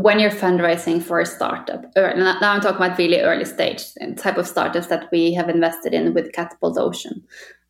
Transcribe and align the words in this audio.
when 0.00 0.18
you're 0.18 0.30
fundraising 0.30 1.02
for 1.02 1.20
a 1.20 1.26
startup, 1.26 1.84
or 1.96 2.14
now 2.16 2.38
I'm 2.40 2.60
talking 2.60 2.76
about 2.76 2.98
really 2.98 3.20
early 3.20 3.44
stage 3.44 3.82
type 4.16 4.38
of 4.38 4.46
startups 4.46 4.86
that 4.86 5.08
we 5.12 5.34
have 5.34 5.48
invested 5.48 5.92
in 5.92 6.14
with 6.14 6.32
Katapult 6.32 6.78
Ocean. 6.78 7.22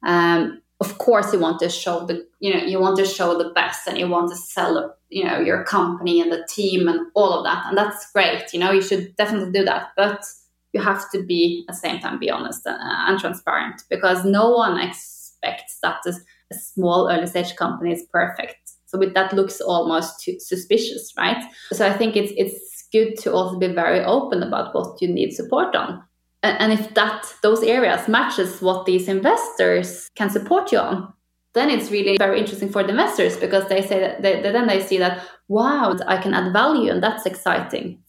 Um, 0.04 0.62
of 0.80 0.98
course, 0.98 1.32
you 1.32 1.40
want 1.40 1.58
to 1.60 1.68
show 1.68 2.06
the 2.06 2.26
you 2.38 2.54
know 2.54 2.64
you 2.64 2.80
want 2.80 2.96
to 2.98 3.04
show 3.04 3.36
the 3.36 3.50
best, 3.50 3.86
and 3.88 3.98
you 3.98 4.08
want 4.08 4.30
to 4.30 4.36
sell 4.36 4.96
you 5.08 5.24
know 5.24 5.40
your 5.40 5.64
company 5.64 6.20
and 6.20 6.30
the 6.30 6.46
team 6.48 6.88
and 6.88 7.00
all 7.14 7.32
of 7.32 7.44
that, 7.44 7.66
and 7.66 7.76
that's 7.76 8.10
great. 8.12 8.52
You 8.52 8.60
know, 8.60 8.70
you 8.70 8.82
should 8.82 9.16
definitely 9.16 9.52
do 9.52 9.64
that, 9.64 9.88
but 9.96 10.24
you 10.72 10.80
have 10.80 11.10
to 11.10 11.22
be 11.24 11.64
at 11.68 11.74
the 11.74 11.80
same 11.80 11.98
time 12.00 12.18
be 12.18 12.30
honest 12.30 12.64
and, 12.64 12.76
uh, 12.76 13.08
and 13.08 13.18
transparent 13.18 13.82
because 13.90 14.24
no 14.24 14.50
one 14.50 14.78
expects 14.78 15.78
that 15.82 16.00
a 16.06 16.54
small 16.54 17.10
early 17.10 17.26
stage 17.26 17.56
company 17.56 17.92
is 17.92 18.04
perfect 18.12 18.70
so 18.90 18.98
with 18.98 19.14
that 19.14 19.32
looks 19.32 19.60
almost 19.60 20.28
suspicious, 20.40 21.12
right? 21.16 21.40
So 21.72 21.86
I 21.86 21.92
think 21.92 22.16
it's 22.16 22.32
it's 22.36 22.88
good 22.92 23.16
to 23.18 23.32
also 23.32 23.56
be 23.56 23.68
very 23.68 24.00
open 24.04 24.42
about 24.42 24.74
what 24.74 25.00
you 25.00 25.06
need 25.06 25.32
support 25.32 25.76
on. 25.76 26.02
And, 26.42 26.58
and 26.58 26.72
if 26.72 26.92
that 26.94 27.24
those 27.42 27.62
areas 27.62 28.08
matches 28.08 28.60
what 28.60 28.86
these 28.86 29.06
investors 29.06 30.08
can 30.16 30.28
support 30.28 30.72
you 30.72 30.78
on, 30.78 31.12
then 31.54 31.70
it's 31.70 31.92
really 31.92 32.16
very 32.18 32.40
interesting 32.40 32.68
for 32.68 32.82
the 32.82 32.90
investors 32.90 33.36
because 33.36 33.68
they 33.68 33.80
say 33.80 34.00
that 34.00 34.22
they, 34.22 34.42
then 34.42 34.66
they 34.66 34.80
see 34.80 34.98
that 34.98 35.24
wow, 35.46 35.96
I 36.08 36.16
can 36.16 36.34
add 36.34 36.52
value 36.52 36.90
and 36.90 37.00
that's 37.00 37.26
exciting. 37.26 38.02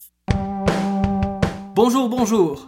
Bonjour, 1.74 2.08
bonjour, 2.08 2.58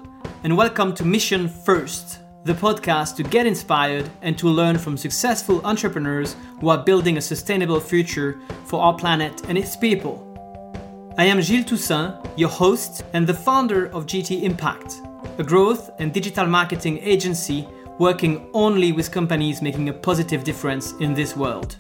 and 0.44 0.56
welcome 0.56 0.94
to 0.94 1.04
Mission 1.04 1.48
First 1.48 2.20
the 2.44 2.52
podcast 2.52 3.16
to 3.16 3.22
get 3.22 3.46
inspired 3.46 4.10
and 4.20 4.36
to 4.36 4.48
learn 4.48 4.76
from 4.76 4.98
successful 4.98 5.64
entrepreneurs 5.64 6.36
who 6.60 6.68
are 6.68 6.84
building 6.84 7.16
a 7.16 7.20
sustainable 7.20 7.80
future 7.80 8.38
for 8.66 8.82
our 8.82 8.94
planet 8.94 9.42
and 9.48 9.56
its 9.56 9.76
people. 9.76 10.20
I 11.16 11.24
am 11.24 11.40
Gilles 11.40 11.64
Toussaint, 11.64 12.14
your 12.36 12.50
host 12.50 13.02
and 13.14 13.26
the 13.26 13.32
founder 13.32 13.86
of 13.86 14.04
GT 14.04 14.42
Impact, 14.42 15.00
a 15.38 15.42
growth 15.42 15.90
and 15.98 16.12
digital 16.12 16.46
marketing 16.46 16.98
agency 16.98 17.66
working 17.98 18.50
only 18.52 18.92
with 18.92 19.10
companies 19.10 19.62
making 19.62 19.88
a 19.88 19.94
positive 19.94 20.44
difference 20.44 20.92
in 21.00 21.14
this 21.14 21.34
world. 21.34 21.78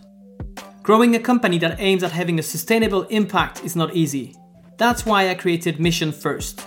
Growing 0.82 1.14
a 1.14 1.20
company 1.20 1.58
that 1.58 1.78
aims 1.78 2.02
at 2.02 2.12
having 2.12 2.38
a 2.38 2.42
sustainable 2.42 3.02
impact 3.04 3.62
is 3.64 3.76
not 3.76 3.94
easy. 3.94 4.34
That's 4.78 5.04
why 5.04 5.28
I 5.28 5.34
created 5.34 5.78
Mission 5.78 6.10
First. 6.10 6.64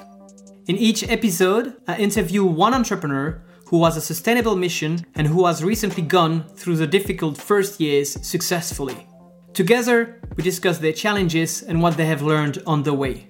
In 0.67 0.75
each 0.75 1.07
episode, 1.09 1.77
I 1.87 1.97
interview 1.97 2.43
one 2.43 2.73
entrepreneur 2.73 3.41
who 3.67 3.83
has 3.83 3.97
a 3.97 4.01
sustainable 4.01 4.55
mission 4.55 5.05
and 5.15 5.27
who 5.27 5.45
has 5.45 5.63
recently 5.63 6.03
gone 6.03 6.47
through 6.55 6.77
the 6.77 6.87
difficult 6.87 7.37
first 7.37 7.79
years 7.79 8.17
successfully. 8.25 9.07
Together, 9.53 10.21
we 10.35 10.43
discuss 10.43 10.77
their 10.77 10.93
challenges 10.93 11.63
and 11.63 11.81
what 11.81 11.97
they 11.97 12.05
have 12.05 12.21
learned 12.21 12.61
on 12.65 12.83
the 12.83 12.93
way. 12.93 13.27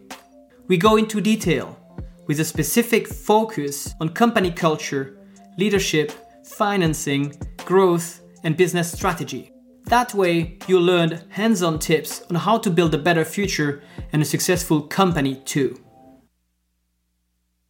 We 0.68 0.78
go 0.78 0.98
into 0.98 1.22
detail 1.22 1.78
with 2.28 2.40
a 2.40 2.46
specific 2.46 3.08
focus 3.08 3.96
on 4.00 4.10
company 4.10 4.52
culture, 4.52 5.18
leadership, 5.58 6.12
financing, 6.44 7.34
growth, 7.66 8.22
and 8.44 8.56
business 8.56 8.92
strategy. 8.92 9.52
That 9.86 10.14
way, 10.14 10.58
you'll 10.68 10.84
learn 10.84 11.22
hands 11.30 11.64
on 11.64 11.80
tips 11.80 12.24
on 12.30 12.36
how 12.36 12.58
to 12.60 12.70
build 12.70 12.94
a 12.94 12.98
better 12.98 13.26
future 13.26 13.82
and 14.12 14.22
a 14.22 14.26
successful 14.26 14.82
company 14.82 15.42
too. 15.46 15.80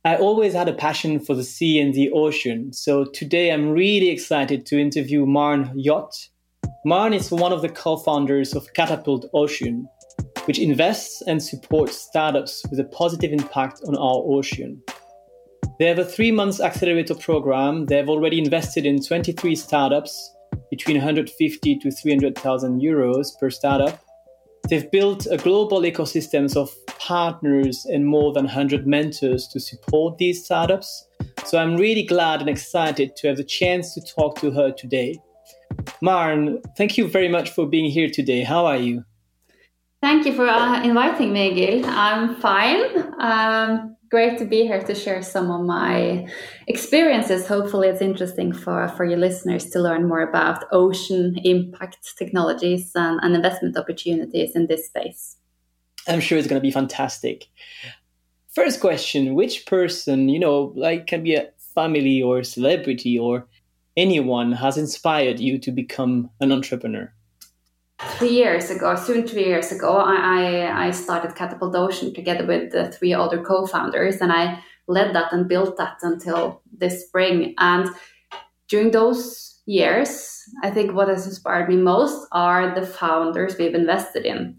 I 0.08 0.16
always 0.16 0.54
had 0.54 0.70
a 0.70 0.74
passion 0.74 1.20
for 1.20 1.36
the 1.36 1.44
sea 1.44 1.82
and 1.82 1.94
the 1.94 2.10
ocean, 2.12 2.72
so 2.72 3.04
today 3.04 3.52
I'm 3.52 3.72
really 3.72 4.08
excited 4.08 4.66
to 4.68 4.80
interview 4.80 5.26
Maren 5.26 5.66
Hjorth. 5.76 6.30
Maren 6.86 7.12
is 7.12 7.30
one 7.30 7.52
of 7.52 7.62
the 7.62 7.68
co 7.68 7.98
founders 7.98 8.56
of 8.56 8.72
Katapult 8.72 9.26
Ocean, 9.34 9.86
which 10.46 10.60
invests 10.60 11.22
and 11.28 11.44
supports 11.44 11.98
startups 11.98 12.64
with 12.70 12.80
a 12.80 12.86
positive 12.86 13.34
impact 13.34 13.82
on 13.86 13.98
our 13.98 14.24
ocean. 14.26 14.82
They 15.78 15.88
have 15.88 16.00
a 16.00 16.06
three 16.06 16.32
month 16.32 16.62
accelerator 16.62 17.16
program. 17.16 17.88
They 17.88 17.98
have 17.98 18.08
already 18.08 18.40
invested 18.40 18.86
in 18.86 19.04
23 19.04 19.58
startups 19.58 20.34
between 20.72 20.96
150 20.96 21.80
to 21.80 21.92
300,000 21.92 22.82
euros 22.82 23.38
per 23.38 23.50
startup 23.50 24.02
They've 24.70 24.92
built 24.92 25.28
a 25.32 25.38
global 25.38 25.82
ecosystem 25.84 26.54
of 26.58 26.76
partners 27.00 27.86
and 27.86 28.06
more 28.06 28.34
than 28.34 28.46
100 28.46 28.88
mentors 28.88 29.48
to 29.50 29.60
support 29.60 30.18
these 30.18 30.44
startups. 30.44 31.08
So 31.46 31.58
I'm 31.58 31.78
really 31.78 32.04
glad 32.04 32.42
and 32.42 32.50
excited 32.50 33.16
to 33.18 33.28
have 33.28 33.38
the 33.38 33.44
chance 33.44 33.94
to 33.94 34.02
talk 34.02 34.40
to 34.40 34.52
her 34.52 34.72
today. 34.72 35.20
Maren, 36.02 36.62
thank 36.78 36.98
you 36.98 37.08
very 37.08 37.30
much 37.30 37.50
for 37.52 37.68
being 37.68 37.90
here 37.90 38.10
today. 38.10 38.44
How 38.44 38.66
are 38.66 38.78
you? 38.78 39.04
Thank 40.02 40.26
you 40.26 40.34
for 40.34 40.48
uh, 40.48 40.84
inviting 40.84 41.34
me, 41.34 41.56
Gilles. 41.56 41.86
I'm 41.88 42.36
fine. 42.36 42.86
Um, 43.20 43.96
great 44.10 44.38
to 44.38 44.46
be 44.46 44.64
here 44.64 44.82
to 44.82 44.94
share 44.94 45.24
some 45.24 45.50
of 45.50 45.62
my 45.66 46.28
experiences. 46.68 47.48
Hopefully, 47.48 47.88
it's 47.88 48.02
interesting 48.02 48.54
for, 48.54 48.88
for 48.90 49.06
your 49.06 49.18
listeners 49.18 49.66
to 49.72 49.80
learn 49.80 50.08
more 50.08 50.22
about 50.22 50.66
ocean 50.72 51.38
impact 51.44 51.98
technologies 52.18 52.92
and, 52.96 53.20
and 53.24 53.36
investment 53.36 53.76
opportunities 53.76 54.56
in 54.56 54.68
this 54.68 54.86
space. 54.86 55.38
I'm 56.08 56.20
sure 56.20 56.38
it's 56.38 56.48
going 56.48 56.60
to 56.60 56.66
be 56.66 56.72
fantastic. 56.72 57.48
First 58.50 58.80
question 58.80 59.36
Which 59.36 59.66
person, 59.66 60.30
you 60.30 60.40
know, 60.40 60.74
like 60.76 61.08
can 61.08 61.24
be 61.24 61.36
a 61.36 61.50
family 61.76 62.22
or 62.22 62.44
celebrity 62.44 63.20
or 63.20 63.48
anyone, 63.96 64.52
has 64.54 64.78
inspired 64.78 65.40
you 65.40 65.58
to 65.60 65.72
become 65.72 66.30
an 66.40 66.52
entrepreneur? 66.52 67.12
three 68.00 68.30
years 68.30 68.70
ago, 68.70 68.96
soon 68.96 69.28
three 69.28 69.46
years 69.46 69.72
ago, 69.72 69.98
I, 69.98 70.88
I, 70.88 70.92
started 70.92 71.32
Katapult 71.32 71.76
Ocean 71.76 72.14
together 72.14 72.46
with 72.46 72.72
the 72.72 72.92
three 72.92 73.14
other 73.14 73.44
co-founders, 73.44 74.18
and 74.18 74.32
I 74.32 74.60
led 74.88 75.16
that 75.16 75.34
and 75.34 75.48
built 75.48 75.78
that 75.78 75.98
until 76.02 76.62
this 76.72 77.08
spring. 77.08 77.56
And 77.58 77.90
during 78.68 78.92
those 78.92 79.62
years, 79.66 80.44
I 80.64 80.70
think 80.70 80.94
what 80.94 81.10
has 81.10 81.26
inspired 81.26 81.70
me 81.70 81.76
most 81.76 82.28
are 82.32 82.74
the 82.74 82.86
founders 82.86 83.58
we've 83.58 83.76
invested 83.76 84.26
in, 84.26 84.58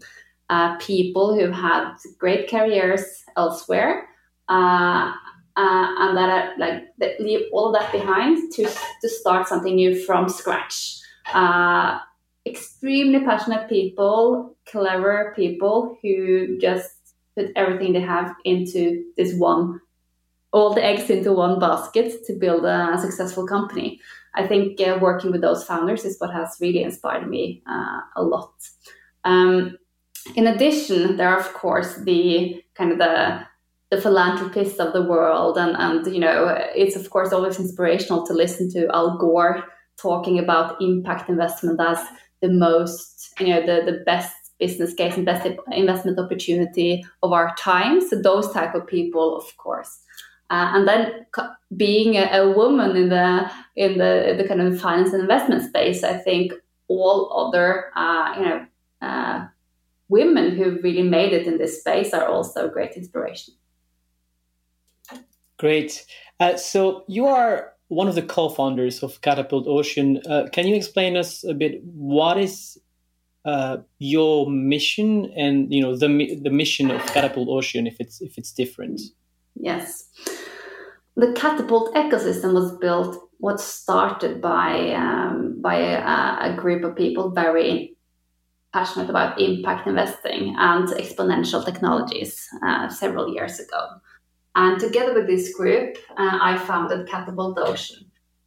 uh, 0.49 0.77
people 0.77 1.35
who've 1.35 1.53
had 1.53 1.95
great 2.17 2.49
careers 2.49 3.23
elsewhere. 3.37 4.07
Uh, 4.47 5.13
uh, 5.57 5.93
and 5.99 6.17
that 6.17 6.29
are, 6.29 6.57
like 6.57 6.83
that 6.99 7.19
leave 7.19 7.47
all 7.51 7.71
that 7.71 7.91
behind 7.91 8.51
to 8.53 8.63
to 9.01 9.09
start 9.09 9.47
something 9.47 9.75
new 9.75 10.03
from 10.05 10.29
scratch. 10.29 10.99
Uh, 11.33 11.99
extremely 12.45 13.19
passionate 13.25 13.67
people, 13.67 14.55
clever 14.65 15.33
people 15.35 15.97
who 16.01 16.57
just 16.59 16.91
put 17.35 17.51
everything 17.55 17.93
they 17.93 18.01
have 18.01 18.33
into 18.45 19.03
this 19.17 19.33
one, 19.35 19.81
all 20.51 20.73
the 20.73 20.83
eggs 20.83 21.09
into 21.09 21.33
one 21.33 21.59
basket 21.59 22.25
to 22.25 22.33
build 22.33 22.65
a 22.65 22.97
successful 22.97 23.45
company. 23.45 23.99
I 24.35 24.47
think 24.47 24.79
uh, 24.79 24.97
working 25.01 25.31
with 25.31 25.41
those 25.41 25.63
founders 25.63 26.05
is 26.05 26.19
what 26.19 26.33
has 26.33 26.57
really 26.61 26.83
inspired 26.83 27.29
me 27.29 27.61
uh, 27.67 28.01
a 28.15 28.23
lot. 28.23 28.53
Um, 29.25 29.77
in 30.35 30.47
addition, 30.47 31.17
there 31.17 31.29
are 31.29 31.39
of 31.39 31.53
course 31.53 31.95
the 32.03 32.63
kind 32.75 32.91
of 32.91 32.97
the 32.97 33.41
the 33.91 33.99
philanthropists 33.99 34.79
of 34.79 34.93
the 34.93 35.01
world, 35.01 35.57
and 35.57 35.75
and 35.77 36.13
you 36.13 36.19
know 36.19 36.55
it's 36.75 36.95
of 36.95 37.09
course 37.09 37.33
always 37.33 37.59
inspirational 37.59 38.25
to 38.27 38.33
listen 38.33 38.69
to 38.71 38.87
Al 38.93 39.17
Gore 39.17 39.63
talking 40.01 40.39
about 40.39 40.81
impact 40.81 41.29
investment 41.29 41.79
as 41.79 41.99
the 42.41 42.49
most, 42.49 43.33
you 43.39 43.47
know, 43.47 43.61
the, 43.65 43.91
the 43.91 44.03
best 44.05 44.33
business 44.59 44.93
case 44.93 45.15
and 45.15 45.25
best 45.25 45.47
investment 45.71 46.19
opportunity 46.19 47.03
of 47.23 47.31
our 47.31 47.55
time. 47.55 48.01
So 48.07 48.21
those 48.21 48.51
type 48.51 48.75
of 48.75 48.87
people, 48.87 49.37
of 49.37 49.57
course. 49.57 49.99
Uh, 50.49 50.71
and 50.73 50.87
then 50.87 51.25
being 51.77 52.15
a, 52.15 52.41
a, 52.41 52.51
woman 52.51 52.95
in 52.95 53.09
the 53.09 53.51
in 53.75 53.99
the 53.99 54.33
the 54.35 54.47
kind 54.47 54.59
of 54.61 54.81
finance 54.81 55.13
and 55.13 55.21
investment 55.21 55.61
space, 55.61 56.03
I 56.03 56.17
think 56.17 56.53
all 56.87 57.31
other 57.31 57.91
uh, 57.95 58.33
you 58.35 58.45
know 58.45 58.65
uh, 58.99 59.45
women 60.09 60.55
who 60.55 60.79
really 60.81 61.03
made 61.03 61.31
it 61.33 61.47
in 61.47 61.57
this 61.57 61.79
space 61.79 62.13
are 62.13 62.25
also 62.25 62.67
great 62.67 62.93
inspiration. 62.93 63.53
Great. 65.57 66.05
Uh, 66.39 66.57
so 66.57 67.03
you 67.07 67.27
are 67.27 67.73
one 67.89 68.07
of 68.07 68.15
the 68.15 68.21
co-founders 68.21 69.03
of 69.03 69.21
Katapult 69.21 69.67
Ocean. 69.67 70.21
Uh, 70.29 70.47
can 70.51 70.67
you 70.67 70.75
explain 70.75 71.15
us 71.15 71.43
a 71.43 71.53
bit 71.53 71.81
what 71.83 72.37
is 72.37 72.77
uh, 73.45 73.77
your 73.99 74.49
mission 74.49 75.31
and 75.35 75.73
you 75.73 75.81
know 75.81 75.95
the 75.95 76.39
the 76.41 76.49
mission 76.49 76.91
of 76.91 77.01
Katapult 77.01 77.47
Ocean 77.47 77.87
if 77.87 77.97
it's 77.99 78.21
if 78.21 78.37
it's 78.37 78.51
different? 78.51 79.01
Yes, 79.55 80.09
the 81.15 81.27
Katapult 81.27 81.93
ecosystem 81.93 82.53
was 82.53 82.77
built. 82.77 83.17
What 83.39 83.59
started 83.59 84.41
by 84.41 84.93
um, 84.93 85.61
by 85.61 85.75
a, 85.75 86.53
a 86.53 86.55
group 86.57 86.83
of 86.83 86.95
people 86.95 87.31
very 87.31 87.95
passionate 88.73 89.09
about 89.09 89.39
impact 89.39 89.87
investing 89.87 90.55
and 90.57 90.87
exponential 90.89 91.63
technologies 91.63 92.47
uh, 92.63 92.87
several 92.89 93.33
years 93.33 93.59
ago. 93.59 93.87
And 94.55 94.79
together 94.79 95.13
with 95.13 95.27
this 95.27 95.53
group, 95.55 95.97
uh, 96.17 96.37
I 96.41 96.57
founded 96.57 97.07
Katapult 97.07 97.57
Ocean. 97.57 98.05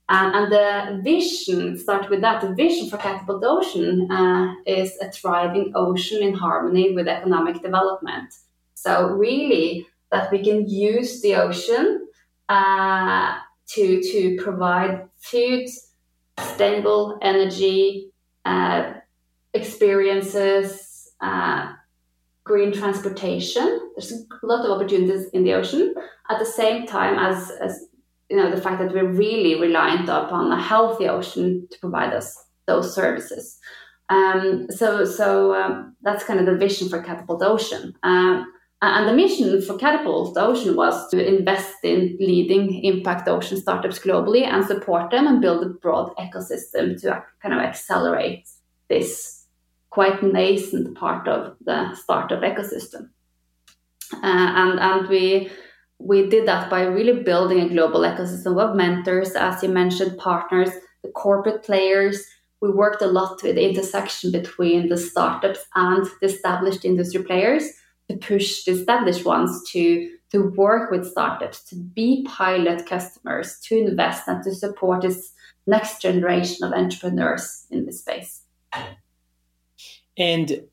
Uh, 0.08 0.30
and 0.34 0.52
the 0.52 1.00
vision, 1.02 1.78
start 1.78 2.10
with 2.10 2.20
that, 2.20 2.42
the 2.42 2.54
vision 2.54 2.90
for 2.90 2.98
Katapult 2.98 3.42
Ocean 3.44 4.10
uh, 4.10 4.52
is 4.66 4.98
a 5.00 5.10
thriving 5.10 5.72
ocean 5.74 6.22
in 6.22 6.34
harmony 6.34 6.92
with 6.92 7.08
economic 7.08 7.62
development. 7.62 8.34
So 8.74 9.08
really 9.08 9.86
that 10.10 10.30
we 10.30 10.44
can 10.44 10.68
use 10.68 11.22
the 11.22 11.36
ocean 11.36 12.06
uh, 12.48 13.38
to 13.68 14.02
to 14.02 14.36
provide 14.42 15.08
food, 15.16 15.66
sustainable 16.38 17.18
energy, 17.22 18.10
uh, 18.44 18.94
experiences, 19.54 21.10
uh, 21.20 21.72
green 22.44 22.72
transportation. 22.72 23.90
There's 23.96 24.12
a 24.12 24.46
lot 24.46 24.64
of 24.64 24.70
opportunities 24.70 25.28
in 25.30 25.44
the 25.44 25.54
ocean. 25.54 25.94
At 26.30 26.38
the 26.38 26.46
same 26.46 26.86
time 26.86 27.18
as, 27.18 27.50
as 27.50 27.86
you 28.30 28.36
know, 28.36 28.50
the 28.54 28.60
fact 28.60 28.80
that 28.80 28.92
we're 28.92 29.12
really 29.12 29.60
reliant 29.60 30.08
upon 30.08 30.50
a 30.50 30.60
healthy 30.60 31.08
ocean 31.08 31.68
to 31.70 31.78
provide 31.78 32.12
us 32.12 32.44
those 32.66 32.94
services. 32.94 33.58
Um, 34.08 34.66
so 34.70 35.04
so 35.04 35.54
um, 35.54 35.96
that's 36.02 36.24
kind 36.24 36.40
of 36.40 36.46
the 36.46 36.56
vision 36.56 36.88
for 36.88 37.02
Katapult 37.02 37.42
Ocean. 37.42 37.94
Um, 38.02 38.46
and 38.82 39.08
the 39.08 39.14
mission 39.14 39.62
for 39.62 39.74
Katapult 39.74 40.36
Ocean 40.36 40.74
was 40.74 41.08
to 41.10 41.24
invest 41.24 41.76
in 41.84 42.16
leading 42.18 42.82
impact 42.82 43.28
ocean 43.28 43.56
startups 43.56 44.00
globally 44.00 44.44
and 44.44 44.66
support 44.66 45.12
them 45.12 45.28
and 45.28 45.40
build 45.40 45.64
a 45.64 45.68
broad 45.68 46.14
ecosystem 46.16 47.00
to 47.00 47.22
kind 47.40 47.54
of 47.54 47.60
accelerate 47.60 48.48
this 48.88 49.41
quite 49.92 50.22
nascent 50.22 50.96
part 50.96 51.28
of 51.28 51.54
the 51.66 51.94
startup 51.94 52.40
ecosystem. 52.40 53.10
Uh, 54.14 54.50
and 54.62 54.80
and 54.80 55.08
we 55.08 55.50
we 55.98 56.28
did 56.28 56.48
that 56.48 56.70
by 56.70 56.82
really 56.82 57.22
building 57.22 57.60
a 57.60 57.68
global 57.68 58.00
ecosystem 58.00 58.58
of 58.58 58.74
mentors, 58.74 59.32
as 59.32 59.62
you 59.62 59.68
mentioned, 59.68 60.18
partners, 60.18 60.70
the 61.04 61.10
corporate 61.10 61.62
players. 61.62 62.24
We 62.60 62.70
worked 62.70 63.02
a 63.02 63.06
lot 63.06 63.42
with 63.42 63.56
the 63.56 63.68
intersection 63.68 64.32
between 64.32 64.88
the 64.88 64.96
startups 64.96 65.60
and 65.74 66.06
the 66.20 66.26
established 66.26 66.84
industry 66.84 67.22
players 67.22 67.64
to 68.08 68.16
push 68.16 68.64
the 68.64 68.72
established 68.72 69.24
ones 69.26 69.70
to 69.72 70.10
to 70.30 70.50
work 70.56 70.90
with 70.90 71.10
startups, 71.10 71.62
to 71.64 71.76
be 71.76 72.26
pilot 72.26 72.86
customers, 72.86 73.58
to 73.64 73.76
invest 73.76 74.26
and 74.26 74.42
to 74.44 74.54
support 74.54 75.02
this 75.02 75.32
next 75.66 76.00
generation 76.00 76.64
of 76.64 76.72
entrepreneurs 76.72 77.66
in 77.70 77.84
this 77.84 78.00
space. 78.00 78.40
And 80.18 80.64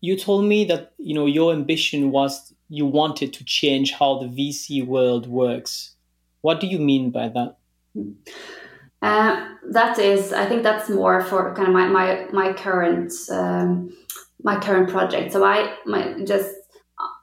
you 0.00 0.16
told 0.16 0.44
me 0.44 0.64
that 0.66 0.92
you 0.98 1.14
know 1.14 1.26
your 1.26 1.52
ambition 1.52 2.10
was 2.10 2.52
you 2.68 2.86
wanted 2.86 3.32
to 3.34 3.44
change 3.44 3.92
how 3.92 4.18
the 4.18 4.26
VC 4.26 4.84
world 4.86 5.26
works. 5.26 5.94
What 6.40 6.60
do 6.60 6.66
you 6.66 6.78
mean 6.78 7.10
by 7.10 7.28
that? 7.28 7.56
Uh, 9.02 9.48
that 9.70 9.98
is, 9.98 10.32
I 10.32 10.46
think 10.46 10.62
that's 10.62 10.88
more 10.88 11.20
for 11.22 11.54
kind 11.54 11.68
of 11.68 11.74
my 11.74 11.88
my 11.88 12.26
my 12.32 12.52
current 12.52 13.12
um, 13.30 13.96
my 14.42 14.58
current 14.58 14.88
project. 14.88 15.32
So 15.32 15.44
I 15.44 15.74
my, 15.86 16.22
just 16.24 16.54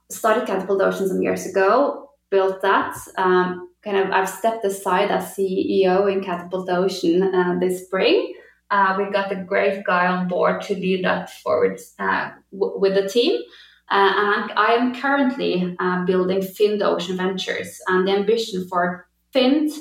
started 0.10 0.48
Katapult 0.48 0.82
Ocean 0.82 1.08
some 1.08 1.22
years 1.22 1.46
ago, 1.46 2.10
built 2.30 2.62
that. 2.62 2.98
Um, 3.18 3.70
kind 3.84 3.98
of, 3.98 4.12
I've 4.12 4.30
stepped 4.30 4.66
aside 4.66 5.12
as 5.12 5.36
CEO 5.36 6.12
in 6.12 6.22
Katapult 6.22 6.70
Ocean 6.70 7.24
uh, 7.34 7.58
this 7.60 7.86
spring. 7.86 8.34
Uh, 8.70 8.96
we 8.98 9.12
got 9.12 9.32
a 9.32 9.44
great 9.44 9.84
guy 9.86 10.08
on 10.08 10.28
board 10.28 10.62
to 10.62 10.76
lead 10.76 11.06
that 11.06 11.30
forward 11.30 11.80
uh, 12.00 12.32
w- 12.52 12.80
with 12.80 12.96
the 12.96 13.08
team. 13.08 13.42
Uh, 13.90 14.12
and 14.16 14.52
I 14.52 14.74
am 14.74 14.94
currently 14.94 15.76
uh, 15.80 16.04
building 16.04 16.40
Fynd 16.40 16.82
Ocean 16.82 17.16
Ventures. 17.16 17.80
And 17.88 18.06
the 18.06 18.12
ambition 18.12 18.68
for 18.68 19.08
Fynd 19.34 19.72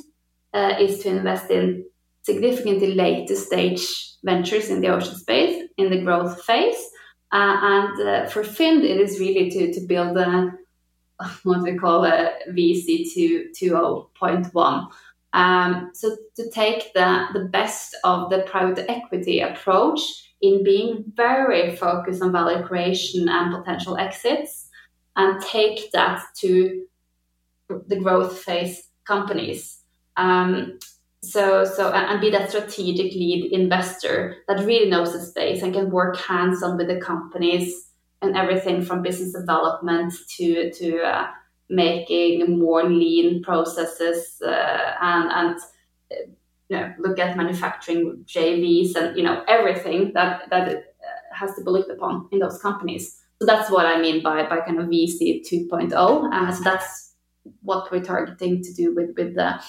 uh, 0.54 0.74
is 0.78 1.00
to 1.00 1.08
invest 1.08 1.50
in 1.50 1.84
significantly 2.22 2.94
later 2.94 3.34
stage 3.34 4.16
ventures 4.24 4.68
in 4.68 4.80
the 4.80 4.88
ocean 4.88 5.14
space 5.16 5.68
in 5.76 5.90
the 5.90 6.02
growth 6.02 6.42
phase. 6.44 6.78
Uh, 7.32 7.58
and 7.60 8.30
for 8.30 8.42
Fynd, 8.42 8.84
it 8.84 9.00
is 9.00 9.18
really 9.18 9.50
to, 9.50 9.72
to 9.72 9.80
build 9.86 10.16
a, 10.16 10.52
what 11.42 11.62
we 11.62 11.76
call 11.76 12.04
a 12.04 12.32
VC 12.50 13.06
2.0.1. 13.16 14.86
Um, 15.36 15.90
so 15.92 16.16
to 16.36 16.50
take 16.50 16.94
the, 16.94 17.26
the 17.34 17.44
best 17.44 17.94
of 18.04 18.30
the 18.30 18.40
private 18.46 18.90
equity 18.90 19.40
approach 19.40 20.00
in 20.40 20.64
being 20.64 21.04
very 21.14 21.76
focused 21.76 22.22
on 22.22 22.32
value 22.32 22.64
creation 22.64 23.28
and 23.28 23.54
potential 23.54 23.98
exits 23.98 24.70
and 25.14 25.40
take 25.42 25.92
that 25.92 26.22
to 26.38 26.86
the 27.68 27.96
growth 27.96 28.38
phase 28.38 28.88
companies. 29.04 29.80
Um, 30.16 30.78
so 31.22 31.64
so 31.64 31.92
and 31.92 32.20
be 32.20 32.30
that 32.30 32.50
strategic 32.50 33.12
lead 33.12 33.52
investor 33.52 34.36
that 34.48 34.64
really 34.64 34.88
knows 34.88 35.12
the 35.12 35.20
space 35.20 35.62
and 35.62 35.74
can 35.74 35.90
work 35.90 36.16
hands 36.16 36.62
on 36.62 36.76
with 36.76 36.88
the 36.88 37.00
companies 37.00 37.90
and 38.22 38.36
everything 38.36 38.80
from 38.80 39.02
business 39.02 39.32
development 39.32 40.14
to 40.36 40.70
to 40.72 41.02
uh, 41.02 41.26
making 41.68 42.58
more 42.58 42.84
lean 42.84 43.42
processes 43.42 44.40
uh, 44.42 44.92
and 45.00 45.30
and 45.30 45.56
uh, 46.12 46.30
you 46.68 46.76
know 46.76 46.92
look 46.98 47.18
at 47.18 47.36
manufacturing 47.36 48.24
JVs 48.26 48.94
and 48.94 49.16
you 49.16 49.22
know 49.22 49.42
everything 49.48 50.12
that 50.14 50.48
that 50.50 50.68
uh, 50.68 51.34
has 51.34 51.54
to 51.56 51.64
be 51.64 51.70
looked 51.70 51.90
upon 51.90 52.28
in 52.32 52.38
those 52.38 52.60
companies. 52.60 53.20
So 53.40 53.46
that's 53.46 53.70
what 53.70 53.86
I 53.86 54.00
mean 54.00 54.22
by 54.22 54.48
by 54.48 54.60
kind 54.60 54.78
of 54.78 54.86
VC 54.86 55.42
2.0. 55.46 55.92
Uh, 55.92 56.52
so 56.52 56.62
that's 56.62 57.14
what 57.62 57.90
we're 57.90 58.02
targeting 58.02 58.62
to 58.62 58.72
do 58.72 58.94
with 58.94 59.10
with 59.16 59.34
the 59.34 59.60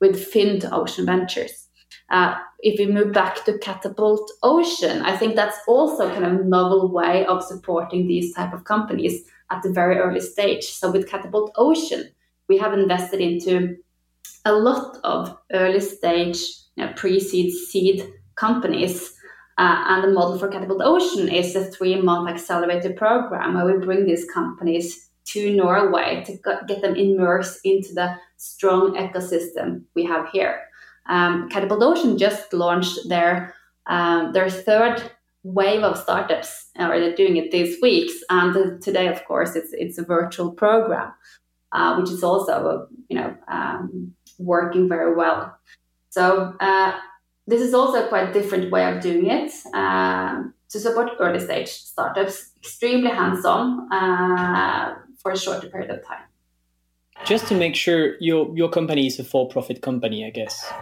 with 0.00 0.16
Fynd 0.16 0.70
Ocean 0.70 1.06
Ventures. 1.06 1.63
Uh, 2.10 2.34
if 2.60 2.78
we 2.78 2.86
move 2.86 3.12
back 3.12 3.44
to 3.44 3.58
Katapult 3.58 4.28
Ocean, 4.42 5.02
I 5.02 5.16
think 5.16 5.34
that's 5.34 5.58
also 5.66 6.10
kind 6.10 6.24
of 6.24 6.46
novel 6.46 6.92
way 6.92 7.24
of 7.26 7.42
supporting 7.42 8.06
these 8.06 8.34
type 8.34 8.52
of 8.52 8.64
companies 8.64 9.24
at 9.50 9.62
the 9.62 9.72
very 9.72 9.98
early 9.98 10.20
stage. 10.20 10.64
So 10.64 10.90
with 10.90 11.08
Katapult 11.08 11.52
Ocean, 11.56 12.10
we 12.48 12.58
have 12.58 12.72
invested 12.72 13.20
into 13.20 13.76
a 14.44 14.52
lot 14.52 14.98
of 15.04 15.36
early 15.52 15.80
stage 15.80 16.38
you 16.76 16.84
know, 16.84 16.92
pre-seed 16.94 17.52
seed 17.52 18.12
companies. 18.34 19.12
Uh, 19.56 19.84
and 19.86 20.04
the 20.04 20.08
model 20.08 20.38
for 20.38 20.48
Katapult 20.48 20.82
Ocean 20.82 21.28
is 21.28 21.54
a 21.54 21.64
three-month 21.64 22.28
accelerated 22.28 22.96
program 22.96 23.54
where 23.54 23.66
we 23.66 23.84
bring 23.84 24.04
these 24.04 24.26
companies 24.32 25.10
to 25.26 25.54
Norway 25.54 26.24
to 26.26 26.36
get 26.66 26.82
them 26.82 26.96
immersed 26.96 27.60
into 27.64 27.94
the 27.94 28.16
strong 28.36 28.94
ecosystem 28.96 29.84
we 29.94 30.04
have 30.04 30.28
here. 30.30 30.60
Um, 31.06 31.48
Katapult 31.48 31.82
Ocean 31.82 32.18
just 32.18 32.52
launched 32.52 33.08
their 33.08 33.54
um, 33.86 34.32
their 34.32 34.48
third 34.48 35.02
wave 35.42 35.82
of 35.82 35.98
startups, 35.98 36.70
or 36.78 36.98
they're 36.98 37.14
doing 37.14 37.36
it 37.36 37.50
these 37.50 37.80
weeks. 37.82 38.14
And 38.30 38.82
today, 38.82 39.08
of 39.08 39.24
course, 39.26 39.54
it's 39.54 39.72
it's 39.72 39.98
a 39.98 40.04
virtual 40.04 40.50
program, 40.52 41.12
uh, 41.72 41.96
which 41.96 42.10
is 42.10 42.24
also 42.24 42.88
you 43.08 43.16
know 43.16 43.36
um, 43.48 44.14
working 44.38 44.88
very 44.88 45.14
well. 45.14 45.56
So 46.10 46.54
uh, 46.60 46.92
this 47.46 47.60
is 47.60 47.74
also 47.74 48.04
a 48.04 48.08
quite 48.08 48.32
different 48.32 48.70
way 48.70 48.90
of 48.90 49.02
doing 49.02 49.26
it 49.26 49.52
uh, 49.74 50.44
to 50.70 50.80
support 50.80 51.10
early 51.20 51.40
stage 51.40 51.68
startups. 51.68 52.52
Extremely 52.58 53.10
hands 53.10 53.44
on 53.44 53.92
uh, 53.92 54.94
for 55.18 55.32
a 55.32 55.36
shorter 55.36 55.68
period 55.68 55.90
of 55.90 56.06
time. 56.06 56.24
Just 57.26 57.46
to 57.48 57.54
make 57.54 57.74
sure 57.74 58.16
your 58.20 58.54
your 58.56 58.68
company 58.68 59.06
is 59.06 59.18
a 59.18 59.24
for 59.24 59.48
profit 59.48 59.80
company, 59.80 60.26
I 60.26 60.30
guess. 60.30 60.72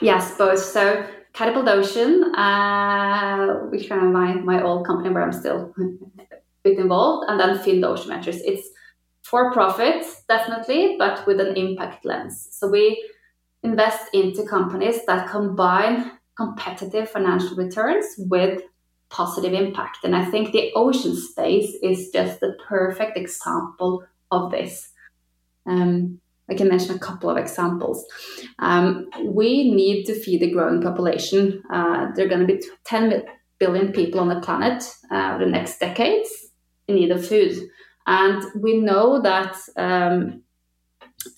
Yes, 0.00 0.36
both. 0.36 0.58
So 0.58 1.06
Katapult 1.34 1.68
Ocean, 1.68 2.34
uh, 2.34 3.68
which 3.70 3.88
kind 3.88 4.06
of 4.06 4.12
my 4.12 4.34
my 4.34 4.62
old 4.62 4.86
company 4.86 5.10
where 5.10 5.22
I'm 5.22 5.32
still 5.32 5.72
a 5.78 5.82
bit 6.64 6.78
involved, 6.78 7.30
and 7.30 7.38
then 7.38 7.58
Fynd 7.58 7.84
Ocean 7.84 8.08
Ventures. 8.08 8.40
It's 8.42 8.68
for 9.22 9.52
profit, 9.52 10.04
definitely, 10.28 10.96
but 10.98 11.26
with 11.26 11.40
an 11.40 11.56
impact 11.56 12.04
lens. 12.04 12.48
So 12.50 12.68
we 12.68 13.08
invest 13.62 14.12
into 14.12 14.44
companies 14.44 15.06
that 15.06 15.28
combine 15.28 16.12
competitive 16.36 17.10
financial 17.10 17.56
returns 17.56 18.06
with 18.18 18.62
positive 19.10 19.52
impact. 19.52 19.98
And 20.04 20.16
I 20.16 20.24
think 20.24 20.52
the 20.52 20.72
ocean 20.74 21.14
space 21.14 21.76
is 21.82 22.10
just 22.10 22.40
the 22.40 22.56
perfect 22.66 23.16
example 23.16 24.04
of 24.30 24.50
this. 24.50 24.91
Um, 25.66 26.20
I 26.50 26.54
can 26.54 26.68
mention 26.68 26.96
a 26.96 26.98
couple 26.98 27.30
of 27.30 27.38
examples. 27.38 28.04
Um, 28.58 29.08
we 29.24 29.70
need 29.70 30.04
to 30.04 30.14
feed 30.14 30.40
the 30.40 30.50
growing 30.50 30.82
population. 30.82 31.62
Uh, 31.72 32.08
there 32.14 32.26
are 32.26 32.28
going 32.28 32.46
to 32.46 32.54
be 32.54 32.62
10 32.84 33.22
billion 33.58 33.92
people 33.92 34.20
on 34.20 34.28
the 34.28 34.40
planet 34.40 34.82
uh, 35.10 35.38
the 35.38 35.46
next 35.46 35.78
decades 35.78 36.30
in 36.88 36.96
need 36.96 37.10
of 37.10 37.26
food. 37.26 37.56
And 38.06 38.44
we 38.60 38.78
know 38.78 39.22
that 39.22 39.56
um, 39.76 40.42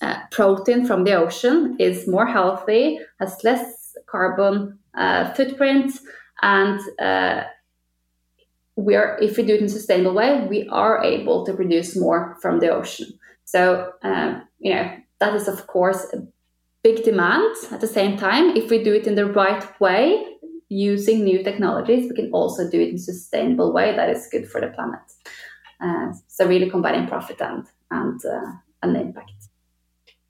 uh, 0.01 0.17
protein 0.31 0.85
from 0.85 1.03
the 1.03 1.13
ocean 1.13 1.75
is 1.79 2.07
more 2.07 2.25
healthy, 2.25 2.99
has 3.19 3.37
less 3.43 3.95
carbon 4.07 4.79
uh, 4.97 5.33
footprint, 5.33 5.91
and 6.41 6.79
uh, 6.99 7.43
we 8.75 8.95
are, 8.95 9.17
if 9.21 9.37
we 9.37 9.43
do 9.43 9.53
it 9.53 9.59
in 9.59 9.65
a 9.65 9.69
sustainable 9.69 10.13
way, 10.13 10.45
we 10.47 10.67
are 10.69 11.03
able 11.03 11.45
to 11.45 11.53
produce 11.53 11.95
more 11.95 12.37
from 12.41 12.59
the 12.59 12.69
ocean. 12.69 13.07
So, 13.55 13.93
um, 14.03 14.45
you 14.59 14.75
know, 14.75 14.91
that 15.19 15.33
is 15.33 15.47
of 15.47 15.65
course 15.67 16.05
a 16.11 16.27
big 16.83 17.05
demand. 17.05 17.55
At 17.71 17.79
the 17.79 17.87
same 17.87 18.17
time, 18.17 18.57
if 18.57 18.69
we 18.69 18.83
do 18.83 18.93
it 18.93 19.07
in 19.07 19.15
the 19.15 19.27
right 19.27 19.63
way, 19.79 20.25
using 20.67 21.23
new 21.23 21.41
technologies, 21.41 22.09
we 22.09 22.15
can 22.17 22.31
also 22.33 22.69
do 22.69 22.81
it 22.81 22.89
in 22.89 22.95
a 22.95 22.99
sustainable 22.99 23.71
way 23.71 23.95
that 23.95 24.09
is 24.09 24.27
good 24.29 24.45
for 24.49 24.59
the 24.59 24.67
planet. 24.67 24.99
Uh, 25.79 26.11
so 26.27 26.45
really 26.45 26.69
combining 26.69 27.07
profit 27.07 27.39
and 27.39 27.65
and 27.91 28.19
uh, 28.25 28.51
and 28.83 28.97
impact. 28.97 29.31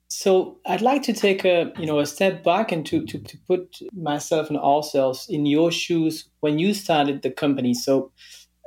So 0.07 0.59
I'd 0.67 0.81
like 0.81 1.01
to 1.03 1.13
take 1.13 1.45
a 1.45 1.73
you 1.79 1.87
know 1.87 1.97
a 1.97 2.05
step 2.05 2.43
back 2.43 2.71
and 2.71 2.85
to, 2.85 3.07
to, 3.07 3.17
to 3.17 3.37
put 3.47 3.79
myself 3.91 4.49
and 4.49 4.59
ourselves 4.59 5.25
in 5.29 5.47
your 5.47 5.71
shoes 5.71 6.29
when 6.41 6.59
you 6.59 6.75
started 6.75 7.23
the 7.23 7.31
company. 7.31 7.73
So, 7.73 8.11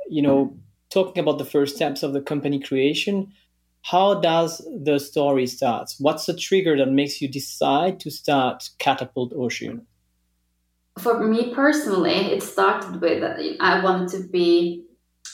you 0.09 0.21
know, 0.21 0.57
talking 0.89 1.23
about 1.23 1.37
the 1.37 1.51
first 1.53 1.77
steps 1.77 2.03
of 2.03 2.11
the 2.11 2.21
company 2.21 2.59
creation, 2.59 3.31
how 3.83 4.19
does 4.19 4.65
the 4.83 4.99
story 4.99 5.47
start? 5.47 5.93
What's 5.99 6.25
the 6.25 6.35
trigger 6.35 6.77
that 6.77 6.91
makes 6.91 7.21
you 7.21 7.27
decide 7.27 7.99
to 8.01 8.11
start 8.11 8.69
Katapult 8.79 9.33
Ocean? 9.33 9.85
For 10.99 11.23
me 11.23 11.53
personally, 11.53 12.11
it 12.11 12.43
started 12.43 12.99
with 12.99 13.23
I 13.59 13.81
wanted 13.81 14.09
to 14.09 14.27
be 14.27 14.85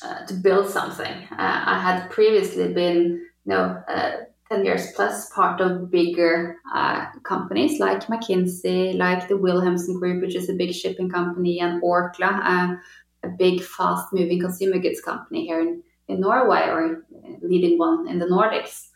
uh, 0.04 0.26
to 0.28 0.34
build 0.36 0.70
something. 0.70 1.12
Uh, 1.32 1.64
I 1.66 1.80
had 1.80 2.10
previously 2.12 2.72
been, 2.72 3.26
you 3.46 3.54
know, 3.54 3.82
uh, 3.88 4.12
10 4.50 4.64
years 4.64 4.92
plus 4.96 5.32
part 5.32 5.60
of 5.60 5.90
bigger 5.90 6.58
uh, 6.74 7.06
companies 7.24 7.80
like 7.80 8.06
McKinsey, 8.08 8.96
like 8.96 9.28
the 9.28 9.38
Wilhelmsen 9.38 10.00
Group, 10.00 10.22
which 10.22 10.36
is 10.36 10.50
a 10.50 10.54
big 10.54 10.74
shipping 10.74 11.10
company, 11.10 11.60
and 11.60 11.82
Orkla, 11.82 12.42
uh, 12.44 12.76
a 13.24 13.30
big 13.40 13.64
fast 13.64 14.14
moving 14.14 14.40
consumer 14.40 14.78
goods 14.78 15.02
company 15.02 15.48
here 15.48 15.62
in, 15.62 15.82
in 16.08 16.20
Norway 16.20 16.68
or 16.68 17.06
leading 17.42 17.78
one 17.78 18.08
in 18.08 18.20
the 18.20 18.26
Nordics. 18.26 18.88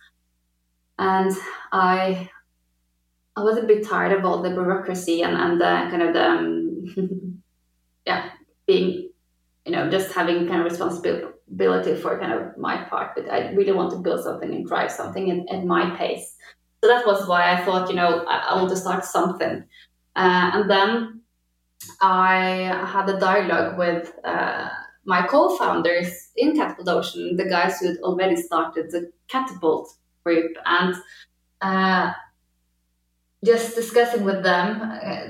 And 0.97 1.31
I 1.71 2.29
I 3.35 3.41
was 3.41 3.57
a 3.57 3.63
bit 3.63 3.87
tired 3.87 4.11
of 4.11 4.25
all 4.25 4.41
the 4.41 4.49
bureaucracy 4.49 5.21
and, 5.21 5.35
and 5.35 5.61
the 5.61 5.87
kind 5.89 6.01
of 6.01 6.13
the 6.13 6.25
um, 6.25 7.41
yeah 8.05 8.31
being 8.67 9.09
you 9.65 9.71
know 9.71 9.89
just 9.89 10.13
having 10.13 10.47
kind 10.47 10.61
of 10.61 10.69
responsibility 10.71 11.95
for 11.95 12.19
kind 12.19 12.33
of 12.33 12.57
my 12.57 12.75
part 12.89 13.11
but 13.15 13.29
i 13.29 13.51
really 13.51 13.71
want 13.71 13.91
to 13.91 13.97
build 13.97 14.23
something 14.23 14.53
and 14.53 14.67
drive 14.67 14.91
something 14.91 15.31
at, 15.31 15.55
at 15.55 15.65
my 15.65 15.95
pace 15.95 16.35
so 16.81 16.89
that 16.89 17.05
was 17.05 17.27
why 17.27 17.53
i 17.53 17.63
thought 17.63 17.89
you 17.89 17.95
know 17.95 18.25
i, 18.27 18.37
I 18.49 18.55
want 18.55 18.69
to 18.69 18.75
start 18.75 19.05
something 19.05 19.63
uh, 20.15 20.51
and 20.53 20.69
then 20.69 21.21
i 22.01 22.37
had 22.93 23.09
a 23.09 23.19
dialogue 23.19 23.77
with 23.77 24.11
uh, 24.23 24.69
my 25.13 25.21
co-founders 25.33 26.11
in 26.35 26.49
katapult 26.57 26.89
ocean 26.97 27.35
the 27.41 27.49
guys 27.55 27.79
who 27.79 27.87
had 27.87 27.97
already 28.07 28.35
started 28.35 28.91
the 28.91 29.01
katapult 29.33 29.87
group 30.23 30.55
and 30.65 30.95
uh, 31.61 32.11
just 33.43 33.75
discussing 33.75 34.23
with 34.23 34.43
them 34.43 34.81
uh, 34.81 35.27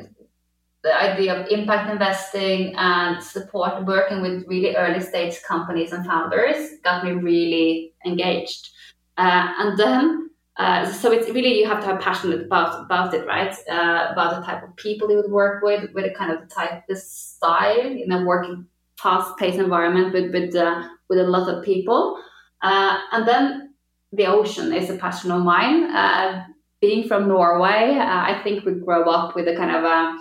the 0.82 0.94
idea 1.02 1.36
of 1.36 1.48
impact 1.48 1.92
investing 1.92 2.74
and 2.76 3.22
support 3.22 3.86
working 3.86 4.22
with 4.22 4.46
really 4.48 4.76
early 4.76 5.02
stage 5.02 5.42
companies 5.44 5.92
and 5.92 6.06
founders 6.06 6.80
got 6.84 7.04
me 7.04 7.12
really 7.12 7.94
engaged. 8.06 8.70
Uh, 9.18 9.48
and 9.60 9.78
then, 9.78 10.30
uh, 10.56 10.90
so 10.90 11.12
it's 11.12 11.30
really 11.30 11.60
you 11.60 11.68
have 11.68 11.82
to 11.82 11.88
have 11.88 12.00
passionate 12.00 12.46
about 12.46 12.86
about 12.86 13.14
it, 13.14 13.28
right? 13.28 13.54
Uh, 13.70 14.08
about 14.12 14.40
the 14.40 14.46
type 14.46 14.64
of 14.64 14.74
people 14.78 15.12
you 15.12 15.18
would 15.18 15.32
work 15.32 15.62
with, 15.64 15.92
with 15.94 16.06
a 16.06 16.14
kind 16.14 16.32
of 16.32 16.40
the 16.42 16.48
type, 16.48 16.84
the 16.88 16.96
style, 16.96 17.92
you 17.92 18.08
know, 18.08 18.24
working 18.24 18.66
fast 19.02 19.38
paced 19.38 19.60
environment 19.60 20.14
with 20.14 20.32
with 20.32 20.56
uh, 20.56 20.88
with 21.10 21.20
a 21.20 21.24
lot 21.24 21.50
of 21.50 21.64
people. 21.64 22.22
Uh, 22.62 22.98
and 23.12 23.28
then 23.28 23.74
the 24.12 24.26
ocean 24.26 24.74
is 24.74 24.90
a 24.90 24.98
passion 24.98 25.32
of 25.32 25.44
mine. 25.44 25.84
Uh, 25.96 26.46
being 26.82 27.08
from 27.08 27.28
Norway, 27.28 27.98
I 28.00 28.40
think 28.42 28.66
we 28.66 28.74
grow 28.74 29.04
up 29.04 29.36
with 29.36 29.48
a 29.50 29.56
kind 29.56 29.76
of 29.76 29.84
a 29.84 30.18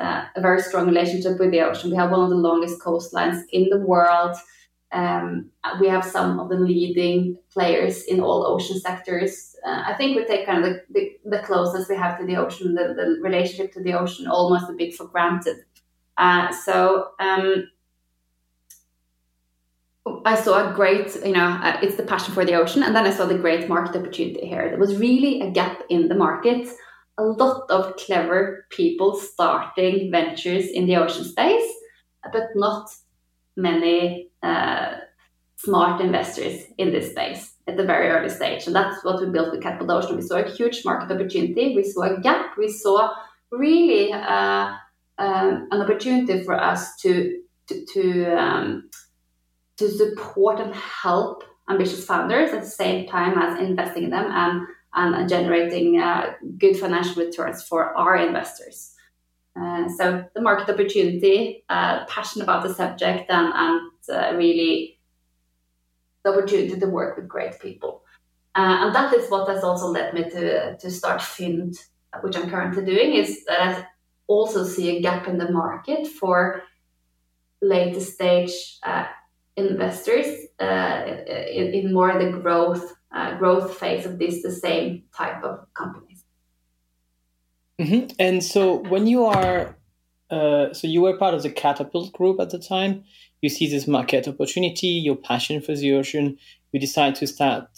uh, 0.00 0.24
a 0.34 0.40
very 0.40 0.62
strong 0.62 0.86
relationship 0.86 1.38
with 1.38 1.50
the 1.50 1.60
ocean. 1.60 1.90
We 1.90 1.96
have 1.96 2.10
one 2.10 2.20
of 2.20 2.30
the 2.30 2.36
longest 2.36 2.80
coastlines 2.80 3.42
in 3.52 3.68
the 3.68 3.78
world. 3.78 4.36
Um, 4.92 5.50
we 5.80 5.88
have 5.88 6.04
some 6.04 6.40
of 6.40 6.48
the 6.48 6.56
leading 6.56 7.36
players 7.52 8.04
in 8.04 8.20
all 8.20 8.46
ocean 8.46 8.80
sectors. 8.80 9.54
Uh, 9.64 9.84
I 9.86 9.94
think 9.94 10.16
we 10.16 10.24
take 10.24 10.46
kind 10.46 10.64
of 10.64 10.72
the, 10.72 10.80
the, 10.90 11.36
the, 11.36 11.42
closeness 11.44 11.88
we 11.88 11.96
have 11.96 12.18
to 12.18 12.26
the 12.26 12.36
ocean, 12.36 12.74
the, 12.74 12.94
the, 12.94 13.20
relationship 13.20 13.72
to 13.74 13.82
the 13.82 13.92
ocean, 13.92 14.26
almost 14.26 14.68
a 14.68 14.72
bit 14.72 14.96
for 14.96 15.06
granted. 15.06 15.58
Uh, 16.16 16.50
so 16.52 17.08
um, 17.20 17.68
I 20.24 20.34
saw 20.34 20.70
a 20.70 20.74
great, 20.74 21.14
you 21.24 21.32
know, 21.32 21.58
uh, 21.62 21.78
it's 21.82 21.96
the 21.96 22.02
passion 22.02 22.34
for 22.34 22.44
the 22.44 22.54
ocean, 22.54 22.82
and 22.82 22.94
then 22.94 23.06
I 23.06 23.10
saw 23.10 23.26
the 23.26 23.38
great 23.38 23.68
market 23.68 23.96
opportunity 23.96 24.46
here. 24.46 24.68
There 24.68 24.78
was 24.78 24.96
really 24.96 25.40
a 25.40 25.50
gap 25.50 25.82
in 25.88 26.08
the 26.08 26.14
market 26.14 26.68
a 27.20 27.24
lot 27.24 27.70
of 27.70 27.96
clever 27.96 28.66
people 28.70 29.14
starting 29.14 30.10
ventures 30.10 30.66
in 30.68 30.86
the 30.86 30.96
ocean 30.96 31.24
space, 31.24 31.70
but 32.32 32.44
not 32.54 32.88
many 33.56 34.30
uh, 34.42 34.94
smart 35.56 36.00
investors 36.00 36.62
in 36.78 36.90
this 36.90 37.10
space 37.10 37.52
at 37.66 37.76
the 37.76 37.84
very 37.84 38.08
early 38.08 38.30
stage. 38.30 38.66
And 38.66 38.74
that's 38.74 39.04
what 39.04 39.20
we 39.20 39.30
built 39.30 39.52
with 39.52 39.62
Katapult 39.62 39.90
Ocean. 39.90 40.16
We 40.16 40.22
saw 40.22 40.36
a 40.36 40.50
huge 40.50 40.84
market 40.84 41.12
opportunity, 41.14 41.74
we 41.76 41.84
saw 41.84 42.02
a 42.02 42.20
gap, 42.20 42.56
we 42.56 42.68
saw 42.68 43.12
really 43.52 44.12
uh, 44.12 44.72
um, 45.18 45.68
an 45.70 45.82
opportunity 45.82 46.42
for 46.42 46.54
us 46.54 46.96
to 47.02 47.42
to 47.68 47.84
to, 47.92 48.24
um, 48.36 48.89
to 49.80 49.90
support 49.90 50.60
and 50.60 50.74
help 50.74 51.42
ambitious 51.70 52.04
founders 52.04 52.52
at 52.52 52.62
the 52.62 52.74
same 52.84 53.06
time 53.06 53.38
as 53.38 53.58
investing 53.58 54.04
in 54.04 54.10
them 54.10 54.30
and 54.30 54.66
and 54.92 55.28
generating 55.28 56.00
uh, 56.00 56.32
good 56.58 56.76
financial 56.76 57.24
returns 57.24 57.62
for 57.62 57.96
our 57.96 58.16
investors. 58.16 58.94
Uh, 59.54 59.88
so 59.88 60.24
the 60.34 60.40
market 60.40 60.68
opportunity, 60.68 61.64
uh, 61.68 62.04
passion 62.06 62.42
about 62.42 62.64
the 62.64 62.74
subject, 62.74 63.30
and, 63.30 63.52
and 63.54 63.90
uh, 64.12 64.36
really 64.36 64.98
the 66.24 66.30
opportunity 66.30 66.78
to 66.78 66.86
work 66.86 67.16
with 67.16 67.28
great 67.28 67.60
people. 67.60 68.02
Uh, 68.56 68.78
and 68.82 68.94
that 68.94 69.14
is 69.14 69.30
what 69.30 69.48
has 69.48 69.62
also 69.62 69.86
led 69.86 70.12
me 70.12 70.24
to, 70.24 70.76
to 70.76 70.90
start 70.90 71.20
Fynd, 71.20 71.76
which 72.22 72.36
I'm 72.36 72.50
currently 72.50 72.84
doing, 72.84 73.14
is 73.14 73.44
that 73.44 73.60
I 73.60 73.86
also 74.26 74.64
see 74.64 74.96
a 74.96 75.00
gap 75.00 75.28
in 75.28 75.38
the 75.38 75.52
market 75.52 76.08
for 76.08 76.64
later 77.62 78.00
stage 78.00 78.78
uh, 78.82 79.06
investors 79.68 80.26
in, 80.60 81.74
in 81.74 81.92
more 81.92 82.12
the 82.22 82.30
growth 82.30 82.94
uh, 83.12 83.36
growth 83.38 83.76
phase 83.76 84.06
of 84.06 84.18
this 84.18 84.42
the 84.42 84.52
same 84.52 85.02
type 85.16 85.42
of 85.42 85.66
companies. 85.74 86.24
Mm-hmm. 87.80 88.14
And 88.18 88.44
so 88.44 88.76
when 88.88 89.06
you 89.06 89.24
are, 89.24 89.76
uh, 90.30 90.72
so 90.72 90.86
you 90.86 91.00
were 91.00 91.16
part 91.16 91.34
of 91.34 91.42
the 91.42 91.50
Katapult 91.50 92.12
group 92.12 92.40
at 92.40 92.50
the 92.50 92.58
time. 92.58 93.04
You 93.42 93.48
see 93.48 93.70
this 93.70 93.88
market 93.88 94.28
opportunity, 94.28 94.88
your 94.88 95.16
passion 95.16 95.62
for 95.62 95.74
the 95.74 95.94
ocean. 95.94 96.38
You 96.72 96.78
decide 96.78 97.14
to 97.16 97.26
start 97.26 97.68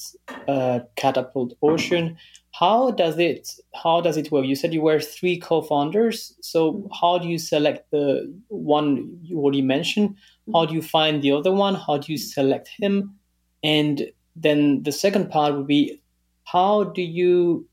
uh, 0.49 0.81
Katapult 0.97 1.53
Ocean. 1.63 2.19
How 2.51 2.91
does 2.91 3.19
it? 3.19 3.49
How 3.75 4.01
does 4.01 4.17
it 4.17 4.31
work? 4.31 4.45
You 4.45 4.57
said 4.57 4.75
you 4.75 4.83
were 4.83 5.01
three 5.01 5.39
co-founders. 5.39 6.37
So 6.43 6.91
how 7.01 7.17
do 7.19 7.29
you 7.29 7.39
select 7.39 7.91
the 7.93 8.35
one 8.49 9.19
you 9.23 9.39
already 9.39 9.63
mentioned? 9.63 10.17
How 10.53 10.67
do 10.67 10.75
you 10.75 10.83
find 10.83 11.23
the 11.23 11.33
other 11.33 11.53
one? 11.53 11.75
How 11.75 11.99
do 11.99 12.11
you 12.11 12.19
select 12.19 12.69
him? 12.79 13.15
And 13.63 14.11
then 14.37 14.83
the 14.83 14.93
second 14.93 15.31
part 15.31 15.55
would 15.55 15.67
be 15.67 16.01
how 16.45 16.85
do 16.85 17.03
you 17.03 17.67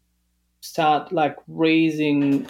start 0.62 1.12
like 1.12 1.36
raising 1.48 2.46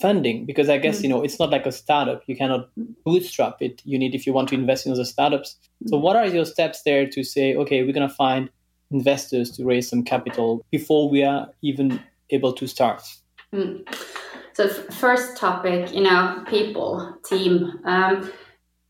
funding 0.00 0.44
because 0.44 0.68
i 0.68 0.76
guess 0.76 0.96
mm-hmm. 0.96 1.04
you 1.04 1.10
know 1.10 1.22
it's 1.22 1.38
not 1.38 1.50
like 1.50 1.66
a 1.66 1.72
startup 1.72 2.22
you 2.26 2.36
cannot 2.36 2.68
bootstrap 3.04 3.56
it 3.60 3.80
you 3.84 3.98
need 3.98 4.14
if 4.14 4.26
you 4.26 4.32
want 4.32 4.48
to 4.48 4.54
invest 4.54 4.86
in 4.86 4.92
other 4.92 5.04
startups 5.04 5.56
so 5.86 5.96
mm-hmm. 5.96 6.04
what 6.04 6.16
are 6.16 6.26
your 6.26 6.44
steps 6.44 6.82
there 6.82 7.08
to 7.08 7.24
say 7.24 7.54
okay 7.56 7.82
we're 7.82 7.92
going 7.92 8.08
to 8.08 8.14
find 8.14 8.50
investors 8.90 9.50
to 9.50 9.64
raise 9.64 9.88
some 9.88 10.02
capital 10.02 10.64
before 10.70 11.08
we 11.08 11.22
are 11.22 11.48
even 11.62 12.00
able 12.30 12.52
to 12.52 12.66
start 12.66 13.02
mm. 13.52 13.82
so 14.52 14.68
first 14.68 15.36
topic 15.36 15.92
you 15.92 16.02
know 16.02 16.44
people 16.46 17.16
team 17.24 17.72
um, 17.84 18.30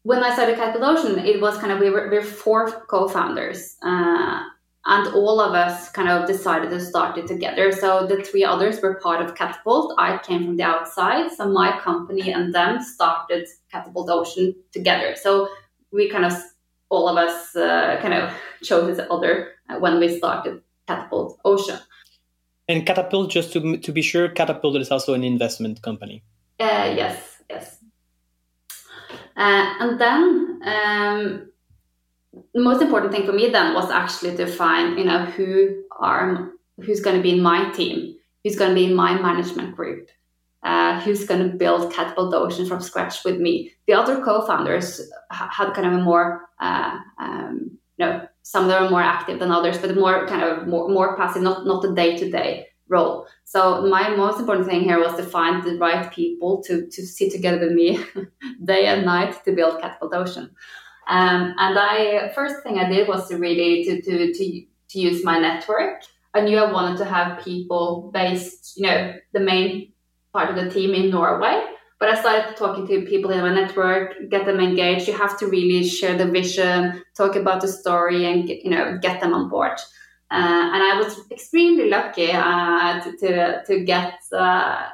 when 0.06 0.22
I 0.22 0.32
started 0.32 0.56
Katapult 0.56 0.98
Ocean, 0.98 1.18
it 1.18 1.40
was 1.40 1.58
kind 1.58 1.72
of 1.72 1.80
we 1.80 1.90
were, 1.90 2.08
we 2.08 2.18
were 2.18 2.22
four 2.22 2.70
co-founders, 2.86 3.76
uh, 3.82 4.40
and 4.84 5.08
all 5.14 5.40
of 5.40 5.52
us 5.52 5.90
kind 5.90 6.08
of 6.08 6.28
decided 6.28 6.70
to 6.70 6.78
start 6.78 7.18
it 7.18 7.26
together. 7.26 7.72
So 7.72 8.06
the 8.06 8.22
three 8.22 8.44
others 8.44 8.80
were 8.80 8.94
part 9.06 9.20
of 9.20 9.34
Katapult. 9.34 9.96
I 9.98 10.18
came 10.18 10.44
from 10.44 10.56
the 10.58 10.62
outside, 10.62 11.32
so 11.32 11.48
my 11.48 11.76
company 11.80 12.32
and 12.32 12.54
them 12.54 12.80
started 12.80 13.48
Katapult 13.74 14.08
Ocean 14.08 14.54
together. 14.70 15.16
So 15.16 15.48
we 15.90 16.08
kind 16.08 16.24
of 16.24 16.34
all 16.88 17.08
of 17.08 17.16
us 17.16 17.56
uh, 17.56 17.98
kind 18.00 18.14
of 18.14 18.32
chose 18.62 18.96
each 18.96 19.04
other 19.10 19.54
uh, 19.68 19.80
when 19.80 19.98
we 19.98 20.18
started 20.18 20.62
Katapult 20.86 21.36
Ocean. 21.44 21.80
And 22.68 22.86
Katapult, 22.86 23.30
just 23.30 23.52
to 23.54 23.76
to 23.78 23.90
be 23.90 24.02
sure, 24.02 24.28
Katapult 24.28 24.80
is 24.80 24.92
also 24.92 25.14
an 25.14 25.24
investment 25.24 25.82
company. 25.82 26.22
Uh, 26.60 26.94
yes, 26.94 27.42
yes. 27.50 27.85
Uh, 29.36 29.74
and 29.80 30.00
then 30.00 30.60
um, 30.64 31.50
the 32.54 32.62
most 32.62 32.82
important 32.82 33.12
thing 33.12 33.26
for 33.26 33.32
me 33.32 33.50
then 33.50 33.74
was 33.74 33.90
actually 33.90 34.36
to 34.36 34.46
find, 34.46 34.98
you 34.98 35.04
know, 35.04 35.24
who 35.26 35.84
are 35.98 36.52
who's 36.84 37.00
going 37.00 37.16
to 37.16 37.22
be 37.22 37.32
in 37.32 37.42
my 37.42 37.70
team, 37.72 38.16
who's 38.44 38.56
going 38.56 38.70
to 38.70 38.74
be 38.74 38.86
in 38.86 38.94
my 38.94 39.20
management 39.20 39.74
group, 39.74 40.08
uh, 40.62 41.00
who's 41.00 41.24
going 41.24 41.42
to 41.50 41.56
build 41.56 41.92
Katapult 41.92 42.34
Ocean 42.34 42.66
from 42.66 42.80
scratch 42.80 43.24
with 43.24 43.38
me. 43.38 43.72
The 43.86 43.94
other 43.94 44.22
co-founders 44.22 45.00
had 45.30 45.72
kind 45.72 45.86
of 45.86 45.94
a 45.94 46.02
more, 46.02 46.48
uh, 46.60 46.98
um, 47.18 47.78
you 47.98 48.06
know, 48.06 48.26
some 48.42 48.64
of 48.64 48.70
them 48.70 48.84
are 48.84 48.90
more 48.90 49.02
active 49.02 49.38
than 49.38 49.50
others, 49.50 49.78
but 49.78 49.94
more 49.96 50.26
kind 50.26 50.42
of 50.42 50.68
more, 50.68 50.88
more 50.88 51.16
passive, 51.16 51.42
not 51.42 51.66
not 51.66 51.82
the 51.82 51.94
day 51.94 52.16
to 52.16 52.30
day 52.30 52.66
role. 52.88 53.26
So 53.44 53.86
my 53.86 54.14
most 54.14 54.40
important 54.40 54.66
thing 54.66 54.82
here 54.82 54.98
was 54.98 55.16
to 55.16 55.22
find 55.22 55.62
the 55.62 55.78
right 55.78 56.10
people 56.12 56.62
to 56.64 56.86
to 56.86 57.06
sit 57.06 57.32
together 57.32 57.60
with 57.60 57.72
me 57.72 58.04
day 58.64 58.86
and 58.86 59.04
night 59.04 59.44
to 59.44 59.52
build 59.52 59.80
Katapult 59.80 60.14
Ocean. 60.14 60.50
Um, 61.08 61.54
and 61.58 61.78
I 61.78 62.32
first 62.34 62.62
thing 62.62 62.78
I 62.78 62.88
did 62.88 63.08
was 63.08 63.28
to 63.28 63.36
really 63.36 63.84
to, 63.84 64.02
to 64.02 64.32
to 64.32 64.62
to 64.88 64.98
use 64.98 65.24
my 65.24 65.38
network. 65.38 66.02
I 66.34 66.40
knew 66.40 66.58
I 66.58 66.70
wanted 66.70 66.98
to 66.98 67.04
have 67.06 67.42
people 67.42 68.10
based, 68.12 68.76
you 68.76 68.86
know, 68.86 69.14
the 69.32 69.40
main 69.40 69.92
part 70.32 70.50
of 70.50 70.56
the 70.56 70.70
team 70.70 70.94
in 70.94 71.10
Norway. 71.10 71.64
But 71.98 72.10
I 72.10 72.20
started 72.20 72.56
talking 72.58 72.86
to 72.88 73.06
people 73.06 73.30
in 73.30 73.40
my 73.40 73.54
network, 73.54 74.28
get 74.28 74.44
them 74.44 74.60
engaged. 74.60 75.08
You 75.08 75.14
have 75.14 75.38
to 75.38 75.46
really 75.46 75.82
share 75.88 76.14
the 76.14 76.26
vision, 76.26 77.02
talk 77.16 77.36
about 77.36 77.62
the 77.62 77.68
story, 77.68 78.26
and 78.30 78.46
you 78.46 78.68
know, 78.68 78.98
get 79.00 79.20
them 79.20 79.32
on 79.32 79.48
board. 79.48 79.78
Uh, 80.30 80.70
and 80.74 80.82
I 80.82 81.00
was 81.00 81.30
extremely 81.30 81.88
lucky 81.88 82.32
uh, 82.32 83.00
to, 83.00 83.16
to, 83.18 83.64
to 83.64 83.84
get 83.84 84.14
uh, 84.36 84.88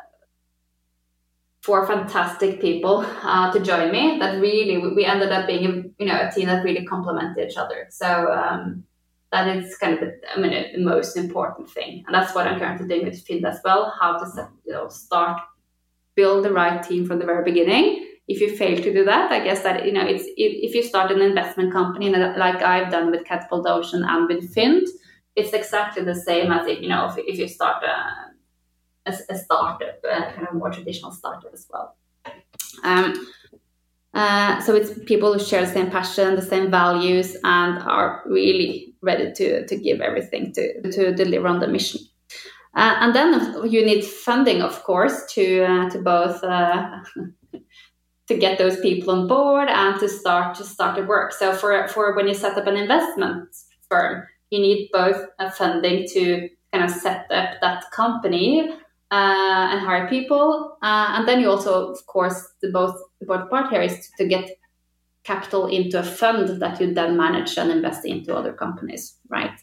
four 1.62 1.87
fantastic 1.87 2.61
people 2.61 3.03
to 3.03 3.61
join 3.61 3.91
me. 3.91 4.19
That 4.19 4.41
really 4.41 4.77
we 4.95 5.05
ended 5.07 5.33
up 5.33 5.47
being 5.47 5.65
a, 5.65 6.03
you 6.03 6.07
know 6.07 6.21
a 6.21 6.31
team 6.31 6.49
that 6.49 6.65
really 6.65 6.85
complemented 6.85 7.49
each 7.49 7.57
other. 7.57 7.87
So 7.91 8.31
um, 8.31 8.85
that 9.31 9.57
is 9.57 9.77
kind 9.79 9.95
of 9.95 10.01
the, 10.01 10.21
I 10.37 10.39
mean 10.39 10.51
the 10.75 10.85
most 10.85 11.17
important 11.17 11.71
thing, 11.71 12.05
and 12.07 12.15
that's 12.15 12.35
what 12.35 12.47
I'm 12.47 12.59
currently 12.59 12.87
doing 12.87 13.07
with 13.07 13.27
Fynd 13.27 13.45
as 13.45 13.61
well. 13.65 13.95
How 13.99 14.19
to 14.19 14.29
set, 14.29 14.49
you 14.67 14.75
know 14.75 14.89
start 14.89 15.41
build 16.15 16.45
the 16.45 16.53
right 16.53 16.83
team 16.83 17.07
from 17.07 17.19
the 17.19 17.25
very 17.25 17.43
beginning. 17.43 18.07
If 18.29 18.41
you 18.41 18.55
fail 18.55 18.77
to 18.77 18.93
do 18.93 19.05
that, 19.07 19.33
I 19.33 19.43
guess 19.43 19.62
that 19.62 19.87
you 19.87 19.93
know 19.93 20.05
it's 20.05 20.25
if 20.37 20.75
you 20.75 20.83
start 20.83 21.11
an 21.11 21.23
investment 21.23 21.73
company 21.73 22.11
like 22.11 22.61
I've 22.61 22.91
done 22.91 23.11
with 23.11 23.25
Katapult 23.25 23.67
Ocean 23.67 24.05
and 24.07 24.29
with 24.29 24.55
Fynd 24.55 24.87
it's 25.35 25.53
exactly 25.53 26.05
the 26.05 26.15
same 26.15 26.53
as 26.53 26.67
if 26.67 26.81
you 26.81 26.89
know 26.89 27.07
if, 27.07 27.17
if 27.19 27.39
you 27.39 27.49
start 27.49 27.83
a, 27.85 29.11
a, 29.11 29.15
a 29.31 29.37
startup, 29.37 29.99
a 30.05 30.33
kind 30.33 30.49
of 30.49 30.55
more 30.55 30.71
traditional 30.71 31.12
startup 31.12 31.53
as 31.53 31.67
well. 31.71 31.97
Um, 32.85 33.27
uh, 34.15 34.61
so 34.61 34.75
it's 34.75 34.93
people 35.07 35.33
who 35.33 35.39
share 35.39 35.65
the 35.65 35.73
same 35.73 35.91
passion, 35.91 36.37
the 36.37 36.43
same 36.43 36.71
values, 36.71 37.35
and 37.45 37.79
are 37.83 38.23
really 38.27 38.95
ready 39.01 39.33
to 39.33 39.67
to 39.67 39.77
give 39.77 40.01
everything 40.01 40.53
to 40.53 40.93
to 40.93 41.15
deliver 41.15 41.49
on 41.49 41.61
the 41.61 41.69
mission. 41.69 42.01
Uh, 42.75 42.97
and 43.01 43.15
then 43.15 43.71
you 43.71 43.85
need 43.85 44.03
funding, 44.03 44.62
of 44.62 44.83
course, 44.85 45.25
to 45.35 45.65
uh, 45.65 45.91
to 45.91 45.99
both 45.99 46.43
uh, 46.45 47.01
to 48.29 48.39
get 48.39 48.59
those 48.59 48.81
people 48.81 49.12
on 49.15 49.27
board 49.27 49.69
and 49.69 49.99
to 50.01 50.09
start 50.09 50.57
to 50.57 50.65
start 50.65 50.97
the 50.97 51.05
work. 51.05 51.33
So 51.33 51.55
for 51.55 51.89
for 51.89 52.15
when 52.15 52.29
you 52.29 52.35
set 52.35 52.57
up 52.57 52.67
an 52.67 52.77
investment 52.77 53.49
firm, 53.89 54.27
you 54.52 54.61
need 54.61 54.90
both 54.92 55.16
funding 55.56 56.06
to 56.09 56.49
kind 56.73 56.85
of 56.85 56.90
set 56.90 57.30
up 57.30 57.61
that 57.61 57.90
company 57.90 58.71
uh, 59.11 59.68
and 59.71 59.80
hire 59.80 60.09
people, 60.09 60.78
uh, 60.82 61.09
and 61.12 61.26
then 61.26 61.40
you 61.40 61.50
also, 61.50 61.90
of 61.90 62.06
course, 62.06 62.49
the 62.62 62.71
both 62.71 62.97
important 63.21 63.50
part 63.50 63.71
here 63.71 63.82
is 63.82 63.94
to, 63.99 64.23
to 64.23 64.28
get 64.28 64.50
capital 65.25 65.66
into 65.66 65.99
a 65.99 66.02
fund 66.02 66.61
that 66.61 66.80
you 66.80 66.92
then 66.92 67.16
manage 67.16 67.56
and 67.56 67.71
invest 67.71 68.04
into 68.04 68.35
other 68.35 68.52
companies, 68.52 69.18
right? 69.28 69.59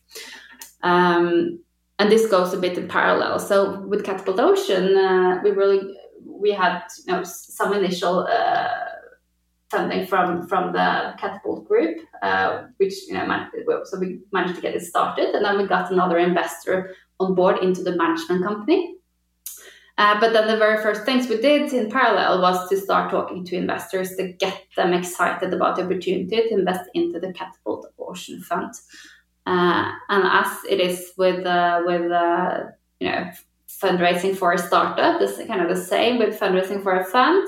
Um, 0.83 1.59
and 1.99 2.11
this 2.11 2.27
goes 2.27 2.53
a 2.53 2.57
bit 2.57 2.77
in 2.77 2.87
parallel. 2.87 3.39
So 3.39 3.81
with 3.81 4.05
Katapult 4.05 4.39
Ocean, 4.39 4.97
uh, 4.97 5.41
we 5.43 5.51
really 5.51 5.95
we 6.25 6.51
had 6.51 6.83
you 7.05 7.13
know 7.13 7.23
some 7.23 7.73
initial 7.73 8.27
uh, 8.29 8.88
funding 9.69 10.05
from 10.05 10.47
from 10.47 10.73
the 10.73 11.13
Katapult 11.19 11.67
Group, 11.67 11.99
uh, 12.21 12.63
which 12.77 13.07
you 13.07 13.13
know 13.13 13.25
man- 13.25 13.49
so 13.85 13.99
we 13.99 14.19
managed 14.31 14.55
to 14.55 14.61
get 14.61 14.75
it 14.75 14.81
started, 14.81 15.35
and 15.35 15.45
then 15.45 15.57
we 15.57 15.67
got 15.67 15.91
another 15.91 16.17
investor 16.17 16.95
on 17.19 17.35
board 17.35 17.59
into 17.59 17.83
the 17.83 17.95
management 17.95 18.43
company. 18.43 18.95
Uh, 19.97 20.17
but 20.19 20.31
then 20.31 20.47
the 20.47 20.55
very 20.55 20.81
first 20.81 21.03
things 21.03 21.27
we 21.27 21.41
did 21.41 21.73
in 21.73 21.91
parallel 21.91 22.41
was 22.41 22.69
to 22.69 22.77
start 22.77 23.11
talking 23.11 23.43
to 23.43 23.57
investors 23.57 24.15
to 24.15 24.31
get 24.31 24.63
them 24.77 24.93
excited 24.93 25.53
about 25.53 25.75
the 25.75 25.83
opportunity 25.83 26.37
to 26.37 26.53
invest 26.53 26.89
into 26.93 27.19
the 27.19 27.33
Katapult 27.33 27.83
Ocean 27.99 28.41
Fund. 28.41 28.73
Uh, 29.45 29.91
and 30.07 30.23
as 30.25 30.57
it 30.69 30.79
is 30.79 31.11
with 31.17 31.45
uh, 31.45 31.81
with 31.85 32.11
uh, 32.11 32.63
you 32.99 33.09
know 33.09 33.29
fundraising 33.67 34.35
for 34.35 34.53
a 34.53 34.57
startup, 34.57 35.19
this 35.19 35.37
is 35.37 35.47
kind 35.47 35.61
of 35.61 35.69
the 35.69 35.83
same 35.83 36.17
with 36.17 36.39
fundraising 36.39 36.81
for 36.81 36.99
a 36.99 37.05
fund 37.05 37.47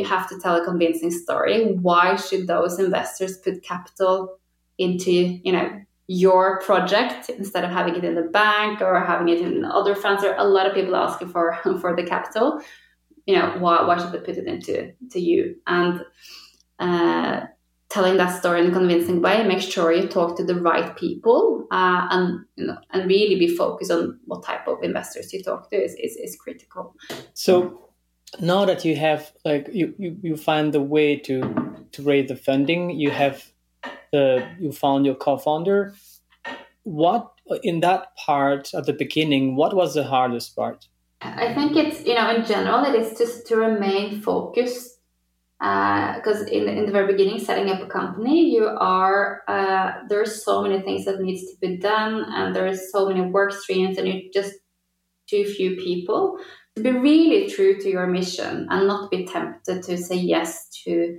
you 0.00 0.06
have 0.06 0.28
to 0.30 0.38
tell 0.40 0.56
a 0.60 0.64
convincing 0.64 1.10
story. 1.10 1.74
Why 1.74 2.16
should 2.16 2.46
those 2.46 2.78
investors 2.78 3.38
put 3.38 3.62
capital 3.62 4.38
into, 4.78 5.12
you 5.12 5.52
know, 5.52 5.80
your 6.06 6.60
project 6.60 7.28
instead 7.28 7.64
of 7.64 7.70
having 7.70 7.94
it 7.94 8.04
in 8.04 8.16
the 8.16 8.22
bank 8.22 8.80
or 8.80 8.98
having 9.00 9.28
it 9.28 9.40
in 9.40 9.64
other 9.64 9.94
funds? 9.94 10.22
There 10.22 10.34
are 10.34 10.46
a 10.46 10.48
lot 10.48 10.66
of 10.66 10.74
people 10.74 10.96
asking 10.96 11.28
for 11.28 11.56
for 11.80 11.94
the 11.94 12.04
capital. 12.04 12.60
You 13.26 13.36
know, 13.36 13.56
why, 13.58 13.86
why 13.86 13.98
should 13.98 14.12
they 14.12 14.18
put 14.18 14.38
it 14.38 14.46
into 14.46 14.92
to 15.10 15.20
you? 15.20 15.56
And 15.66 16.04
uh, 16.78 17.42
telling 17.90 18.16
that 18.16 18.38
story 18.38 18.60
in 18.62 18.70
a 18.70 18.72
convincing 18.72 19.20
way, 19.20 19.44
make 19.46 19.60
sure 19.60 19.92
you 19.92 20.08
talk 20.08 20.36
to 20.36 20.44
the 20.44 20.54
right 20.54 20.96
people 20.96 21.66
uh, 21.70 22.06
and 22.10 22.40
you 22.56 22.66
know, 22.66 22.78
and 22.90 23.08
really 23.08 23.38
be 23.38 23.54
focused 23.54 23.90
on 23.90 24.18
what 24.24 24.44
type 24.44 24.66
of 24.66 24.78
investors 24.82 25.32
you 25.32 25.42
talk 25.42 25.68
to 25.70 25.76
is, 25.76 25.92
is, 25.94 26.16
is 26.16 26.36
critical. 26.36 26.94
So 27.34 27.89
now 28.38 28.64
that 28.64 28.84
you 28.84 28.96
have 28.96 29.32
like 29.44 29.68
you, 29.72 29.94
you, 29.98 30.16
you 30.22 30.36
find 30.36 30.72
the 30.72 30.80
way 30.80 31.16
to 31.16 31.86
to 31.92 32.02
raise 32.02 32.28
the 32.28 32.36
funding 32.36 32.90
you 32.90 33.10
have 33.10 33.50
the 34.12 34.46
you 34.58 34.72
found 34.72 35.06
your 35.06 35.14
co-founder. 35.14 35.94
What 36.82 37.32
in 37.62 37.80
that 37.80 38.16
part 38.16 38.72
at 38.74 38.86
the 38.86 38.92
beginning 38.92 39.56
what 39.56 39.74
was 39.74 39.94
the 39.94 40.04
hardest 40.04 40.54
part? 40.54 40.86
I 41.22 41.52
think 41.54 41.76
it's 41.76 42.04
you 42.06 42.14
know 42.14 42.34
in 42.34 42.44
general 42.44 42.84
it 42.84 42.94
is 42.94 43.18
just 43.18 43.46
to 43.48 43.56
remain 43.56 44.20
focused 44.20 44.98
because 45.58 46.40
uh, 46.40 46.50
in, 46.50 46.68
in 46.68 46.86
the 46.86 46.92
very 46.92 47.12
beginning 47.12 47.38
setting 47.38 47.68
up 47.68 47.82
a 47.82 47.86
company 47.86 48.50
you 48.50 48.64
are 48.64 49.42
uh, 49.46 49.92
there's 50.08 50.42
so 50.42 50.62
many 50.62 50.80
things 50.80 51.04
that 51.04 51.20
needs 51.20 51.42
to 51.50 51.58
be 51.60 51.76
done 51.76 52.24
and 52.28 52.56
there's 52.56 52.90
so 52.90 53.08
many 53.08 53.20
work 53.20 53.52
streams 53.52 53.98
and 53.98 54.08
you're 54.08 54.22
just 54.32 54.54
too 55.28 55.44
few 55.44 55.76
people 55.76 56.38
to 56.82 56.92
be 56.92 56.98
really 56.98 57.50
true 57.50 57.78
to 57.80 57.88
your 57.88 58.06
mission 58.06 58.66
and 58.70 58.86
not 58.86 59.10
be 59.10 59.26
tempted 59.26 59.82
to 59.82 59.96
say 59.96 60.16
yes 60.16 60.68
to, 60.84 61.18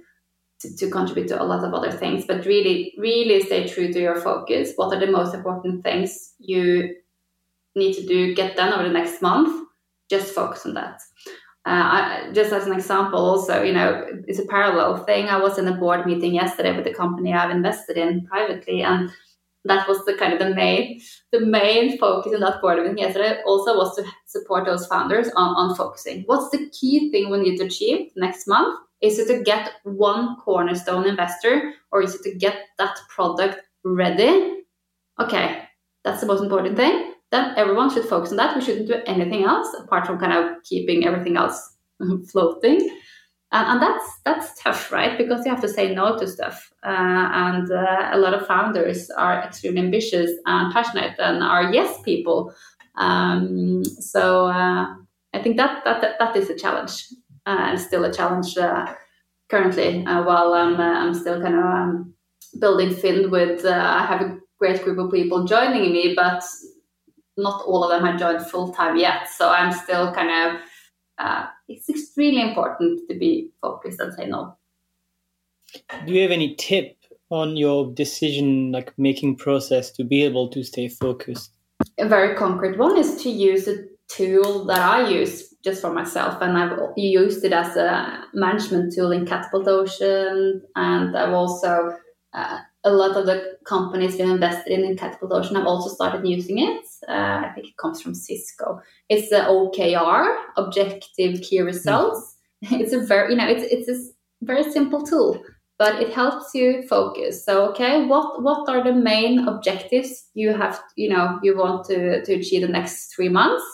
to, 0.78 0.90
contribute 0.90 1.28
to 1.30 1.42
a 1.42 1.44
lot 1.44 1.64
of 1.64 1.74
other 1.74 1.92
things, 1.92 2.26
but 2.26 2.46
really, 2.46 2.94
really 2.98 3.42
stay 3.42 3.68
true 3.68 3.92
to 3.92 4.00
your 4.00 4.20
focus. 4.22 4.74
What 4.76 4.94
are 4.94 5.00
the 5.00 5.12
most 5.12 5.34
important 5.34 5.84
things 5.84 6.34
you 6.40 6.96
need 7.76 7.94
to 7.94 8.06
do, 8.06 8.36
get 8.36 8.56
done 8.56 8.74
over 8.74 8.84
the 8.84 8.94
next 8.94 9.22
month? 9.22 9.68
Just 10.10 10.34
focus 10.34 10.66
on 10.66 10.74
that. 10.74 11.02
Uh, 11.64 11.70
I, 11.70 12.32
just 12.34 12.52
as 12.52 12.66
an 12.66 12.74
example, 12.74 13.20
also, 13.20 13.62
you 13.62 13.72
know, 13.72 14.08
it's 14.28 14.40
a 14.40 14.48
parallel 14.48 15.04
thing. 15.06 15.28
I 15.28 15.40
was 15.40 15.60
in 15.60 15.68
a 15.68 15.78
board 15.78 16.08
meeting 16.08 16.34
yesterday 16.34 16.76
with 16.76 16.86
the 16.86 16.94
company 16.94 17.34
I've 17.34 17.52
invested 17.52 17.98
in 17.98 18.26
privately, 18.26 18.82
and 18.82 19.12
that 19.66 19.88
was 19.88 20.04
the 20.06 20.14
kind 20.16 20.34
of 20.34 20.40
the 20.40 20.54
main 20.56 21.00
the 21.32 21.40
main 21.40 21.98
focus 21.98 22.34
in 22.34 22.40
that 22.40 22.62
board 22.62 22.80
meeting 22.80 22.98
yesterday 22.98 23.42
also 23.46 23.76
was 23.76 23.96
to 23.96 24.04
support 24.26 24.66
those 24.66 24.88
founders 24.88 25.30
on, 25.36 25.56
on 25.56 25.76
focusing. 25.76 26.24
What's 26.26 26.50
the 26.50 26.70
key 26.70 27.12
thing 27.12 27.30
we 27.30 27.40
need 27.40 27.58
to 27.58 27.66
achieve 27.66 28.12
next 28.16 28.48
month? 28.48 28.80
Is 29.02 29.20
it 29.20 29.28
to 29.28 29.44
get 29.44 29.72
one 29.84 30.38
cornerstone 30.38 31.08
investor 31.08 31.74
or 31.92 32.02
is 32.02 32.16
it 32.16 32.24
to 32.24 32.36
get 32.36 32.56
that 32.78 32.98
product 33.10 33.62
ready? 33.84 34.64
Okay 35.20 35.68
that's 36.04 36.22
the 36.22 36.28
most 36.28 36.42
important 36.42 36.76
thing. 36.78 37.14
Then 37.32 37.54
everyone 37.56 37.90
should 37.94 38.06
focus 38.06 38.32
on 38.32 38.38
that. 38.38 38.56
We 38.56 38.62
shouldn't 38.62 38.88
do 38.88 39.02
anything 39.06 39.44
else 39.44 39.74
apart 39.80 40.06
from 40.06 40.20
kind 40.20 40.34
of 40.34 40.64
keeping 40.64 41.06
everything 41.06 41.38
else 41.38 41.76
floating 42.32 42.90
and, 43.52 43.68
and, 43.68 43.82
that's 43.82 44.20
that's 44.24 44.62
tough, 44.62 44.92
right? 44.92 45.18
Because 45.18 45.46
you 45.46 45.52
have 45.52 45.62
to 45.62 45.70
say 45.70 45.94
no 45.94 46.18
to 46.18 46.28
stuff, 46.28 46.72
uh, 46.84 47.30
and 47.34 47.72
uh, 47.72 48.10
a 48.14 48.18
lot 48.18 48.34
of 48.34 48.48
founders 48.48 49.10
are 49.12 49.44
extremely 49.44 49.82
ambitious 49.82 50.32
and 50.46 50.74
passionate 50.74 51.20
and 51.20 51.44
are 51.44 51.74
yes 51.74 52.02
people. 52.02 52.54
Um, 52.96 53.84
so 53.84 54.46
uh, 54.46 54.88
I 55.34 55.42
think 55.42 55.58
that 55.58 55.84
that 55.86 56.02
that 56.20 56.36
is 56.36 56.50
a 56.50 56.58
challenge, 56.58 57.08
uh, 57.46 57.58
and 57.60 57.80
still 57.80 58.06
a 58.06 58.14
challenge 58.14 58.58
uh, 58.58 58.94
currently. 59.50 60.06
Uh, 60.06 60.24
while 60.24 60.54
I'm 60.54 60.80
I'm 60.80 61.14
still 61.14 61.42
kind 61.42 61.56
of 61.56 61.66
um, 61.66 62.14
building 62.60 62.90
Fynd 62.90 63.32
with 63.32 63.66
I 63.66 64.06
have 64.06 64.22
a 64.22 64.38
great 64.60 64.84
group 64.84 64.98
of 64.98 65.12
people 65.12 65.46
joining 65.46 65.92
me, 65.92 66.14
but 66.16 66.44
not 67.38 67.64
all 67.66 67.84
of 67.84 67.90
them 67.90 68.06
have 68.06 68.20
joined 68.20 68.46
full 68.46 68.74
time 68.74 68.96
yet. 68.96 69.28
So 69.30 69.50
I'm 69.50 69.72
still 69.72 70.14
kind 70.14 70.30
of 70.30 70.62
uh, 71.22 71.46
it's 71.68 71.90
extremely 71.90 72.42
important 72.42 73.08
to 73.10 73.18
be 73.18 73.50
focused 73.62 74.00
and 74.00 74.14
say 74.14 74.26
no. 74.26 74.58
Do 76.06 76.14
you 76.14 76.22
have 76.24 76.32
any 76.32 76.56
tip 76.56 76.98
on 77.30 77.56
your 77.56 77.94
decision 77.94 78.72
like 78.72 78.94
making 78.98 79.38
process 79.38 79.92
to 79.92 80.04
be 80.04 80.24
able 80.24 80.50
to 80.50 80.64
stay 80.64 80.88
focused? 80.90 81.52
A 81.98 82.08
very 82.08 82.36
concrete 82.36 82.78
one 82.78 82.98
is 82.98 83.22
to 83.24 83.30
use 83.30 83.68
a 83.68 83.86
tool 84.10 84.66
that 84.66 84.80
I 84.80 85.10
use 85.10 85.54
just 85.64 85.82
for 85.82 85.94
myself, 85.94 86.42
and 86.42 86.58
I've 86.58 86.78
used 86.98 87.46
it 87.46 87.54
as 87.54 87.78
a 87.78 88.24
management 88.34 88.94
tool 88.94 89.12
in 89.12 89.26
Katapult 89.26 89.68
Ocean, 89.68 90.62
and 90.76 91.16
I've 91.16 91.34
also 91.34 91.96
uh, 92.34 92.60
a 92.84 92.92
lot 92.92 93.16
of 93.16 93.26
the 93.26 93.58
companies 93.66 94.14
we've 94.14 94.30
invested 94.30 94.74
in 94.74 94.84
in 94.84 94.96
Katapult 94.96 95.32
Ocean 95.32 95.56
have 95.56 95.68
also 95.68 95.90
started 95.90 96.28
using 96.28 96.60
it. 96.60 96.84
Uh, 97.08 97.46
I 97.46 97.52
think 97.54 97.68
it 97.68 97.78
comes 97.78 98.02
from 98.02 98.16
Cisco. 98.16 98.82
It's 99.10 99.30
the 99.30 99.46
OKR, 99.48 100.36
Objective 100.58 101.42
Key 101.42 101.62
Results. 101.62 102.36
Mm. 102.66 102.80
It's 102.82 102.94
a 102.94 103.00
very, 103.00 103.32
you 103.32 103.38
know, 103.38 103.48
it's 103.48 103.64
it's 103.64 103.90
a 103.90 103.98
very 104.46 104.64
simple 104.72 105.02
tool, 105.02 105.44
but 105.80 106.02
it 106.02 106.14
helps 106.14 106.54
you 106.54 106.84
focus. 106.88 107.44
So, 107.46 107.70
okay, 107.70 108.06
what 108.06 108.44
what 108.44 108.70
are 108.70 108.84
the 108.84 108.94
main 108.94 109.48
objectives 109.48 110.30
you 110.34 110.54
have, 110.54 110.80
you 110.96 111.10
know, 111.10 111.40
you 111.44 111.58
want 111.58 111.86
to 111.86 112.24
to 112.24 112.34
achieve 112.34 112.62
the 112.62 112.68
next 112.68 113.16
three 113.16 113.30
months? 113.30 113.66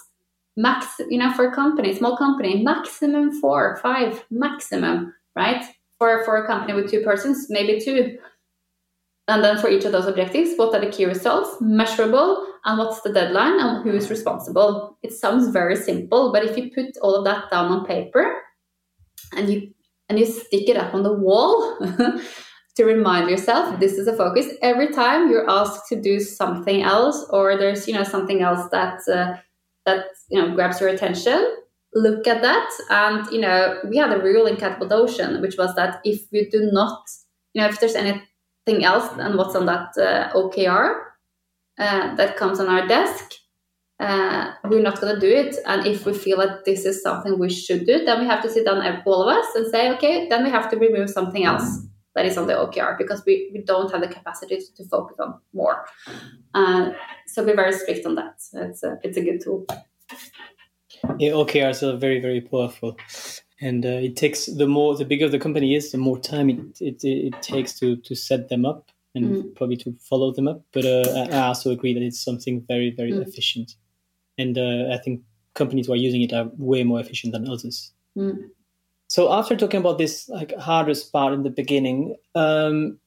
Max, 0.56 0.88
you 1.10 1.20
know, 1.20 1.32
for 1.34 1.46
a 1.48 1.54
company, 1.54 1.94
small 1.94 2.18
company, 2.18 2.64
maximum 2.64 3.40
four, 3.40 3.78
five, 3.84 4.26
maximum, 4.32 5.14
right? 5.36 5.64
For 5.98 6.24
for 6.26 6.38
a 6.38 6.48
company 6.48 6.74
with 6.74 6.90
two 6.90 7.02
persons, 7.02 7.48
maybe 7.50 7.80
two 7.80 8.18
and 9.28 9.44
then 9.44 9.58
for 9.58 9.70
each 9.70 9.84
of 9.84 9.92
those 9.92 10.06
objectives, 10.06 10.56
what 10.56 10.74
are 10.74 10.80
the 10.80 10.92
key 10.92 11.06
results, 11.06 11.58
measurable, 11.60 12.46
and 12.64 12.78
what's 12.78 13.02
the 13.02 13.12
deadline, 13.12 13.60
and 13.60 13.84
who 13.84 13.96
is 13.96 14.10
responsible? 14.10 14.98
It 15.04 15.12
sounds 15.12 15.50
very 15.50 15.76
simple, 15.76 16.32
but 16.32 16.46
if 16.46 16.58
you 16.58 16.72
put 16.72 16.98
all 17.02 17.16
of 17.16 17.26
that 17.26 17.50
down 17.52 17.72
on 17.72 17.86
paper 17.86 18.42
and 19.36 19.52
you 19.52 19.74
and 20.10 20.18
you 20.18 20.26
stick 20.26 20.70
it 20.70 20.78
up 20.78 20.94
on 20.94 21.04
the 21.04 21.12
wall 21.12 21.78
to 22.76 22.86
remind 22.86 23.30
yourself 23.30 23.78
this 23.80 23.98
is 23.98 24.08
a 24.08 24.16
focus 24.16 24.48
every 24.62 24.88
time 24.94 25.30
you're 25.30 25.50
asked 25.50 25.90
to 25.90 26.00
do 26.00 26.18
something 26.22 26.82
else 26.82 27.26
or 27.32 27.58
there's 27.58 27.90
you 27.90 27.94
know 27.94 28.04
something 28.04 28.42
else 28.42 28.70
that 28.72 29.00
uh, 29.12 29.36
that 29.86 30.06
you 30.30 30.42
know 30.42 30.56
grabs 30.56 30.80
your 30.80 30.90
attention 30.90 31.56
look 31.94 32.28
at 32.28 32.42
that. 32.42 32.70
And 32.90 33.28
you 33.32 33.42
know 33.42 33.80
we 33.90 33.98
had 33.98 34.14
a 34.14 34.24
rule 34.24 34.46
in 34.46 34.56
katapult 34.56 34.92
ocean 34.92 35.42
which 35.42 35.58
was 35.58 35.76
that 35.76 36.00
if 36.06 36.22
you 36.32 36.50
do 36.50 36.70
not 36.72 37.02
you 37.54 37.62
know 37.62 37.68
if 37.68 37.82
there's 37.82 37.96
any 37.96 38.22
anything 38.68 38.86
else 38.86 39.08
than 39.16 39.38
what's 39.38 39.56
on 39.56 39.66
that 39.66 39.98
uh, 39.98 40.32
OKR 40.34 41.02
uh, 41.80 42.16
that 42.16 42.38
comes 42.38 42.60
on 42.60 42.68
our 42.68 42.88
desk, 42.88 43.34
uh, 44.00 44.52
we're 44.66 44.82
not 44.82 45.00
going 45.02 45.14
to 45.14 45.20
do 45.20 45.28
it. 45.28 45.56
And 45.66 45.86
if 45.86 46.06
we 46.06 46.14
feel 46.14 46.38
that 46.38 46.66
this 46.66 46.86
is 46.86 47.02
something 47.02 47.40
we 47.40 47.50
should 47.50 47.86
do, 47.86 48.06
then 48.06 48.20
we 48.20 48.28
have 48.28 48.44
to 48.44 48.50
sit 48.50 48.66
down, 48.66 48.82
all 49.06 49.28
of 49.28 49.36
us, 49.36 49.56
and 49.56 49.68
say, 49.68 49.92
okay, 49.94 50.28
then 50.30 50.44
we 50.44 50.50
have 50.50 50.70
to 50.72 50.78
remove 50.78 51.10
something 51.10 51.46
else 51.46 51.82
that 52.16 52.26
is 52.26 52.38
on 52.38 52.48
the 52.48 52.54
OKR 52.54 52.98
because 52.98 53.24
we, 53.26 53.50
we 53.54 53.62
don't 53.62 53.92
have 53.92 54.02
the 54.02 54.08
capacity 54.08 54.58
to, 54.58 54.76
to 54.76 54.90
focus 54.90 55.18
on 55.20 55.40
more. 55.54 55.86
Uh, 56.54 56.92
so 57.28 57.44
we're 57.44 57.56
very 57.56 57.74
strict 57.74 58.06
on 58.06 58.16
that. 58.16 58.36
It's 58.54 58.84
a, 58.84 58.98
it's 59.04 59.18
a 59.18 59.22
good 59.22 59.42
tool. 59.42 59.66
Yeah, 61.20 61.32
OKRs 61.32 61.84
are 61.84 61.98
very, 61.98 62.20
very 62.20 62.42
powerful 62.42 62.98
and 63.60 63.86
uh, 63.86 63.90
it 63.90 64.16
takes 64.16 64.46
the 64.46 64.68
more 64.68 64.96
the 64.96 65.06
bigger 65.06 65.28
the 65.28 65.40
company 65.40 65.76
is 65.76 65.92
the 65.92 65.98
more 65.98 66.20
time 66.20 66.50
it 66.50 66.82
it, 66.82 67.04
it 67.04 67.42
takes 67.42 67.78
to 67.80 67.96
to 67.98 68.16
set 68.16 68.50
them 68.50 68.66
up 68.66 68.92
and 69.16 69.26
mm. 69.26 69.56
probably 69.56 69.78
to 69.78 69.96
follow 70.00 70.32
them 70.32 70.48
up 70.48 70.62
but 70.72 70.86
uh, 70.86 71.28
i 71.32 71.48
also 71.48 71.72
agree 71.72 71.94
that 71.94 72.04
it's 72.04 72.24
something 72.24 72.64
very 72.68 72.92
very 72.92 73.12
mm. 73.12 73.26
efficient 73.28 73.76
and 74.38 74.58
uh, 74.58 74.94
i 74.94 74.98
think 74.98 75.22
companies 75.54 75.88
who 75.88 75.94
are 75.94 75.98
using 76.08 76.22
it 76.22 76.34
are 76.34 76.50
way 76.58 76.84
more 76.84 77.00
efficient 77.00 77.34
than 77.34 77.50
others 77.50 77.92
mm. 78.16 78.38
so 79.08 79.32
after 79.34 79.56
talking 79.56 79.80
about 79.80 79.98
this 79.98 80.30
like 80.30 80.56
hardest 80.58 81.12
part 81.12 81.34
in 81.34 81.44
the 81.44 81.50
beginning 81.50 82.16
um, 82.36 82.98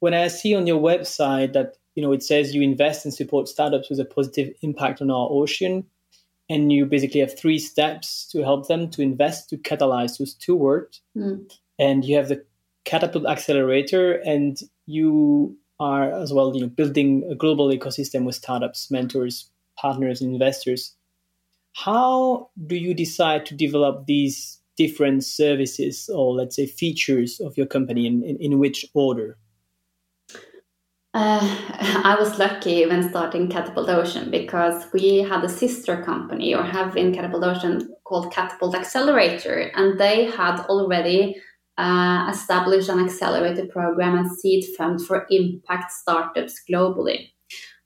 when 0.00 0.14
i 0.14 0.26
see 0.28 0.54
on 0.54 0.66
your 0.66 0.80
website 0.80 1.52
that 1.52 1.76
you 1.94 2.02
know 2.02 2.12
it 2.12 2.22
says 2.22 2.54
you 2.54 2.62
invest 2.62 3.04
and 3.04 3.14
support 3.14 3.48
startups 3.48 3.90
with 3.90 4.00
a 4.00 4.04
positive 4.04 4.52
impact 4.62 5.00
on 5.00 5.10
our 5.10 5.28
ocean 5.30 5.84
and 6.48 6.72
you 6.72 6.86
basically 6.86 7.20
have 7.20 7.38
three 7.38 7.58
steps 7.58 8.26
to 8.32 8.42
help 8.42 8.68
them 8.68 8.88
to 8.90 9.02
invest 9.02 9.50
to 9.50 9.56
catalyze 9.58 10.18
those 10.18 10.34
two 10.34 10.56
words. 10.56 11.00
Mm. 11.16 11.50
and 11.78 12.04
you 12.04 12.16
have 12.16 12.28
the 12.28 12.44
katapult 12.84 13.28
accelerator 13.28 14.14
and 14.24 14.60
you 14.86 15.56
are 15.78 16.10
as 16.10 16.32
well 16.32 16.54
you 16.54 16.60
know 16.62 16.68
building 16.68 17.28
a 17.30 17.34
global 17.34 17.68
ecosystem 17.68 18.24
with 18.24 18.34
startups 18.34 18.90
mentors 18.90 19.50
partners 19.78 20.20
investors. 20.20 20.94
How 21.74 22.50
do 22.66 22.76
you 22.76 22.94
decide 22.94 23.46
to 23.46 23.54
develop 23.54 24.06
these 24.06 24.58
different 24.76 25.24
services 25.24 26.08
or 26.12 26.34
let's 26.34 26.56
say 26.56 26.66
features 26.66 27.40
of 27.40 27.56
your 27.56 27.66
company 27.66 28.06
in, 28.06 28.22
in, 28.22 28.36
in 28.36 28.58
which 28.58 28.86
order 28.94 29.36
uh, 31.14 31.40
I 32.04 32.16
was 32.18 32.38
lucky 32.38 32.86
when 32.86 33.08
starting 33.08 33.48
Katapult 33.48 33.88
Ocean 33.88 34.30
because 34.30 34.86
we 34.92 35.18
had 35.18 35.44
a 35.44 35.48
sister 35.48 36.02
company 36.02 36.54
or 36.54 36.62
have 36.62 36.96
in 36.96 37.12
Katapult 37.12 37.44
Ocean 37.44 37.94
called 38.04 38.32
Katapult 38.32 38.74
Accelerator, 38.74 39.70
and 39.74 39.98
they 39.98 40.26
had 40.26 40.60
already 40.66 41.36
uh, 41.78 42.26
established 42.30 42.88
an 42.88 42.98
accelerator 42.98 43.66
program 43.66 44.18
and 44.18 44.30
seed 44.30 44.64
fund 44.76 45.04
for 45.04 45.26
impact 45.30 45.92
startups 45.92 46.60
globally. 46.68 47.30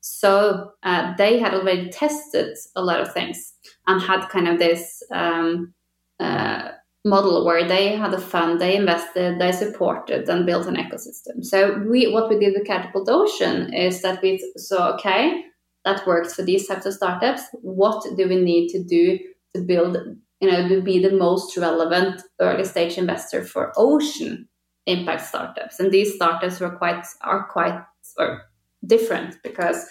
So 0.01 0.73
uh, 0.83 1.15
they 1.17 1.39
had 1.39 1.55
already 1.55 1.91
tested 1.91 2.57
a 2.75 2.83
lot 2.83 3.01
of 3.01 3.13
things 3.13 3.53
and 3.87 4.01
had 4.01 4.29
kind 4.29 4.49
of 4.49 4.59
this 4.59 5.03
um, 5.13 5.75
uh, 6.19 6.71
model 7.05 7.45
where 7.45 7.67
they 7.67 7.97
had 7.97 8.15
a 8.15 8.21
fund, 8.21 8.61
they 8.61 8.77
invested, 8.77 9.41
they 9.41 9.53
supported 9.53 10.29
and 10.29 10.47
built 10.47 10.67
an 10.67 10.77
ecosystem. 10.77 11.45
So 11.45 11.79
we 11.89 12.13
what 12.13 12.29
we 12.29 12.39
did 12.39 12.55
with 12.55 12.67
Katapult 12.67 13.09
Ocean 13.09 13.73
is 13.75 14.03
that 14.03 14.23
we 14.23 14.43
saw 14.57 14.95
okay, 14.95 15.45
that 15.85 16.07
works 16.07 16.35
for 16.35 16.43
these 16.43 16.69
types 16.69 16.87
of 16.87 16.95
startups. 16.95 17.43
What 17.61 18.05
do 18.17 18.29
we 18.29 18.37
need 18.37 18.69
to 18.71 18.83
do 18.83 19.19
to 19.55 19.63
build, 19.63 19.97
you 20.41 20.51
know, 20.51 20.69
to 20.69 20.81
be 20.81 21.03
the 21.03 21.17
most 21.17 21.57
relevant 21.57 22.23
early 22.41 22.65
stage 22.65 22.99
investor 22.99 23.45
for 23.45 23.73
ocean 23.77 24.49
impact 24.87 25.23
startups? 25.23 25.81
And 25.81 25.91
these 25.91 26.15
startups 26.15 26.61
were 26.61 26.77
quite 26.77 27.05
are 27.23 27.49
quite 27.49 27.81
or 28.17 28.43
different 28.87 29.39
because 29.43 29.87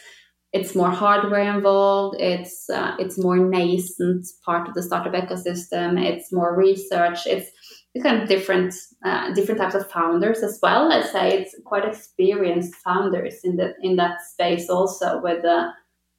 it's 0.54 0.76
more 0.76 0.90
hardware 0.90 1.56
involved. 1.56 2.20
It's 2.20 2.70
uh, 2.70 2.96
it's 3.00 3.18
more 3.18 3.38
nascent 3.38 4.28
part 4.46 4.68
of 4.68 4.74
the 4.74 4.84
startup 4.84 5.14
ecosystem. 5.14 6.02
It's 6.04 6.34
more 6.34 6.56
research. 6.56 7.26
It's 7.26 7.50
it's 7.94 8.04
kind 8.04 8.22
of 8.22 8.28
different 8.28 8.74
uh, 9.06 9.34
different 9.34 9.62
types 9.62 9.76
of 9.76 9.90
founders 9.90 10.44
as 10.44 10.60
well. 10.62 10.92
I'd 10.92 11.06
say 11.06 11.38
it's 11.38 11.56
quite 11.66 11.86
experienced 11.86 12.76
founders 12.76 13.40
in 13.44 13.56
the 13.56 13.76
in 13.82 13.96
that 13.96 14.22
space 14.22 14.70
also 14.70 15.22
with 15.22 15.46
uh, 15.46 15.70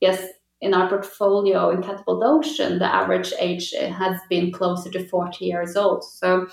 yes 0.01 0.27
in 0.63 0.73
our 0.73 0.89
portfolio 0.89 1.71
in 1.71 1.83
katapult 1.83 2.25
ocean 2.25 2.79
the 2.79 2.87
average 2.87 3.33
age 3.39 3.73
has 3.73 4.19
been 4.31 4.53
closer 4.53 4.91
to 4.91 5.07
40 5.09 5.45
years 5.45 5.77
old. 5.77 6.05
So 6.05 6.47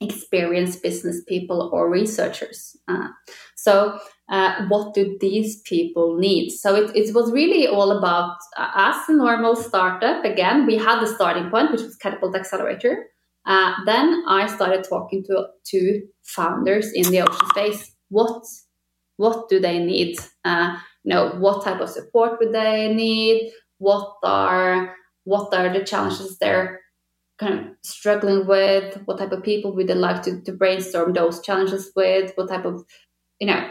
experienced 0.00 0.82
business 0.82 1.22
people 1.28 1.68
or 1.74 1.90
researchers 1.90 2.74
uh, 2.88 3.08
so 3.54 3.98
uh, 4.30 4.64
what 4.68 4.94
do 4.94 5.18
these 5.20 5.60
people 5.62 6.16
need? 6.16 6.50
So 6.50 6.76
it, 6.76 6.94
it 6.94 7.14
was 7.14 7.32
really 7.32 7.66
all 7.66 7.90
about 7.90 8.36
uh, 8.56 8.70
as 8.74 9.08
a 9.08 9.12
normal 9.12 9.56
startup. 9.56 10.24
Again, 10.24 10.66
we 10.66 10.76
had 10.76 11.00
the 11.00 11.08
starting 11.08 11.50
point, 11.50 11.72
which 11.72 11.82
was 11.82 11.98
Katapult 11.98 12.36
Accelerator. 12.36 13.06
Uh, 13.44 13.72
then 13.86 14.22
I 14.28 14.46
started 14.46 14.84
talking 14.88 15.24
to 15.24 15.46
to 15.66 16.02
founders 16.22 16.92
in 16.92 17.10
the 17.10 17.22
ocean 17.22 17.48
space. 17.48 17.92
What 18.08 18.44
what 19.16 19.48
do 19.48 19.58
they 19.58 19.78
need? 19.78 20.18
Uh, 20.44 20.76
you 21.02 21.12
know, 21.12 21.30
what 21.38 21.64
type 21.64 21.80
of 21.80 21.90
support 21.90 22.38
would 22.38 22.52
they 22.52 22.94
need? 22.94 23.50
What 23.78 24.14
are 24.22 24.94
what 25.24 25.52
are 25.52 25.72
the 25.72 25.84
challenges 25.84 26.38
they're 26.38 26.80
kind 27.38 27.54
of 27.58 27.66
struggling 27.82 28.46
with? 28.46 29.02
What 29.06 29.18
type 29.18 29.32
of 29.32 29.42
people 29.42 29.74
would 29.74 29.88
they 29.88 29.94
like 29.94 30.22
to, 30.22 30.40
to 30.42 30.52
brainstorm 30.52 31.14
those 31.14 31.40
challenges 31.40 31.90
with? 31.96 32.32
What 32.36 32.48
type 32.48 32.64
of 32.64 32.84
you 33.40 33.48
know 33.48 33.70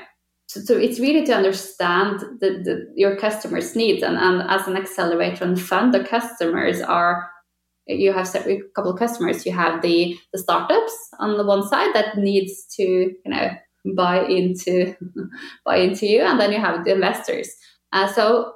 so, 0.50 0.62
so 0.62 0.76
it's 0.76 1.00
really 1.00 1.24
to 1.28 1.34
understand 1.36 2.22
the, 2.40 2.50
the, 2.64 2.92
your 2.96 3.16
customers' 3.16 3.76
needs 3.76 4.02
and, 4.02 4.18
and 4.18 4.42
as 4.50 4.68
an 4.68 4.76
accelerator 4.76 5.44
and 5.44 5.62
fund, 5.62 5.94
the 5.94 6.04
customers 6.04 6.82
are 6.82 7.30
you 7.86 8.12
have 8.12 8.36
a 8.36 8.60
couple 8.76 8.92
of 8.92 9.00
customers. 9.00 9.46
You 9.46 9.52
have 9.52 9.84
the 9.84 10.18
the 10.34 10.40
startups 10.40 10.94
on 11.20 11.38
the 11.38 11.46
one 11.46 11.68
side 11.68 11.94
that 11.94 12.18
needs 12.18 12.66
to 12.78 12.84
you 12.84 13.16
know 13.26 13.52
buy 13.96 14.26
into 14.26 14.96
buy 15.66 15.78
into 15.78 16.08
you, 16.08 16.22
and 16.22 16.40
then 16.40 16.52
you 16.52 16.60
have 16.60 16.84
the 16.84 16.94
investors. 16.94 17.50
Uh, 17.94 18.08
so 18.08 18.54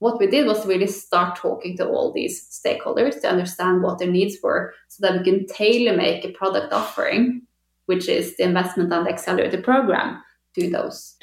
what 0.00 0.18
we 0.18 0.26
did 0.26 0.46
was 0.46 0.66
really 0.66 0.86
start 0.88 1.36
talking 1.36 1.76
to 1.76 1.88
all 1.88 2.12
these 2.12 2.48
stakeholders 2.50 3.20
to 3.20 3.28
understand 3.28 3.82
what 3.82 3.98
their 3.98 4.10
needs 4.10 4.36
were, 4.42 4.74
so 4.88 5.06
that 5.06 5.18
we 5.18 5.24
can 5.24 5.46
tailor 5.46 5.96
make 5.96 6.24
a 6.24 6.32
product 6.32 6.72
offering, 6.72 7.42
which 7.86 8.08
is 8.08 8.36
the 8.36 8.44
investment 8.44 8.92
and 8.92 9.08
accelerator 9.08 9.62
program 9.62 10.20
do 10.58 10.70
those. 10.70 11.16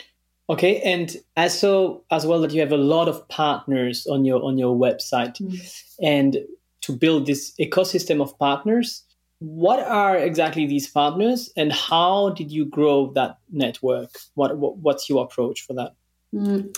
Okay, 0.47 0.79
and 0.81 1.15
I 1.37 1.47
saw 1.47 1.99
as 2.11 2.25
well 2.25 2.39
that 2.41 2.51
you 2.51 2.61
have 2.61 2.71
a 2.71 2.77
lot 2.77 3.07
of 3.07 3.27
partners 3.29 4.05
on 4.05 4.25
your 4.25 4.43
on 4.43 4.57
your 4.57 4.75
website, 4.75 5.41
mm. 5.41 5.83
and 6.01 6.37
to 6.81 6.93
build 6.93 7.25
this 7.25 7.53
ecosystem 7.59 8.21
of 8.21 8.37
partners. 8.37 9.03
What 9.39 9.79
are 9.79 10.15
exactly 10.17 10.67
these 10.67 10.87
partners, 10.87 11.51
and 11.57 11.73
how 11.73 12.29
did 12.29 12.51
you 12.51 12.65
grow 12.65 13.11
that 13.13 13.37
network? 13.51 14.11
What, 14.35 14.57
what 14.57 14.77
what's 14.77 15.09
your 15.09 15.23
approach 15.23 15.61
for 15.61 15.73
that? 15.73 15.93
Mm. 16.33 16.75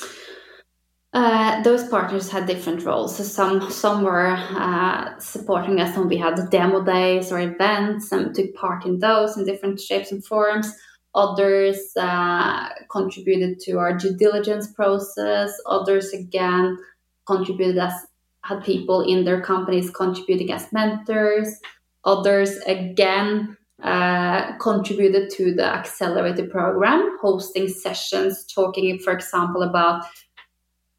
Uh, 1.13 1.61
those 1.63 1.87
partners 1.87 2.29
had 2.29 2.45
different 2.45 2.83
roles. 2.83 3.17
So 3.17 3.23
some 3.23 3.69
some 3.69 4.03
were 4.03 4.35
uh, 4.37 5.19
supporting 5.19 5.81
us 5.81 5.97
when 5.97 6.07
we 6.07 6.17
had 6.17 6.39
demo 6.51 6.83
days 6.83 7.31
or 7.31 7.39
events 7.39 8.11
and 8.11 8.33
took 8.33 8.53
part 8.55 8.85
in 8.85 8.99
those 8.99 9.35
in 9.35 9.45
different 9.45 9.79
shapes 9.81 10.11
and 10.11 10.23
forms 10.23 10.73
others 11.17 11.91
uh, 11.97 12.69
contributed 12.91 13.59
to 13.61 13.79
our 13.79 13.97
due 13.97 14.15
diligence 14.15 14.71
process. 14.71 15.51
Others 15.65 16.13
again 16.13 16.77
contributed 17.25 17.77
as 17.77 18.05
had 18.43 18.63
people 18.63 19.01
in 19.01 19.25
their 19.25 19.41
companies 19.41 19.89
contributing 19.89 20.51
as 20.51 20.71
mentors. 20.71 21.59
Others 22.05 22.57
again 22.59 23.57
uh, 23.83 24.57
contributed 24.57 25.29
to 25.31 25.53
the 25.53 25.65
accelerated 25.65 26.49
program 26.49 27.17
hosting 27.21 27.67
sessions 27.67 28.43
talking 28.45 28.97
for 28.97 29.13
example 29.13 29.61
about 29.61 30.03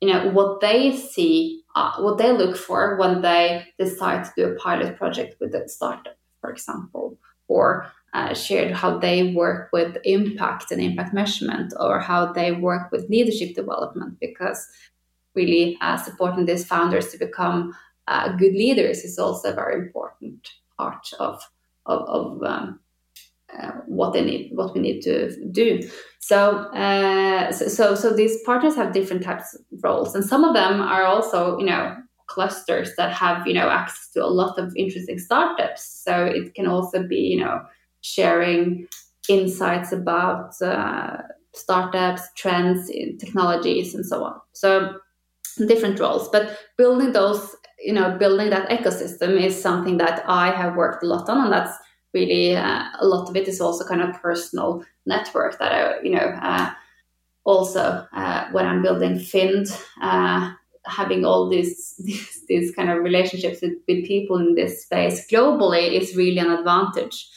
you 0.00 0.12
know 0.12 0.28
what 0.30 0.60
they 0.60 0.94
see 0.96 1.62
uh, 1.74 2.00
what 2.00 2.18
they 2.18 2.30
look 2.30 2.56
for 2.56 2.96
when 2.96 3.20
they 3.20 3.66
decide 3.80 4.24
to 4.24 4.30
do 4.36 4.44
a 4.44 4.54
pilot 4.54 4.96
project 4.96 5.34
with 5.40 5.52
a 5.56 5.68
startup 5.68 6.16
for 6.40 6.50
example 6.50 7.18
or 7.48 7.90
uh, 8.14 8.34
shared 8.34 8.72
how 8.72 8.98
they 8.98 9.34
work 9.34 9.68
with 9.72 9.96
impact 10.04 10.70
and 10.70 10.80
impact 10.80 11.12
measurement 11.12 11.72
or 11.78 12.00
how 12.00 12.32
they 12.32 12.52
work 12.52 12.90
with 12.90 13.08
leadership 13.10 13.54
development 13.54 14.18
because 14.20 14.66
really 15.34 15.76
uh, 15.80 15.96
supporting 15.96 16.46
these 16.46 16.66
founders 16.66 17.08
to 17.08 17.18
become 17.18 17.74
uh, 18.06 18.30
good 18.36 18.54
leaders 18.54 19.04
is 19.04 19.18
also 19.18 19.50
a 19.50 19.54
very 19.54 19.74
important 19.74 20.48
part 20.78 21.06
of 21.18 21.42
of, 21.86 22.02
of 22.08 22.42
um, 22.42 22.80
uh, 23.56 23.72
what 23.86 24.12
they 24.12 24.22
need, 24.22 24.50
what 24.54 24.74
we 24.74 24.80
need 24.80 25.00
to 25.00 25.34
do. 25.50 25.80
So, 26.20 26.58
uh, 26.74 27.50
so, 27.50 27.94
so 27.94 28.12
these 28.14 28.42
partners 28.44 28.76
have 28.76 28.92
different 28.92 29.22
types 29.22 29.54
of 29.54 29.62
roles, 29.82 30.14
and 30.14 30.22
some 30.22 30.44
of 30.44 30.54
them 30.54 30.82
are 30.82 31.04
also, 31.04 31.58
you 31.58 31.64
know, 31.64 31.96
clusters 32.26 32.94
that 32.96 33.10
have, 33.12 33.46
you 33.46 33.54
know, 33.54 33.70
access 33.70 34.10
to 34.10 34.22
a 34.22 34.26
lot 34.26 34.58
of 34.58 34.76
interesting 34.76 35.18
startups. 35.18 35.82
So 36.04 36.26
it 36.26 36.54
can 36.54 36.66
also 36.66 37.02
be, 37.02 37.16
you 37.16 37.40
know, 37.40 37.62
sharing 38.08 38.88
insights 39.28 39.92
about 39.92 40.60
uh, 40.62 41.18
startups, 41.54 42.22
trends, 42.36 42.88
in 42.88 43.18
technologies, 43.18 43.94
and 43.94 44.04
so 44.04 44.24
on. 44.24 44.40
So 44.52 44.98
different 45.66 45.98
roles, 46.00 46.28
but 46.28 46.58
building 46.76 47.12
those, 47.12 47.54
you 47.78 47.92
know, 47.92 48.16
building 48.16 48.50
that 48.50 48.68
ecosystem 48.70 49.40
is 49.40 49.60
something 49.60 49.98
that 49.98 50.24
I 50.26 50.50
have 50.50 50.76
worked 50.76 51.02
a 51.02 51.06
lot 51.06 51.28
on, 51.28 51.44
and 51.44 51.52
that's 51.52 51.76
really 52.14 52.56
uh, 52.56 52.84
a 53.00 53.06
lot 53.06 53.28
of 53.28 53.36
it 53.36 53.48
is 53.48 53.60
also 53.60 53.84
kind 53.84 54.02
of 54.02 54.20
personal 54.22 54.84
network 55.06 55.58
that 55.58 55.72
I, 55.72 56.00
you 56.02 56.10
know, 56.10 56.36
uh, 56.42 56.70
also 57.44 58.06
uh, 58.12 58.48
when 58.52 58.66
I'm 58.66 58.82
building 58.82 59.14
Fynd, 59.16 59.68
uh, 60.00 60.52
having 60.86 61.24
all 61.24 61.48
these, 61.48 61.96
these, 62.04 62.44
these 62.48 62.74
kind 62.74 62.90
of 62.90 63.02
relationships 63.02 63.60
with, 63.62 63.74
with, 63.86 64.06
people 64.06 64.38
in 64.38 64.54
this 64.54 64.82
space 64.82 65.26
globally 65.30 66.00
is 66.00 66.16
really 66.16 66.38
an 66.38 66.50
advantage. 66.50 67.28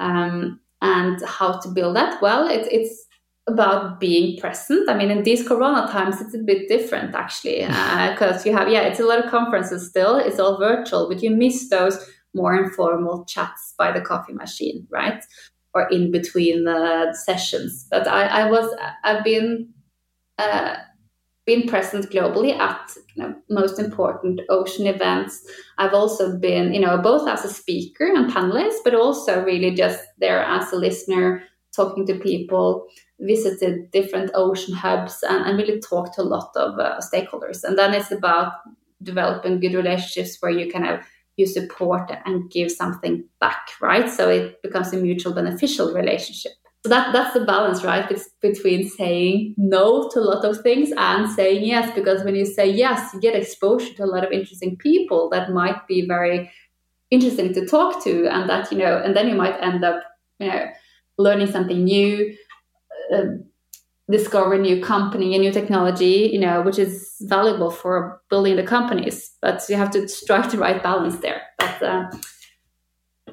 Um, 0.00 0.60
and 0.80 1.20
how 1.24 1.58
to 1.58 1.68
build 1.68 1.96
that? 1.96 2.22
Well, 2.22 2.46
it, 2.46 2.68
it's 2.70 3.06
about 3.48 3.98
being 3.98 4.38
present. 4.38 4.88
I 4.88 4.96
mean, 4.96 5.10
in 5.10 5.22
these 5.22 5.46
Corona 5.46 5.88
times, 5.90 6.20
it's 6.20 6.34
a 6.34 6.38
bit 6.38 6.68
different 6.68 7.14
actually, 7.14 7.62
because 7.62 8.46
uh, 8.46 8.48
you 8.48 8.56
have 8.56 8.68
yeah, 8.68 8.82
it's 8.82 9.00
a 9.00 9.06
lot 9.06 9.24
of 9.24 9.30
conferences 9.30 9.88
still. 9.88 10.16
It's 10.16 10.38
all 10.38 10.58
virtual, 10.58 11.08
but 11.08 11.22
you 11.22 11.30
miss 11.30 11.68
those 11.68 11.98
more 12.34 12.54
informal 12.54 13.24
chats 13.24 13.74
by 13.76 13.90
the 13.90 14.00
coffee 14.00 14.34
machine, 14.34 14.86
right? 14.90 15.24
Or 15.74 15.88
in 15.88 16.10
between 16.10 16.64
the 16.64 17.14
sessions. 17.14 17.86
But 17.90 18.06
I, 18.06 18.26
I 18.26 18.50
was, 18.50 18.74
I've 19.04 19.24
been, 19.24 19.70
uh, 20.38 20.76
been 21.48 21.66
present 21.66 22.10
globally 22.10 22.52
at 22.58 22.92
you 23.14 23.22
know, 23.22 23.34
most 23.48 23.78
important 23.78 24.38
ocean 24.50 24.86
events. 24.86 25.40
I've 25.78 25.94
also 25.94 26.36
been, 26.36 26.74
you 26.74 26.80
know, 26.80 26.98
both 26.98 27.26
as 27.26 27.42
a 27.42 27.48
speaker 27.48 28.06
and 28.06 28.30
panelist, 28.30 28.84
but 28.84 28.94
also 28.94 29.42
really 29.42 29.74
just 29.74 30.00
there 30.18 30.44
as 30.44 30.70
a 30.72 30.76
listener, 30.76 31.42
talking 31.74 32.04
to 32.06 32.18
people, 32.18 32.86
visited 33.20 33.90
different 33.92 34.30
ocean 34.34 34.74
hubs, 34.74 35.22
and, 35.22 35.46
and 35.46 35.56
really 35.56 35.80
talked 35.80 36.16
to 36.16 36.22
a 36.22 36.30
lot 36.36 36.50
of 36.54 36.78
uh, 36.78 37.00
stakeholders. 37.00 37.64
And 37.64 37.78
then 37.78 37.94
it's 37.94 38.12
about 38.12 38.52
developing 39.02 39.58
good 39.58 39.72
relationships 39.72 40.36
where 40.40 40.52
you 40.52 40.70
kind 40.70 40.86
of 40.86 41.00
you 41.38 41.46
support 41.46 42.10
and 42.26 42.50
give 42.50 42.70
something 42.70 43.24
back, 43.40 43.68
right? 43.80 44.10
So 44.10 44.28
it 44.28 44.60
becomes 44.60 44.92
a 44.92 44.98
mutual 44.98 45.32
beneficial 45.32 45.94
relationship. 45.94 46.52
That 46.88 47.12
that's 47.12 47.34
the 47.34 47.44
balance, 47.44 47.84
right? 47.84 48.10
It's 48.10 48.28
between 48.40 48.88
saying 48.88 49.54
no 49.56 50.08
to 50.10 50.18
a 50.18 50.20
lot 50.20 50.44
of 50.44 50.60
things 50.62 50.90
and 50.96 51.30
saying 51.30 51.64
yes, 51.64 51.92
because 51.94 52.24
when 52.24 52.34
you 52.34 52.46
say 52.46 52.70
yes, 52.70 53.12
you 53.14 53.20
get 53.20 53.34
exposure 53.34 53.94
to 53.94 54.04
a 54.04 54.06
lot 54.06 54.24
of 54.24 54.32
interesting 54.32 54.76
people 54.76 55.28
that 55.30 55.50
might 55.52 55.86
be 55.86 56.06
very 56.06 56.50
interesting 57.10 57.54
to 57.54 57.66
talk 57.66 58.02
to, 58.04 58.26
and 58.28 58.48
that 58.50 58.70
you 58.72 58.78
know, 58.78 58.98
and 59.04 59.16
then 59.16 59.28
you 59.28 59.34
might 59.34 59.58
end 59.60 59.84
up, 59.84 60.02
you 60.38 60.48
know, 60.48 60.66
learning 61.18 61.48
something 61.48 61.84
new. 61.84 62.34
Uh, 63.14 63.24
discover 64.10 64.54
a 64.54 64.58
new 64.58 64.82
company, 64.82 65.36
a 65.36 65.38
new 65.38 65.52
technology, 65.52 66.30
you 66.32 66.40
know, 66.40 66.62
which 66.62 66.78
is 66.78 67.14
valuable 67.22 67.70
for 67.70 68.20
building 68.30 68.56
the 68.56 68.62
companies. 68.62 69.32
But 69.42 69.62
you 69.68 69.76
have 69.76 69.90
to 69.90 70.08
strike 70.08 70.50
the 70.50 70.58
right 70.58 70.82
balance 70.82 71.18
there. 71.18 71.42
But 71.58 71.82
uh, 71.82 72.10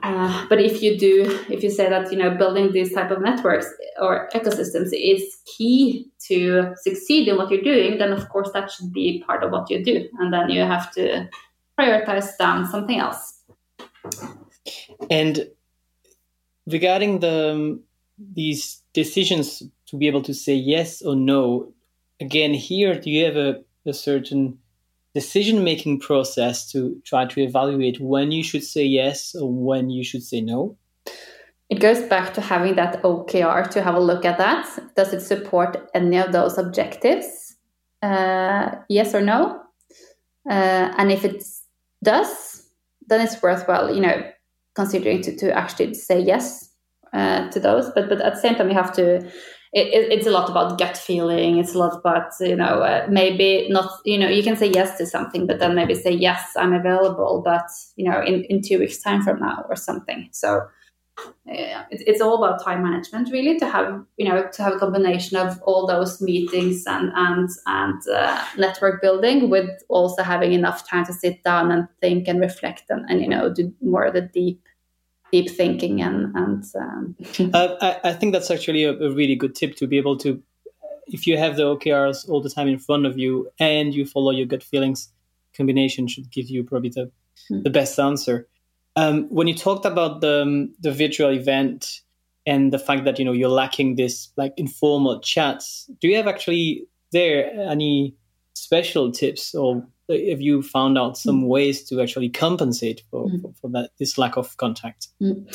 uh, 0.03 0.45
but 0.47 0.61
if 0.61 0.81
you 0.81 0.97
do, 0.97 1.23
if 1.49 1.63
you 1.63 1.69
say 1.69 1.89
that 1.89 2.11
you 2.11 2.17
know 2.17 2.31
building 2.31 2.71
these 2.71 2.93
type 2.93 3.11
of 3.11 3.21
networks 3.21 3.67
or 3.99 4.29
ecosystems 4.33 4.89
is 4.93 5.23
key 5.45 6.09
to 6.27 6.73
succeed 6.81 7.27
in 7.27 7.37
what 7.37 7.49
you're 7.51 7.61
doing, 7.61 7.97
then 7.97 8.11
of 8.11 8.27
course 8.29 8.49
that 8.53 8.71
should 8.71 8.91
be 8.91 9.23
part 9.25 9.43
of 9.43 9.51
what 9.51 9.69
you 9.69 9.83
do, 9.83 10.07
and 10.19 10.33
then 10.33 10.49
you 10.49 10.61
have 10.61 10.91
to 10.93 11.27
prioritize 11.79 12.37
down 12.37 12.65
something 12.65 12.99
else. 12.99 13.41
And 15.09 15.47
regarding 16.67 17.19
the 17.19 17.51
um, 17.51 17.83
these 18.17 18.81
decisions 18.93 19.61
to 19.87 19.97
be 19.97 20.07
able 20.07 20.23
to 20.23 20.33
say 20.33 20.53
yes 20.53 21.01
or 21.01 21.15
no. 21.15 21.73
Again, 22.19 22.53
here, 22.53 22.99
do 22.99 23.09
you 23.09 23.25
have 23.25 23.35
a, 23.35 23.63
a 23.85 23.93
certain 23.93 24.57
decision 25.15 25.63
making 25.63 25.97
process 26.01 26.69
to 26.71 27.01
try 27.05 27.25
to 27.25 27.41
evaluate 27.41 27.99
when 28.01 28.31
you 28.31 28.43
should 28.43 28.63
say 28.63 28.83
yes 28.83 29.33
or 29.33 29.49
when 29.49 29.89
you 29.89 30.03
should 30.03 30.21
say 30.21 30.41
no? 30.41 30.77
It 31.69 31.79
goes 31.79 32.01
back 32.03 32.33
to 32.35 32.41
having 32.41 32.75
that 32.75 33.01
OKR 33.01 33.67
to 33.71 33.81
have 33.81 33.95
a 33.95 33.99
look 33.99 34.25
at 34.25 34.37
that. 34.37 34.67
Does 34.95 35.13
it 35.13 35.21
support 35.21 35.89
any 35.95 36.17
of 36.17 36.33
those 36.33 36.57
objectives? 36.57 37.55
Uh, 38.03 38.75
yes 38.89 39.15
or 39.15 39.21
no? 39.21 39.61
Uh, 40.47 40.93
and 40.97 41.11
if 41.11 41.23
it 41.23 41.43
does, 42.03 42.67
then 43.07 43.21
it's 43.21 43.41
worthwhile, 43.41 43.95
you 43.95 44.01
know, 44.01 44.21
considering 44.75 45.21
to, 45.21 45.35
to 45.37 45.57
actually 45.57 45.93
say 45.93 46.19
yes 46.19 46.69
uh, 47.13 47.49
to 47.51 47.59
those. 47.59 47.89
But 47.95 48.09
but 48.09 48.21
at 48.21 48.35
the 48.35 48.41
same 48.41 48.55
time, 48.55 48.69
you 48.69 48.75
have 48.75 48.93
to 48.93 49.27
it, 49.75 49.87
it, 49.87 50.11
it's 50.11 50.25
a 50.25 50.31
lot 50.31 50.49
about 50.49 50.79
gut 50.79 50.95
feeling. 50.95 51.57
It's 51.57 51.75
a 51.75 51.77
lot 51.77 51.97
about 51.97 52.31
you 52.39 52.55
know 52.55 52.81
uh, 52.81 53.05
maybe 53.09 53.67
not 53.69 53.91
you 54.05 54.17
know 54.17 54.29
you 54.29 54.41
can 54.41 54.55
say 54.55 54.71
yes 54.73 54.97
to 54.97 55.05
something, 55.05 55.45
but 55.45 55.59
then 55.59 55.75
maybe 55.75 55.93
say 55.93 56.11
yes 56.11 56.53
I'm 56.55 56.73
available, 56.73 57.41
but 57.43 57.67
you 57.97 58.09
know 58.09 58.21
in 58.21 58.45
in 58.45 58.61
two 58.61 58.79
weeks 58.79 58.99
time 58.99 59.21
from 59.21 59.39
now 59.39 59.65
or 59.69 59.75
something. 59.75 60.29
So 60.31 60.61
yeah, 61.45 61.85
it, 61.91 62.03
it's 62.07 62.21
all 62.21 62.41
about 62.41 62.63
time 62.63 62.83
management 62.83 63.31
really 63.31 63.59
to 63.59 63.65
have 63.69 64.01
you 64.15 64.29
know 64.29 64.47
to 64.47 64.63
have 64.63 64.75
a 64.75 64.79
combination 64.79 65.35
of 65.35 65.61
all 65.63 65.85
those 65.85 66.21
meetings 66.21 66.85
and 66.87 67.11
and 67.13 67.49
and 67.65 68.01
uh, 68.07 68.45
network 68.57 69.01
building 69.01 69.49
with 69.49 69.69
also 69.89 70.23
having 70.23 70.53
enough 70.53 70.87
time 70.87 71.05
to 71.05 71.11
sit 71.11 71.43
down 71.43 71.69
and 71.69 71.89
think 71.99 72.29
and 72.29 72.39
reflect 72.39 72.83
and, 72.89 73.05
and 73.09 73.19
you 73.19 73.27
know 73.27 73.53
do 73.53 73.73
more 73.81 74.05
of 74.05 74.13
the 74.13 74.21
deep 74.21 74.61
deep 75.31 75.49
thinking 75.49 76.01
and 76.01 76.35
and 76.35 76.63
um... 76.75 77.15
uh, 77.53 77.75
I, 77.81 78.09
I, 78.09 78.13
think 78.13 78.33
that's 78.33 78.51
actually 78.51 78.83
a, 78.83 78.93
a, 78.93 79.11
really 79.11 79.35
good 79.35 79.55
tip 79.55 79.75
to 79.77 79.87
be 79.87 79.97
able 79.97 80.17
to 80.17 80.41
if 81.07 81.27
you 81.27 81.37
have 81.37 81.55
the 81.55 81.63
okrs 81.63 82.27
all 82.29 82.41
the 82.41 82.49
time 82.49 82.67
in 82.67 82.79
front 82.79 83.05
of 83.05 83.17
you 83.17 83.49
and 83.59 83.93
you 83.93 84.05
follow 84.05 84.31
your 84.31 84.45
gut 84.45 84.63
feelings 84.63 85.09
combination 85.55 86.07
should 86.07 86.29
give 86.31 86.49
you 86.49 86.63
probably 86.63 86.89
the, 86.89 87.11
mm. 87.51 87.63
the 87.63 87.69
best 87.69 87.99
answer 87.99 88.47
um, 88.95 89.23
when 89.29 89.47
you 89.47 89.53
talked 89.53 89.85
about 89.85 90.21
the 90.21 90.41
um, 90.41 90.73
the 90.79 90.91
virtual 90.91 91.31
event 91.31 92.01
and 92.45 92.71
the 92.71 92.79
fact 92.79 93.03
that 93.05 93.19
you 93.19 93.25
know 93.25 93.31
you're 93.31 93.49
lacking 93.49 93.95
this 93.95 94.29
like 94.37 94.53
informal 94.57 95.19
chats 95.19 95.89
do 95.99 96.07
you 96.07 96.15
have 96.15 96.27
actually 96.27 96.85
there 97.11 97.49
any 97.69 98.15
special 98.53 99.11
tips 99.11 99.53
or 99.53 99.85
have 100.09 100.41
you 100.41 100.61
found 100.61 100.97
out 100.97 101.17
some 101.17 101.43
mm. 101.43 101.47
ways 101.47 101.83
to 101.85 102.01
actually 102.01 102.29
compensate 102.29 103.01
for, 103.09 103.27
mm. 103.27 103.41
for, 103.41 103.53
for, 103.61 103.69
that 103.71 103.91
this 103.99 104.17
lack 104.17 104.37
of 104.37 104.55
contact? 104.57 105.07
Mm. 105.21 105.47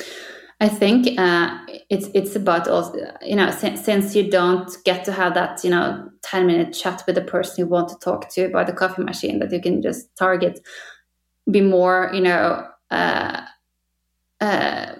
I 0.62 0.68
think 0.68 1.18
uh, 1.18 1.58
it's 1.88 2.08
it's 2.12 2.36
about 2.36 2.68
also 2.68 2.94
you 3.22 3.34
know 3.34 3.50
since, 3.50 3.82
since, 3.82 4.14
you 4.14 4.30
don't 4.30 4.70
get 4.84 5.04
to 5.06 5.12
have 5.12 5.32
that 5.32 5.64
you 5.64 5.70
know 5.70 6.10
ten 6.22 6.46
minute 6.46 6.74
chat 6.74 7.02
with 7.06 7.14
the 7.14 7.22
person 7.22 7.54
you 7.58 7.66
want 7.66 7.88
to 7.88 7.96
talk 7.98 8.28
to 8.34 8.50
by 8.50 8.64
the 8.64 8.72
coffee 8.72 9.02
machine 9.02 9.38
that 9.38 9.52
you 9.52 9.60
can 9.60 9.80
just 9.80 10.14
target, 10.16 10.60
be 11.50 11.60
more 11.60 12.10
you 12.12 12.20
know. 12.20 12.66
Uh, 12.90 13.42
uh, 14.40 14.94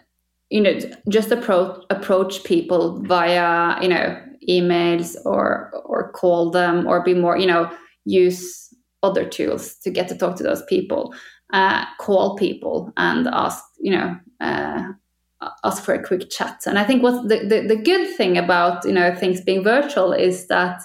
you 0.51 0.61
know, 0.61 0.79
just 1.09 1.31
approach 1.31 1.85
approach 1.91 2.45
people 2.45 3.01
via 3.03 3.81
you 3.83 3.89
know 3.89 4.21
emails 4.49 5.17
or 5.25 5.71
or 5.85 6.11
call 6.13 6.51
them 6.51 6.87
or 6.87 7.03
be 7.03 7.15
more 7.15 7.39
you 7.39 7.47
know 7.47 7.71
use 8.05 8.69
other 9.03 9.25
tools 9.25 9.75
to 9.77 9.91
get 9.91 10.09
to 10.09 10.17
talk 10.17 10.37
to 10.37 10.43
those 10.43 10.63
people, 10.65 11.15
uh, 11.53 11.85
call 11.99 12.37
people 12.37 12.93
and 12.97 13.27
ask, 13.29 13.65
you 13.79 13.93
know, 13.93 14.17
uh, 14.41 14.83
ask 15.65 15.83
for 15.83 15.95
a 15.95 16.03
quick 16.03 16.31
chat. 16.31 16.63
And 16.67 16.79
I 16.79 16.85
think 16.85 17.03
what 17.03 17.29
the, 17.29 17.39
the, 17.39 17.75
the 17.75 17.83
good 17.83 18.15
thing 18.17 18.37
about 18.37 18.85
you 18.85 18.93
know 18.93 19.15
things 19.15 19.41
being 19.41 19.65
virtual 19.65 20.13
is 20.13 20.49
that 20.49 20.83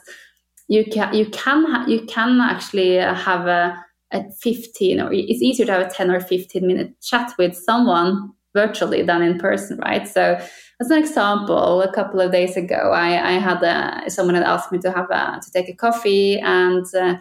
you 0.67 0.85
can 0.85 1.13
you 1.13 1.25
can 1.27 1.65
ha- 1.65 1.85
you 1.87 2.05
can 2.05 2.39
actually 2.39 2.95
have 2.95 3.47
a 3.47 3.77
a 4.13 4.23
15 4.41 5.01
or 5.01 5.11
it's 5.11 5.41
easier 5.41 5.65
to 5.65 5.71
have 5.71 5.87
a 5.87 5.89
10 5.89 6.11
or 6.11 6.19
15 6.19 6.65
minute 6.65 7.01
chat 7.01 7.33
with 7.37 7.55
someone 7.55 8.31
virtually 8.53 9.01
than 9.01 9.21
in 9.21 9.37
person, 9.37 9.77
right? 9.79 10.07
So 10.07 10.39
as 10.79 10.89
an 10.89 10.97
example, 10.97 11.81
a 11.81 11.91
couple 11.91 12.19
of 12.19 12.31
days 12.31 12.57
ago, 12.57 12.91
I, 12.93 13.35
I 13.35 13.39
had 13.39 13.61
a, 13.63 14.09
someone 14.09 14.35
had 14.35 14.43
asked 14.43 14.71
me 14.71 14.79
to 14.79 14.91
have 14.91 15.09
a, 15.11 15.39
to 15.41 15.51
take 15.51 15.69
a 15.69 15.73
coffee, 15.73 16.39
and 16.39 16.85
uh, 16.95 17.15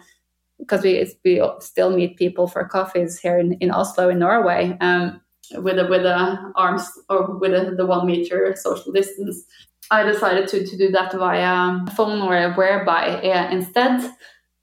because 0.59 0.83
we 0.83 1.05
we 1.23 1.41
still 1.59 1.95
meet 1.95 2.17
people 2.17 2.47
for 2.47 2.65
coffees 2.65 3.19
here 3.19 3.37
in, 3.37 3.53
in 3.53 3.71
Oslo 3.71 4.09
in 4.09 4.19
Norway, 4.19 4.77
um, 4.81 5.21
with 5.57 5.77
a 5.77 5.87
with 5.87 6.05
a 6.05 6.51
arms 6.55 6.89
or 7.09 7.37
with 7.37 7.53
a, 7.53 7.75
the 7.75 7.85
one 7.85 8.07
meter 8.07 8.55
social 8.55 8.91
distance, 8.91 9.43
I 9.91 10.03
decided 10.03 10.47
to 10.49 10.65
to 10.65 10.77
do 10.77 10.91
that 10.91 11.13
via 11.13 11.85
phone 11.95 12.21
or 12.21 12.53
whereby 12.53 13.21
uh, 13.21 13.49
instead, 13.51 14.11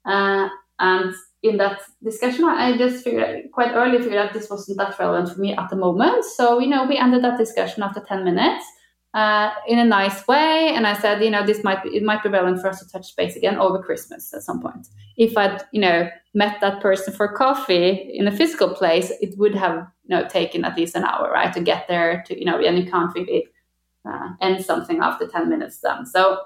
uh, 0.05 0.49
and 0.79 1.13
in 1.41 1.57
that 1.57 1.81
discussion, 2.03 2.45
I 2.45 2.77
just 2.77 3.03
figured 3.03 3.51
quite 3.51 3.73
early 3.73 3.97
figured 3.97 4.17
out 4.17 4.33
this 4.33 4.49
wasn't 4.49 4.77
that 4.77 4.97
relevant 4.97 5.33
for 5.33 5.41
me 5.41 5.53
at 5.53 5.69
the 5.69 5.75
moment. 5.75 6.25
So 6.25 6.59
you 6.59 6.67
know, 6.67 6.85
we 6.85 6.97
ended 6.97 7.23
that 7.23 7.37
discussion 7.37 7.83
after 7.83 8.01
ten 8.01 8.23
minutes 8.23 8.65
uh, 9.13 9.51
in 9.67 9.79
a 9.79 9.85
nice 9.85 10.27
way. 10.27 10.73
And 10.75 10.87
I 10.87 10.93
said, 10.93 11.23
you 11.23 11.29
know, 11.29 11.45
this 11.45 11.63
might 11.63 11.83
be, 11.83 11.95
it 11.95 12.03
might 12.03 12.23
be 12.23 12.29
relevant 12.29 12.61
for 12.61 12.69
us 12.69 12.79
to 12.79 12.89
touch 12.89 13.15
base 13.15 13.35
again 13.35 13.57
over 13.57 13.81
Christmas 13.81 14.33
at 14.33 14.43
some 14.43 14.61
point. 14.61 14.87
If 15.17 15.37
I'd, 15.37 15.61
you 15.71 15.81
know, 15.81 16.09
met 16.33 16.59
that 16.61 16.81
person 16.81 17.13
for 17.13 17.27
coffee 17.27 18.11
in 18.13 18.27
a 18.27 18.35
physical 18.35 18.73
place, 18.73 19.11
it 19.21 19.37
would 19.37 19.55
have, 19.55 19.87
you 20.05 20.15
know, 20.15 20.27
taken 20.27 20.65
at 20.65 20.77
least 20.77 20.95
an 20.95 21.03
hour, 21.03 21.31
right, 21.31 21.53
to 21.53 21.61
get 21.61 21.87
there. 21.87 22.23
To 22.27 22.39
you 22.39 22.45
know, 22.45 22.59
and 22.59 22.77
you 22.77 22.89
can't 22.89 23.13
really 23.15 23.47
uh, 24.07 24.29
end 24.41 24.63
something 24.65 24.99
after 24.99 25.27
ten 25.27 25.49
minutes 25.49 25.79
then. 25.81 26.05
So 26.05 26.39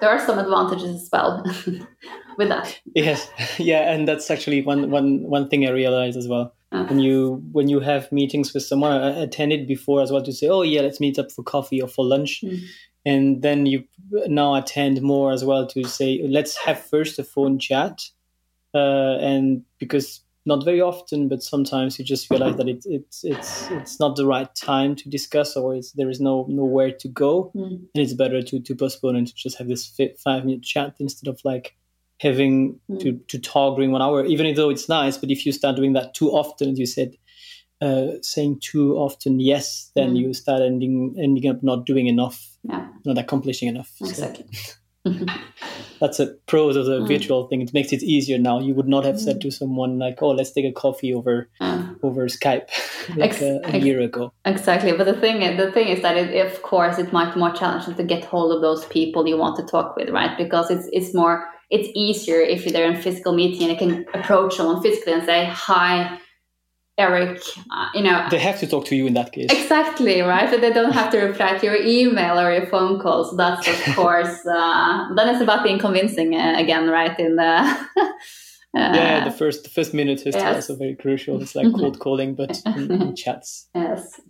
there 0.00 0.10
are 0.10 0.24
some 0.24 0.38
advantages 0.38 1.02
as 1.02 1.08
well 1.12 1.44
with 2.38 2.48
that. 2.48 2.80
Yes, 2.94 3.28
yeah, 3.58 3.92
and 3.92 4.08
that's 4.08 4.30
actually 4.30 4.62
one 4.62 4.90
one 4.90 5.22
one 5.22 5.48
thing 5.48 5.66
I 5.66 5.70
realized 5.70 6.16
as 6.16 6.28
well 6.28 6.54
uh-huh. 6.74 6.86
when 6.88 6.98
you 6.98 7.42
when 7.52 7.68
you 7.68 7.80
have 7.80 8.10
meetings 8.10 8.52
with 8.52 8.62
someone 8.62 8.92
i 8.92 9.10
attended 9.22 9.66
before 9.66 10.02
as 10.02 10.10
well 10.10 10.22
to 10.22 10.32
say 10.32 10.48
oh 10.48 10.62
yeah 10.62 10.80
let's 10.80 11.00
meet 11.00 11.18
up 11.18 11.30
for 11.30 11.42
coffee 11.42 11.80
or 11.80 11.88
for 11.88 12.04
lunch 12.04 12.42
mm. 12.42 12.60
And 13.04 13.42
then 13.42 13.66
you 13.66 13.84
now 14.26 14.54
attend 14.54 15.02
more 15.02 15.32
as 15.32 15.44
well 15.44 15.66
to 15.66 15.84
say 15.84 16.20
let's 16.28 16.56
have 16.56 16.78
first 16.78 17.18
a 17.18 17.24
phone 17.24 17.58
chat 17.58 18.02
uh, 18.74 19.16
and 19.20 19.62
because 19.78 20.20
not 20.46 20.64
very 20.64 20.80
often 20.80 21.28
but 21.28 21.42
sometimes 21.42 21.98
you 21.98 22.04
just 22.04 22.28
realize 22.30 22.56
that 22.56 22.68
it, 22.68 22.84
it's 22.86 23.24
it's 23.24 23.70
it's 23.70 23.98
not 23.98 24.16
the 24.16 24.26
right 24.26 24.54
time 24.54 24.94
to 24.94 25.08
discuss 25.08 25.56
or 25.56 25.78
there 25.94 26.10
is 26.10 26.20
no 26.20 26.46
nowhere 26.48 26.90
to 26.90 27.08
go 27.08 27.50
mm. 27.54 27.72
and 27.72 27.88
it's 27.94 28.12
better 28.12 28.42
to 28.42 28.60
to 28.60 28.74
postpone 28.74 29.16
and 29.16 29.26
to 29.26 29.34
just 29.34 29.56
have 29.58 29.68
this 29.68 29.98
five 30.22 30.44
minute 30.44 30.62
chat 30.62 30.94
instead 30.98 31.28
of 31.28 31.40
like 31.44 31.74
having 32.20 32.78
mm. 32.90 33.00
to, 33.00 33.12
to 33.28 33.38
talk 33.38 33.76
during 33.76 33.92
one 33.92 34.02
hour, 34.02 34.24
even 34.24 34.52
though 34.54 34.70
it's 34.70 34.88
nice. 34.88 35.16
But 35.16 35.30
if 35.30 35.44
you 35.44 35.52
start 35.52 35.76
doing 35.76 35.92
that 35.94 36.14
too 36.14 36.30
often, 36.30 36.70
as 36.70 36.78
you 36.78 36.86
said, 36.86 37.16
uh, 37.84 38.06
saying 38.22 38.60
too 38.60 38.96
often 38.96 39.40
yes, 39.40 39.90
then 39.94 40.14
mm. 40.14 40.20
you 40.20 40.34
start 40.34 40.62
ending 40.62 41.14
ending 41.18 41.50
up 41.50 41.62
not 41.62 41.84
doing 41.84 42.06
enough, 42.06 42.56
yeah. 42.62 42.88
not 43.04 43.18
accomplishing 43.18 43.68
enough. 43.68 43.92
Exactly. 44.00 44.46
So. 44.52 44.74
That's 46.00 46.18
a 46.18 46.28
pros 46.46 46.76
of 46.76 46.86
the 46.86 47.00
mm. 47.00 47.08
virtual 47.08 47.46
thing. 47.46 47.60
It 47.60 47.74
makes 47.74 47.92
it 47.92 48.02
easier 48.02 48.38
now. 48.38 48.58
You 48.58 48.74
would 48.74 48.88
not 48.88 49.04
have 49.04 49.20
said 49.20 49.36
mm. 49.36 49.40
to 49.42 49.50
someone 49.50 49.98
like, 49.98 50.22
"Oh, 50.22 50.30
let's 50.30 50.52
take 50.52 50.64
a 50.64 50.72
coffee 50.72 51.12
over 51.12 51.48
mm. 51.60 51.96
over 52.02 52.26
Skype," 52.26 52.68
like 53.16 53.32
ex- 53.32 53.42
a, 53.42 53.60
a, 53.64 53.78
year 53.78 54.00
ago. 54.00 54.32
Exactly. 54.46 54.92
But 54.92 55.04
the 55.04 55.20
thing, 55.20 55.42
is, 55.42 55.58
the 55.58 55.70
thing 55.72 55.88
is 55.88 56.00
that, 56.02 56.16
it, 56.16 56.46
of 56.46 56.62
course, 56.62 56.98
it 56.98 57.12
might 57.12 57.34
be 57.34 57.40
more 57.40 57.52
challenging 57.52 57.94
to 57.96 58.02
get 58.02 58.24
hold 58.24 58.52
of 58.52 58.62
those 58.62 58.86
people 58.86 59.28
you 59.28 59.36
want 59.36 59.56
to 59.56 59.64
talk 59.64 59.94
with, 59.94 60.08
right? 60.08 60.36
Because 60.38 60.70
it's 60.70 60.88
it's 60.92 61.14
more 61.14 61.46
it's 61.70 61.88
easier 61.94 62.40
if 62.40 62.64
there 62.64 62.90
in 62.90 63.00
physical 63.00 63.34
meeting 63.34 63.68
and 63.68 63.72
you 63.72 63.76
can 63.76 64.06
approach 64.14 64.56
someone 64.56 64.82
physically 64.82 65.12
and 65.12 65.24
say, 65.24 65.46
hi, 65.46 66.18
Eric, 66.96 67.42
uh, 67.72 67.88
you 67.94 68.02
know. 68.02 68.26
They 68.30 68.38
have 68.38 68.60
to 68.60 68.66
talk 68.68 68.84
to 68.86 68.96
you 68.96 69.06
in 69.06 69.14
that 69.14 69.32
case. 69.32 69.50
Exactly, 69.50 70.20
right? 70.20 70.48
But 70.48 70.60
they 70.60 70.72
don't 70.72 70.92
have 70.92 71.10
to 71.10 71.18
reply 71.18 71.58
to 71.58 71.66
your 71.66 71.76
email 71.76 72.38
or 72.38 72.52
your 72.52 72.66
phone 72.66 73.00
calls. 73.00 73.30
So 73.30 73.36
that's, 73.36 73.66
of 73.66 73.96
course, 73.96 74.46
uh, 74.46 75.08
then 75.16 75.28
it's 75.28 75.40
about 75.40 75.64
being 75.64 75.78
convincing 75.78 76.36
uh, 76.36 76.54
again, 76.56 76.88
right? 76.88 77.18
In 77.18 77.34
the. 77.36 77.86
yeah, 78.74 79.24
the 79.24 79.32
first 79.32 79.64
the 79.64 79.70
first 79.70 79.92
minute 79.92 80.24
is 80.24 80.36
yes. 80.36 80.54
also 80.54 80.76
very 80.76 80.94
crucial. 80.94 81.42
It's 81.42 81.56
like 81.56 81.72
cold 81.78 81.98
calling, 81.98 82.36
but 82.36 82.60
in, 82.64 82.90
in 82.90 83.16
chats. 83.16 83.68
Yes. 83.74 84.20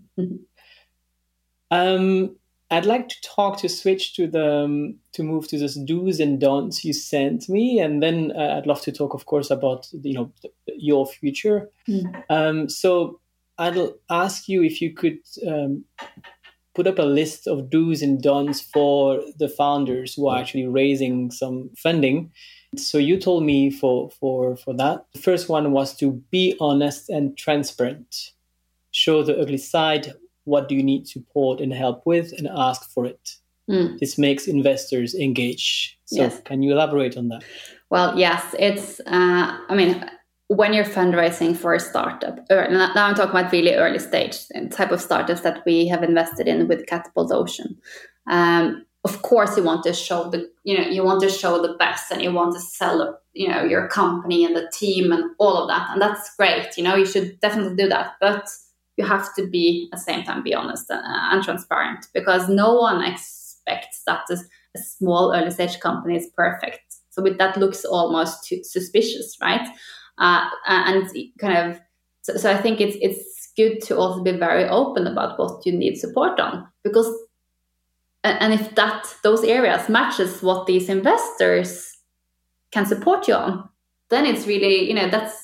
um, 1.70 2.36
I'd 2.70 2.86
like 2.86 3.08
to 3.08 3.20
talk 3.22 3.58
to 3.58 3.68
switch 3.68 4.14
to 4.16 4.26
the 4.26 4.64
um, 4.64 4.96
to 5.12 5.22
move 5.22 5.48
to 5.48 5.58
this 5.58 5.74
do's 5.74 6.18
and 6.18 6.40
don'ts 6.40 6.84
you 6.84 6.92
sent 6.92 7.48
me, 7.48 7.78
and 7.78 8.02
then 8.02 8.32
uh, 8.36 8.56
I'd 8.56 8.66
love 8.66 8.80
to 8.82 8.92
talk, 8.92 9.14
of 9.14 9.26
course, 9.26 9.50
about 9.50 9.86
you 9.92 10.14
know 10.14 10.32
your 10.66 11.06
future. 11.06 11.70
Mm. 11.88 12.24
Um, 12.30 12.68
so 12.68 13.20
I'll 13.58 13.94
ask 14.10 14.48
you 14.48 14.62
if 14.62 14.80
you 14.80 14.92
could 14.92 15.18
um, 15.46 15.84
put 16.74 16.86
up 16.86 16.98
a 16.98 17.02
list 17.02 17.46
of 17.46 17.70
do's 17.70 18.02
and 18.02 18.20
don'ts 18.20 18.60
for 18.60 19.22
the 19.38 19.48
founders 19.48 20.14
who 20.14 20.26
are 20.28 20.38
actually 20.38 20.66
raising 20.66 21.30
some 21.30 21.70
funding. 21.76 22.32
So 22.76 22.98
you 22.98 23.18
told 23.18 23.44
me 23.44 23.70
for 23.70 24.10
for 24.10 24.56
for 24.56 24.74
that. 24.74 25.04
The 25.12 25.20
first 25.20 25.48
one 25.48 25.72
was 25.72 25.94
to 25.98 26.12
be 26.30 26.56
honest 26.60 27.10
and 27.10 27.36
transparent, 27.36 28.32
show 28.90 29.22
the 29.22 29.38
ugly 29.38 29.58
side 29.58 30.14
what 30.44 30.68
do 30.68 30.74
you 30.74 30.82
need 30.82 31.06
support 31.08 31.60
and 31.60 31.72
help 31.72 32.02
with 32.04 32.32
and 32.38 32.48
ask 32.48 32.90
for 32.90 33.06
it 33.06 33.36
mm. 33.68 33.98
this 33.98 34.18
makes 34.18 34.46
investors 34.46 35.14
engage 35.14 35.98
so 36.04 36.22
yes. 36.22 36.40
can 36.44 36.62
you 36.62 36.72
elaborate 36.72 37.16
on 37.16 37.28
that 37.28 37.42
well 37.90 38.16
yes 38.18 38.54
it's 38.58 39.00
uh, 39.00 39.58
i 39.68 39.74
mean 39.74 40.08
when 40.48 40.72
you're 40.72 40.84
fundraising 40.84 41.56
for 41.56 41.74
a 41.74 41.80
startup 41.80 42.38
or 42.50 42.68
now 42.70 42.90
i'm 42.94 43.14
talking 43.14 43.30
about 43.30 43.52
really 43.52 43.74
early 43.74 43.98
stage 43.98 44.36
type 44.70 44.90
of 44.90 45.00
startups 45.00 45.40
that 45.40 45.62
we 45.64 45.86
have 45.86 46.02
invested 46.02 46.46
in 46.46 46.68
with 46.68 46.86
katapult 46.86 47.30
ocean 47.30 47.76
um, 48.30 48.84
of 49.04 49.20
course 49.22 49.56
you 49.56 49.62
want 49.62 49.82
to 49.84 49.92
show 49.92 50.30
the 50.30 50.50
you 50.64 50.76
know 50.76 50.88
you 50.88 51.04
want 51.04 51.20
to 51.20 51.28
show 51.28 51.60
the 51.60 51.74
best 51.74 52.10
and 52.10 52.22
you 52.22 52.32
want 52.32 52.52
to 52.54 52.60
sell 52.60 53.20
you 53.34 53.48
know 53.48 53.62
your 53.62 53.86
company 53.88 54.44
and 54.44 54.56
the 54.56 54.70
team 54.72 55.12
and 55.12 55.24
all 55.38 55.56
of 55.56 55.68
that 55.68 55.90
and 55.90 56.00
that's 56.00 56.34
great 56.36 56.76
you 56.76 56.82
know 56.82 56.94
you 56.94 57.06
should 57.06 57.38
definitely 57.40 57.76
do 57.76 57.88
that 57.88 58.12
but 58.20 58.48
you 58.96 59.04
have 59.04 59.34
to 59.34 59.46
be 59.46 59.88
at 59.92 59.98
the 59.98 60.04
same 60.04 60.24
time 60.24 60.42
be 60.42 60.54
honest 60.54 60.90
and, 60.90 61.00
uh, 61.00 61.32
and 61.32 61.42
transparent 61.42 62.06
because 62.14 62.48
no 62.48 62.74
one 62.74 63.02
expects 63.04 64.02
that 64.06 64.24
a, 64.30 64.38
small 64.76 65.32
early 65.32 65.52
stage 65.52 65.78
company 65.78 66.16
is 66.16 66.26
perfect. 66.36 66.96
So 67.10 67.22
that 67.22 67.56
looks 67.56 67.84
almost 67.84 68.52
suspicious, 68.64 69.36
right? 69.40 69.68
Uh, 70.18 70.48
and 70.66 71.08
kind 71.38 71.56
of 71.56 71.80
so, 72.22 72.36
so 72.36 72.50
I 72.50 72.56
think 72.56 72.80
it's 72.80 72.96
it's 73.00 73.52
good 73.56 73.80
to 73.82 73.96
also 73.96 74.22
be 74.22 74.32
very 74.32 74.64
open 74.68 75.06
about 75.06 75.38
what 75.38 75.64
you 75.64 75.72
need 75.72 75.96
support 75.96 76.40
on 76.40 76.66
because 76.82 77.06
and 78.24 78.52
if 78.54 78.74
that 78.74 79.14
those 79.22 79.44
areas 79.44 79.88
matches 79.88 80.42
what 80.42 80.66
these 80.66 80.88
investors 80.88 81.96
can 82.72 82.86
support 82.86 83.28
you 83.28 83.34
on 83.34 83.68
then 84.08 84.26
it's 84.26 84.46
really 84.46 84.88
you 84.88 84.94
know 84.94 85.08
that's 85.08 85.43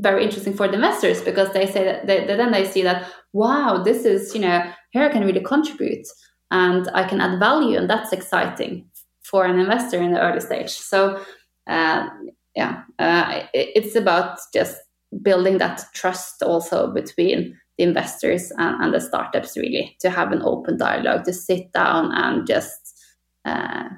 very 0.00 0.24
interesting 0.24 0.54
for 0.54 0.68
the 0.68 0.74
investors 0.74 1.22
because 1.22 1.52
they 1.52 1.66
say 1.66 1.84
that 1.84 2.06
they, 2.06 2.26
then 2.26 2.52
they 2.52 2.64
see 2.64 2.82
that 2.82 3.10
wow 3.32 3.82
this 3.82 4.04
is 4.04 4.34
you 4.34 4.40
know 4.40 4.72
here 4.90 5.04
i 5.04 5.08
can 5.08 5.24
really 5.24 5.40
contribute 5.40 6.06
and 6.50 6.88
i 6.94 7.02
can 7.02 7.20
add 7.20 7.38
value 7.38 7.76
and 7.78 7.88
that's 7.88 8.12
exciting 8.12 8.88
for 9.28 9.44
an 9.44 9.58
investor 9.58 10.00
in 10.02 10.12
the 10.12 10.20
early 10.20 10.40
stage. 10.40 10.70
So 10.70 11.22
uh, 11.66 12.08
yeah 12.56 12.82
uh, 12.98 13.42
it, 13.52 13.68
it's 13.74 13.94
about 13.94 14.38
just 14.54 14.78
building 15.22 15.58
that 15.58 15.84
trust 15.94 16.42
also 16.42 16.92
between 16.92 17.58
the 17.76 17.84
investors 17.84 18.50
and, 18.58 18.82
and, 18.82 18.94
the 18.94 19.00
startups 19.00 19.56
really 19.56 19.96
to 20.00 20.10
have 20.10 20.32
an 20.32 20.42
open 20.42 20.76
dialogue 20.76 21.24
to 21.24 21.32
sit 21.32 21.72
down 21.72 22.10
and 22.12 22.46
just 22.46 22.98
uh, 23.44 23.88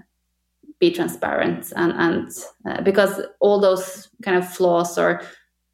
be 0.79 0.91
transparent 0.91 1.73
and, 1.77 1.93
and 1.93 2.31
uh, 2.69 2.81
because 2.83 3.23
all 3.41 3.61
those 3.61 4.09
kind 4.23 4.37
of 4.37 4.49
flaws 4.49 4.99
or 4.99 5.23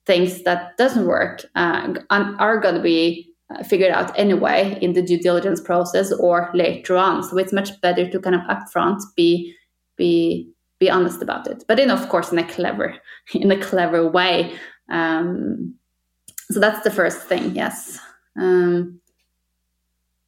things 0.06 0.42
that 0.44 0.76
doesn't 0.76 1.06
work 1.06 1.44
uh, 1.56 1.94
are 2.10 2.60
going 2.60 2.76
to 2.76 2.80
be 2.80 3.28
uh, 3.50 3.62
figured 3.62 3.92
out 3.92 4.16
anyway 4.18 4.78
in 4.80 4.92
the 4.92 5.02
due 5.02 5.18
diligence 5.18 5.60
process 5.60 6.12
or 6.12 6.50
later 6.54 6.96
on. 6.96 7.22
So 7.22 7.36
it's 7.38 7.52
much 7.52 7.80
better 7.80 8.08
to 8.08 8.20
kind 8.20 8.34
of 8.34 8.42
upfront 8.42 9.02
be 9.16 9.54
be 9.96 10.50
be 10.78 10.90
honest 10.90 11.22
about 11.22 11.46
it, 11.46 11.64
but 11.66 11.76
then 11.78 11.90
of 11.90 12.08
course 12.08 12.32
in 12.32 12.38
a 12.38 12.46
clever 12.46 12.96
in 13.34 13.50
a 13.50 13.60
clever 13.60 14.08
way. 14.08 14.54
Um, 14.88 15.74
so 16.50 16.60
that's 16.60 16.84
the 16.84 16.90
first 16.90 17.22
thing. 17.22 17.54
Yes. 17.56 17.98
Um, 18.36 19.00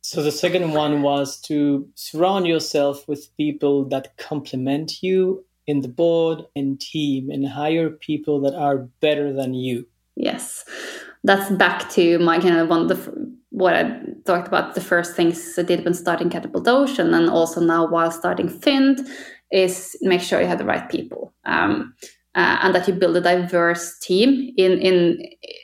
so 0.00 0.22
the 0.22 0.32
second 0.32 0.72
one 0.72 1.02
was 1.02 1.38
to 1.42 1.86
surround 1.94 2.46
yourself 2.46 3.06
with 3.06 3.36
people 3.36 3.84
that 3.90 4.16
complement 4.16 5.02
you 5.02 5.44
in 5.68 5.82
the 5.82 5.88
board 5.88 6.42
and 6.56 6.80
team 6.80 7.30
and 7.30 7.46
hire 7.46 7.90
people 7.90 8.40
that 8.40 8.54
are 8.54 8.78
better 9.00 9.32
than 9.32 9.54
you. 9.54 9.86
Yes. 10.16 10.64
That's 11.22 11.50
back 11.50 11.90
to 11.90 12.18
my 12.18 12.40
kind 12.40 12.56
of 12.56 12.68
one 12.68 12.82
of 12.82 12.88
the 12.88 13.38
what 13.50 13.74
I 13.74 14.00
talked 14.24 14.48
about 14.48 14.74
the 14.74 14.80
first 14.80 15.14
things 15.14 15.58
I 15.58 15.62
did 15.62 15.84
when 15.84 15.94
starting 15.94 16.30
Katapult 16.30 16.66
Ocean, 16.68 17.12
and 17.14 17.28
also 17.28 17.60
now 17.60 17.86
while 17.86 18.10
starting 18.10 18.48
Fynd, 18.48 19.00
is 19.50 19.96
make 20.00 20.20
sure 20.20 20.40
you 20.40 20.46
have 20.46 20.58
the 20.58 20.64
right 20.64 20.88
people. 20.88 21.32
Um, 21.44 21.94
uh, 22.34 22.58
and 22.62 22.74
that 22.74 22.86
you 22.86 22.94
build 22.94 23.16
a 23.16 23.20
diverse 23.20 23.98
team 23.98 24.54
in 24.56 24.72
in 24.78 25.18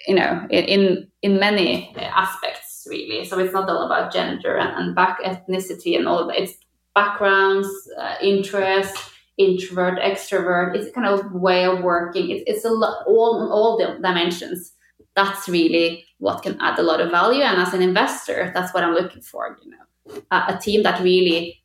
you 0.09 0.15
know 0.15 0.47
in 0.51 1.07
in 1.23 1.39
many 1.39 1.95
aspects 1.97 2.87
really. 2.91 3.25
So 3.25 3.39
it's 3.39 3.53
not 3.53 3.69
all 3.69 3.87
about 3.87 4.13
gender 4.13 4.57
and, 4.57 4.73
and 4.77 4.95
back 4.95 5.23
ethnicity 5.23 5.97
and 5.97 6.09
all 6.09 6.19
of 6.19 6.29
that. 6.29 6.43
It's 6.43 6.57
backgrounds, 6.95 7.69
uh, 8.01 8.17
interests, 8.21 9.14
introvert, 9.39 9.99
extrovert. 9.99 10.76
It's 10.76 10.95
kind 10.95 11.07
of 11.07 11.32
way 11.32 11.64
of 11.64 11.82
working. 11.82 12.30
It's 12.30 12.45
it's 12.47 12.64
a 12.64 12.70
lot 12.70 13.05
all 13.07 13.51
all 13.53 13.78
the 13.78 13.99
dimensions. 14.01 14.72
That's 15.16 15.49
really 15.49 16.05
what 16.18 16.43
can 16.43 16.61
add 16.61 16.78
a 16.78 16.82
lot 16.82 17.01
of 17.01 17.11
value. 17.11 17.43
And 17.43 17.61
as 17.61 17.74
an 17.74 17.82
investor, 17.82 18.51
that's 18.55 18.74
what 18.74 18.82
I'm 18.82 18.95
looking 18.95 19.22
for. 19.22 19.57
You 19.62 19.70
know, 19.70 20.22
a 20.30 20.59
team 20.59 20.82
that 20.82 21.03
really 21.03 21.62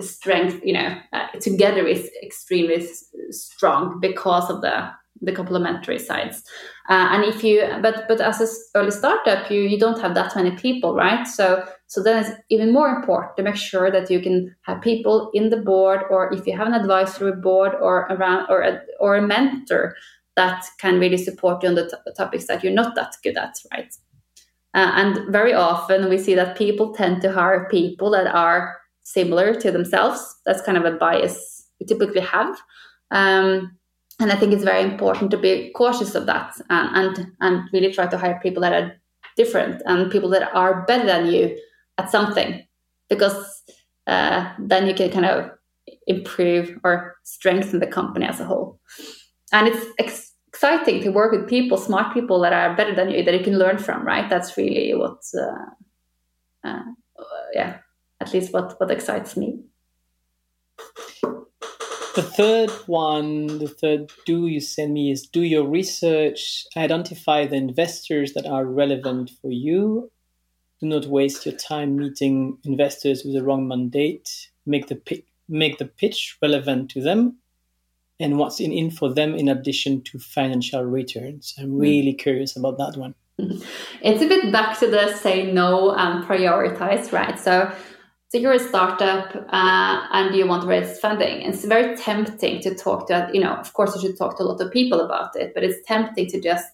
strength, 0.00 0.60
you 0.64 0.72
know, 0.72 0.96
uh, 1.12 1.28
together 1.40 1.86
is 1.86 2.10
extremely 2.22 2.86
strong 3.30 4.00
because 4.00 4.50
of 4.50 4.62
the 4.62 4.90
the 5.20 5.32
complementary 5.32 5.98
sides. 5.98 6.42
Uh, 6.88 7.08
and 7.10 7.24
if 7.24 7.44
you, 7.44 7.66
but 7.82 8.08
but 8.08 8.20
as 8.20 8.40
an 8.40 8.48
early 8.74 8.90
startup, 8.90 9.50
you 9.50 9.60
you 9.60 9.78
don't 9.78 10.00
have 10.00 10.14
that 10.14 10.34
many 10.34 10.52
people, 10.52 10.94
right? 10.94 11.26
So 11.26 11.64
so 11.86 12.02
then 12.02 12.24
it's 12.24 12.30
even 12.48 12.72
more 12.72 12.88
important 12.88 13.36
to 13.36 13.42
make 13.42 13.56
sure 13.56 13.90
that 13.90 14.10
you 14.10 14.20
can 14.20 14.54
have 14.62 14.80
people 14.80 15.30
in 15.34 15.50
the 15.50 15.58
board, 15.58 16.02
or 16.10 16.32
if 16.32 16.46
you 16.46 16.56
have 16.56 16.66
an 16.66 16.74
advisory 16.74 17.32
board 17.32 17.72
or 17.80 18.06
around 18.10 18.46
or 18.48 18.62
a, 18.62 18.80
or 18.98 19.16
a 19.16 19.22
mentor 19.22 19.94
that 20.36 20.64
can 20.78 20.98
really 20.98 21.18
support 21.18 21.62
you 21.62 21.68
on 21.68 21.74
the 21.74 21.86
t- 21.86 22.12
topics 22.16 22.46
that 22.46 22.64
you're 22.64 22.72
not 22.72 22.94
that 22.94 23.14
good 23.22 23.36
at, 23.36 23.54
right? 23.72 23.94
Uh, 24.72 24.92
and 24.94 25.32
very 25.32 25.52
often 25.52 26.08
we 26.08 26.16
see 26.16 26.34
that 26.34 26.56
people 26.56 26.94
tend 26.94 27.20
to 27.20 27.32
hire 27.32 27.68
people 27.68 28.10
that 28.10 28.28
are 28.28 28.76
similar 29.02 29.52
to 29.54 29.72
themselves. 29.72 30.36
That's 30.46 30.62
kind 30.62 30.78
of 30.78 30.84
a 30.84 30.96
bias 30.96 31.66
we 31.80 31.86
typically 31.86 32.20
have. 32.20 32.56
Um, 33.10 33.76
and 34.20 34.30
I 34.30 34.36
think 34.36 34.52
it's 34.52 34.64
very 34.64 34.82
important 34.82 35.30
to 35.30 35.38
be 35.38 35.72
cautious 35.74 36.14
of 36.14 36.26
that 36.26 36.54
and, 36.68 37.16
and, 37.18 37.32
and 37.40 37.68
really 37.72 37.92
try 37.92 38.06
to 38.06 38.18
hire 38.18 38.38
people 38.42 38.62
that 38.62 38.72
are 38.72 38.92
different 39.36 39.82
and 39.86 40.10
people 40.10 40.28
that 40.30 40.54
are 40.54 40.84
better 40.86 41.06
than 41.06 41.26
you 41.26 41.58
at 41.98 42.10
something, 42.10 42.62
because 43.08 43.62
uh, 44.06 44.52
then 44.58 44.86
you 44.86 44.94
can 44.94 45.10
kind 45.10 45.26
of 45.26 45.50
improve 46.06 46.78
or 46.84 47.16
strengthen 47.24 47.80
the 47.80 47.86
company 47.86 48.26
as 48.26 48.40
a 48.40 48.44
whole. 48.44 48.78
And 49.52 49.68
it's 49.68 49.86
ex- 49.98 50.32
exciting 50.48 51.02
to 51.02 51.10
work 51.10 51.32
with 51.32 51.48
people, 51.48 51.76
smart 51.78 52.12
people 52.14 52.40
that 52.40 52.52
are 52.52 52.76
better 52.76 52.94
than 52.94 53.10
you, 53.10 53.22
that 53.24 53.34
you 53.34 53.44
can 53.44 53.58
learn 53.58 53.78
from. 53.78 54.04
Right? 54.04 54.28
That's 54.28 54.56
really 54.56 54.94
what, 54.94 55.22
uh, 55.34 56.68
uh, 56.68 56.82
yeah, 57.54 57.78
at 58.20 58.32
least 58.32 58.52
what 58.52 58.78
what 58.78 58.90
excites 58.90 59.36
me. 59.36 59.60
The 62.16 62.22
third 62.22 62.70
one, 62.86 63.58
the 63.58 63.68
third 63.68 64.10
do 64.26 64.46
you 64.46 64.60
send 64.60 64.94
me 64.94 65.12
is 65.12 65.26
do 65.26 65.42
your 65.42 65.64
research, 65.64 66.66
identify 66.76 67.46
the 67.46 67.56
investors 67.56 68.32
that 68.32 68.46
are 68.46 68.64
relevant 68.64 69.30
for 69.40 69.50
you. 69.50 70.10
Do 70.80 70.88
not 70.88 71.06
waste 71.06 71.46
your 71.46 71.54
time 71.54 71.96
meeting 71.96 72.58
investors 72.64 73.22
with 73.24 73.34
the 73.34 73.44
wrong 73.44 73.68
mandate. 73.68 74.48
Make 74.66 74.88
the 74.88 75.00
make 75.48 75.78
the 75.78 75.84
pitch 75.84 76.36
relevant 76.42 76.90
to 76.92 77.02
them 77.02 77.36
and 78.18 78.38
what's 78.38 78.60
in, 78.60 78.72
in 78.72 78.90
for 78.90 79.12
them 79.12 79.34
in 79.34 79.48
addition 79.48 80.02
to 80.02 80.18
financial 80.18 80.84
returns. 80.84 81.54
I'm 81.58 81.70
mm. 81.70 81.80
really 81.80 82.14
mm. 82.14 82.18
curious 82.18 82.56
about 82.56 82.78
that 82.78 82.96
one. 82.96 83.14
It's 84.02 84.22
a 84.22 84.28
bit 84.28 84.50
back 84.50 84.78
to 84.80 84.90
the 84.90 85.14
say 85.14 85.50
no 85.52 85.94
and 85.94 86.24
prioritize, 86.24 87.12
right? 87.12 87.38
So 87.38 87.70
so 88.30 88.38
you're 88.38 88.52
a 88.52 88.60
startup 88.60 89.34
uh, 89.34 90.06
and 90.12 90.36
you 90.36 90.46
want 90.46 90.62
to 90.62 90.68
raise 90.68 91.00
funding. 91.00 91.42
It's 91.42 91.64
very 91.64 91.96
tempting 91.96 92.60
to 92.60 92.76
talk 92.76 93.08
to, 93.08 93.28
you 93.32 93.40
know, 93.40 93.54
of 93.54 93.72
course 93.72 93.96
you 93.96 94.02
should 94.02 94.16
talk 94.16 94.36
to 94.36 94.44
a 94.44 94.46
lot 94.46 94.60
of 94.60 94.70
people 94.70 95.00
about 95.00 95.34
it, 95.34 95.50
but 95.52 95.64
it's 95.64 95.84
tempting 95.84 96.28
to 96.28 96.40
just 96.40 96.64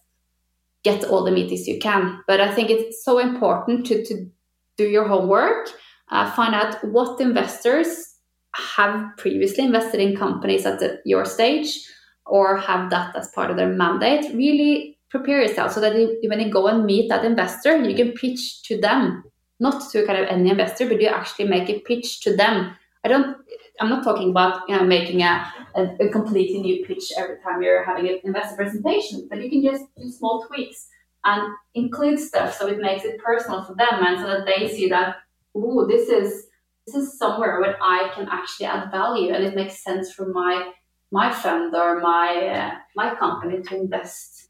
get 0.85 1.05
all 1.05 1.25
the 1.25 1.31
meetings 1.31 1.67
you 1.67 1.79
can. 1.79 2.21
But 2.27 2.43
I 2.43 2.55
think 2.55 2.69
it's 2.69 3.03
so 3.03 3.19
important 3.19 3.87
to, 3.87 4.05
to 4.05 4.31
do 4.77 4.85
your 4.85 5.09
homework, 5.09 5.71
uh, 6.11 6.31
find 6.33 6.55
out 6.55 6.85
what 6.85 7.19
investors 7.23 8.17
have 8.53 9.17
previously 9.17 9.65
invested 9.65 10.01
in 10.01 10.15
companies 10.15 10.67
at 10.67 10.79
the, 10.79 11.01
your 11.07 11.25
stage 11.25 11.81
or 12.27 12.59
have 12.59 12.91
that 12.91 13.17
as 13.17 13.29
part 13.29 13.51
of 13.51 13.57
their 13.57 13.73
mandate. 13.73 14.27
Really 14.35 14.99
prepare 15.09 15.41
yourself 15.41 15.73
so 15.73 15.81
that 15.81 15.97
you, 15.97 16.21
when 16.29 16.41
you 16.41 16.51
go 16.51 16.67
and 16.67 16.85
meet 16.85 17.09
that 17.09 17.25
investor, 17.25 17.83
you 17.83 17.97
can 17.97 18.13
pitch 18.13 18.63
to 18.65 18.79
them 18.79 19.25
not 19.59 19.91
to 19.91 20.07
kind 20.07 20.19
of 20.19 20.29
any 20.29 20.51
investor, 20.51 20.87
but 20.87 21.01
you 21.01 21.09
actually 21.09 21.49
make 21.49 21.69
a 21.69 21.81
pitch 21.81 22.21
to 22.23 22.37
them. 22.37 22.77
I 23.05 23.09
don't. 23.09 23.37
I'm 23.81 23.91
not 23.91 24.05
talking 24.05 24.31
about 24.31 24.69
you 24.69 24.77
know 24.77 24.85
making 24.85 25.23
a, 25.23 25.53
a, 25.75 26.07
a 26.07 26.09
completely 26.09 26.61
new 26.61 26.85
pitch 26.85 27.13
every 27.17 27.39
time 27.43 27.63
you're 27.63 27.85
having 27.85 28.09
an 28.09 28.21
investor 28.25 28.57
presentation, 28.57 29.27
but 29.29 29.43
you 29.43 29.51
can 29.51 29.63
just 29.63 29.85
do 29.97 30.09
small 30.11 30.47
tweaks 30.47 30.89
and 31.27 31.53
include 31.75 32.19
stuff 32.19 32.57
so 32.57 32.67
it 32.69 32.79
makes 32.79 33.05
it 33.05 33.21
personal 33.23 33.65
for 33.65 33.75
them 33.75 34.07
and 34.07 34.21
so 34.21 34.27
that 34.27 34.47
they 34.47 34.69
see 34.69 34.89
that 34.89 35.17
oh 35.55 35.87
this 35.87 36.09
is 36.09 36.47
this 36.87 36.95
is 36.95 37.19
somewhere 37.19 37.61
where 37.61 37.77
I 37.83 38.13
can 38.15 38.29
actually 38.31 38.67
add 38.67 38.91
value 38.93 39.35
and 39.35 39.45
it 39.45 39.57
makes 39.57 39.83
sense 39.83 40.13
for 40.13 40.27
my 40.29 40.73
my 41.11 41.33
fund 41.33 41.75
or 41.75 42.01
my 42.01 42.29
uh, 42.47 42.75
my 42.95 43.15
company 43.17 43.61
to 43.63 43.77
invest 43.77 44.49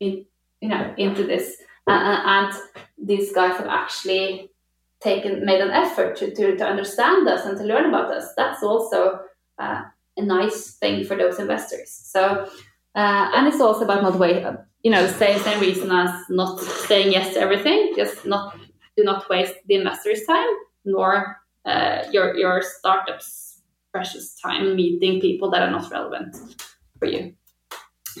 in 0.00 0.26
you 0.60 0.68
know 0.68 0.94
into 0.98 1.24
this 1.24 1.56
and 1.92 2.52
these 2.98 3.32
guys 3.32 3.56
have 3.56 3.68
actually 3.68 4.50
taken 5.00 5.44
made 5.44 5.60
an 5.60 5.70
effort 5.70 6.16
to, 6.16 6.34
to, 6.34 6.56
to 6.56 6.64
understand 6.64 7.28
us 7.28 7.44
and 7.44 7.56
to 7.58 7.64
learn 7.64 7.86
about 7.86 8.10
us. 8.10 8.32
That's 8.36 8.62
also 8.62 9.20
uh, 9.58 9.82
a 10.16 10.22
nice 10.22 10.72
thing 10.72 11.04
for 11.04 11.16
those 11.16 11.38
investors. 11.38 11.90
So, 11.90 12.48
uh, 12.94 13.30
and 13.34 13.46
it's 13.46 13.60
also 13.60 13.84
about 13.84 14.02
not 14.02 14.18
wait, 14.18 14.44
you 14.82 14.90
know, 14.90 15.06
same 15.06 15.38
same 15.40 15.60
reason 15.60 15.90
as 15.92 16.10
not 16.30 16.60
saying 16.60 17.12
yes 17.12 17.34
to 17.34 17.40
everything. 17.40 17.92
Just 17.96 18.24
not 18.26 18.58
do 18.96 19.04
not 19.04 19.28
waste 19.28 19.54
the 19.66 19.74
investors' 19.74 20.24
time 20.26 20.48
nor 20.84 21.36
uh, 21.64 22.04
your 22.10 22.36
your 22.36 22.62
startup's 22.62 23.60
precious 23.92 24.38
time 24.40 24.76
meeting 24.76 25.20
people 25.20 25.50
that 25.50 25.62
are 25.62 25.70
not 25.70 25.90
relevant 25.90 26.36
for 26.98 27.06
you. 27.06 27.34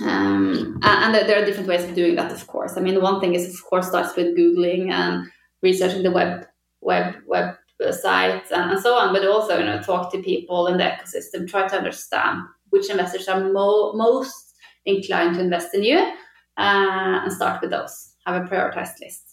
Um, 0.02 0.78
and 0.82 1.14
there 1.14 1.42
are 1.42 1.44
different 1.44 1.68
ways 1.68 1.84
of 1.84 1.94
doing 1.94 2.16
that, 2.16 2.32
of 2.32 2.46
course. 2.46 2.76
I 2.76 2.80
mean, 2.80 3.00
one 3.00 3.20
thing 3.20 3.34
is, 3.34 3.52
of 3.52 3.64
course, 3.64 3.88
starts 3.88 4.14
with 4.16 4.36
googling 4.36 4.90
and 4.90 5.26
researching 5.62 6.02
the 6.02 6.10
web 6.10 6.46
web 6.80 7.16
web 7.26 7.56
sites 7.90 8.50
and, 8.50 8.70
and 8.70 8.80
so 8.80 8.94
on, 8.94 9.12
but 9.12 9.26
also 9.26 9.58
you 9.58 9.64
know 9.64 9.80
talk 9.82 10.12
to 10.12 10.22
people 10.22 10.66
in 10.66 10.78
the 10.78 10.84
ecosystem, 10.84 11.48
try 11.48 11.66
to 11.68 11.76
understand 11.76 12.42
which 12.70 12.90
investors 12.90 13.28
are 13.28 13.52
mo- 13.52 13.92
most 13.94 14.54
inclined 14.84 15.34
to 15.34 15.40
invest 15.40 15.74
in 15.74 15.82
you, 15.82 15.98
uh, 15.98 17.20
and 17.22 17.32
start 17.32 17.60
with 17.60 17.70
those. 17.70 18.14
Have 18.26 18.42
a 18.42 18.48
prioritized 18.48 19.00
list. 19.00 19.25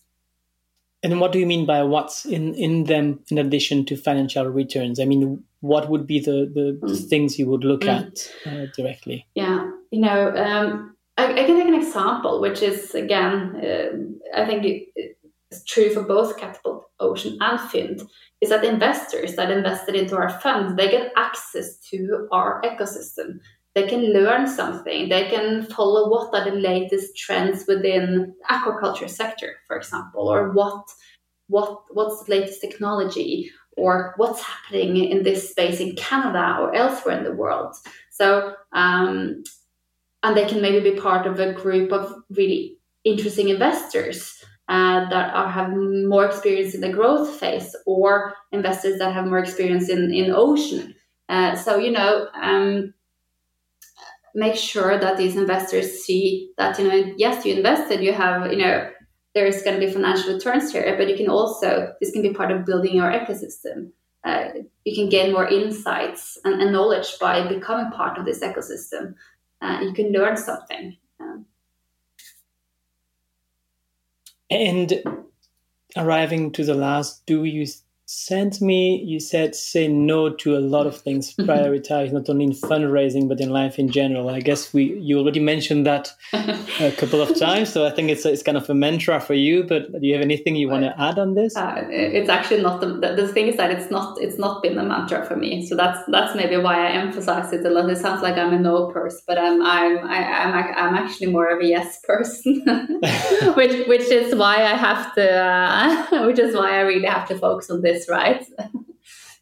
And 1.04 1.20
what 1.20 1.34
do 1.34 1.39
you 1.39 1.45
mean 1.45 1.66
by 1.66 1.84
what's 1.84 2.26
in, 2.26 2.56
in 2.56 2.86
them 2.86 3.20
in 3.30 3.38
addition 3.38 3.86
to 3.88 3.97
financial 3.97 4.45
returns? 4.47 5.01
I 5.01 5.06
mean, 5.06 5.43
what 5.60 5.89
would 5.89 6.08
be 6.08 6.20
the, 6.20 6.49
the, 6.54 6.80
mm. 6.82 7.10
things 7.10 7.38
you 7.38 7.47
would 7.47 7.66
look 7.66 7.82
mm. 7.82 7.89
at 7.89 8.32
uh, 8.45 8.68
directly? 8.76 9.28
Yeah, 9.36 9.70
you 9.91 9.99
know, 9.99 10.34
um, 10.36 10.95
I, 11.18 11.26
I, 11.32 11.43
can 11.45 11.58
take 11.58 11.68
an 11.68 11.76
example, 11.76 12.39
which 12.39 12.62
is 12.62 12.95
again, 12.95 13.56
uh, 13.58 14.39
I 14.41 14.45
think 14.45 14.66
it, 14.66 15.18
it's 15.51 15.64
true 15.66 15.89
for 15.89 16.04
both 16.04 16.38
Katapult 16.38 16.84
Ocean 16.99 17.38
and 17.41 17.60
Fynd, 17.60 18.08
is 18.41 18.49
that 18.49 18.64
investors 18.64 19.36
that 19.36 19.51
invested 19.51 19.95
into 19.95 20.16
our 20.16 20.30
fund, 20.30 20.80
they 20.80 20.89
get 20.89 21.12
access 21.18 21.78
to 21.91 22.28
our 22.32 22.62
ecosystem. 22.62 23.39
They 23.76 23.88
can 23.88 24.14
learn 24.14 24.48
something. 24.48 25.10
They 25.10 25.30
can 25.30 25.66
follow 25.66 26.10
what 26.10 26.34
are 26.34 26.50
the 26.50 26.56
latest 26.56 27.18
trends 27.18 27.66
within 27.68 28.36
the 28.40 28.54
aquaculture 28.54 29.10
sector, 29.10 29.56
for 29.68 29.76
example, 29.78 30.28
or 30.28 30.52
what 30.52 30.84
what 31.48 31.84
what's 31.90 32.24
the 32.24 32.36
latest 32.36 32.62
technology 32.62 33.52
or 33.76 34.14
what's 34.18 34.44
happening 34.44 34.98
in 34.98 35.24
this 35.24 35.50
space 35.50 35.80
in 35.80 35.96
Canada 35.96 36.58
or 36.60 36.76
elsewhere 36.76 37.18
in 37.18 37.24
the 37.24 37.34
world. 37.34 37.76
So, 38.12 38.54
um, 38.74 39.44
and 40.22 40.38
they 40.38 40.46
can 40.46 40.62
maybe 40.62 40.92
be 40.92 41.00
part 41.00 41.26
of 41.26 41.40
a 41.40 41.54
group 41.54 41.92
of 41.92 42.14
really 42.30 42.78
interesting 43.04 43.50
investors 43.50 44.44
uh, 44.70 45.10
that 45.10 45.34
are, 45.34 45.50
have 45.50 45.72
more 45.72 46.26
experience 46.26 46.74
in 46.74 46.82
the 46.82 46.92
growth 46.92 47.36
phase 47.36 47.76
or 47.86 48.34
investors 48.52 49.00
that 49.00 49.14
have 49.14 49.26
more 49.26 49.40
experience 49.40 49.90
in, 49.90 50.14
in 50.14 50.32
ocean. 50.32 50.96
Uh, 51.28 51.56
so, 51.56 51.78
you 51.78 51.92
know, 51.92 52.28
um, 52.42 52.94
make 54.34 54.56
sure 54.56 55.00
that 55.00 55.18
these 55.18 55.36
investors 55.36 56.04
see 56.04 56.52
that, 56.58 56.80
you 56.80 56.88
know, 56.88 57.14
yes, 57.18 57.46
you 57.46 57.56
invested, 57.56 58.02
you 58.02 58.14
have, 58.14 58.52
you 58.52 58.58
know, 58.58 58.90
there's 59.36 59.64
going 59.64 59.80
to 59.80 59.86
be 59.86 59.92
financial 59.92 60.34
returns 60.34 60.72
here, 60.72 60.96
but 60.98 61.10
you 61.10 61.18
can 61.18 61.30
also, 61.30 61.94
this 62.00 62.12
can 62.12 62.22
be 62.22 62.34
part 62.34 62.52
of 62.52 62.66
building 62.66 62.96
your 62.96 63.12
ecosystem. 63.12 63.92
Uh, 64.24 64.50
you 64.86 64.96
can 64.96 65.10
gain 65.10 65.34
more 65.34 65.48
insights 65.48 66.38
and, 66.46 66.62
and, 66.62 66.72
knowledge 66.72 67.20
by 67.20 67.46
becoming 67.46 67.92
part 67.92 68.18
of 68.18 68.26
this 68.26 68.40
ecosystem. 68.40 69.16
Uh, 69.62 69.80
you 69.82 69.92
can 69.94 70.12
learn 70.12 70.38
something. 70.38 70.96
and 74.50 75.04
arriving 75.98 76.52
to 76.52 76.64
the 76.64 76.76
last, 76.76 77.26
do 77.26 77.44
you 77.44 77.66
sent 78.14 78.61
me 78.61 79.01
you 79.03 79.20
said 79.20 79.55
say 79.55 79.88
no 79.88 80.30
to 80.30 80.57
a 80.57 80.59
lot 80.59 80.86
of 80.88 80.97
things 80.97 81.34
prioritize 81.39 82.11
not 82.11 82.30
only 82.30 82.45
in 82.45 82.51
fundraising 82.51 83.28
but 83.28 83.39
in 83.39 83.49
life 83.49 83.80
in 83.80 83.89
general. 83.89 84.30
I 84.30 84.39
guess 84.39 84.74
we 84.74 84.84
you 84.99 85.20
already 85.20 85.39
mentioned 85.39 85.86
that 85.86 86.14
a 86.34 86.91
couple 86.97 87.22
of 87.22 87.38
times 87.38 87.72
so 87.74 87.86
i 87.86 87.91
think 87.91 88.09
it's 88.09 88.26
it's 88.26 88.43
kind 88.43 88.57
of 88.57 88.70
a 88.70 88.74
mantra 88.74 89.20
for 89.20 89.34
you 89.34 89.64
but 89.64 89.91
do 89.99 90.05
you 90.07 90.14
have 90.14 90.22
anything 90.22 90.55
you 90.55 90.70
want 90.70 90.84
to 90.84 90.93
add 90.99 91.18
on 91.20 91.34
this? 91.34 91.55
Uh, 91.55 91.84
it's 91.89 92.30
actually 92.30 92.61
not 92.61 92.82
the, 92.82 92.88
the 93.16 93.28
thing 93.28 93.47
is 93.47 93.57
that 93.57 93.72
it's 93.72 93.89
not 93.89 94.22
it's 94.22 94.38
not 94.38 94.61
been 94.61 94.78
a 94.78 94.84
mantra 94.84 95.26
for 95.26 95.36
me. 95.36 95.66
So 95.66 95.76
that's 95.76 95.99
that's 96.07 96.36
maybe 96.36 96.57
why 96.57 96.88
i 96.88 96.91
emphasize 96.91 97.51
it 97.53 97.66
a 97.66 97.70
lot. 97.70 97.89
It 97.89 97.97
sounds 97.97 98.22
like 98.22 98.38
i'm 98.38 98.53
a 98.53 98.59
no 98.59 98.88
person 98.91 99.22
but 99.28 99.38
i'm 99.38 99.61
i'm 99.61 99.97
I, 100.07 100.18
am 100.18 100.53
i 100.53 100.61
i'm 100.74 100.95
actually 100.95 101.28
more 101.28 101.47
of 101.47 101.61
a 101.61 101.66
yes 101.66 101.99
person 102.01 102.61
which 103.55 103.88
which 103.88 104.07
is 104.20 104.36
why 104.36 104.55
i 104.64 104.76
have 104.88 105.14
to 105.16 105.26
uh, 105.32 106.26
which 106.26 106.39
is 106.39 106.55
why 106.55 106.78
i 106.78 106.82
really 106.82 107.07
have 107.07 107.28
to 107.30 107.38
focus 107.38 107.70
on 107.70 107.82
this 107.82 108.03
this, 108.04 108.10
right? 108.10 108.45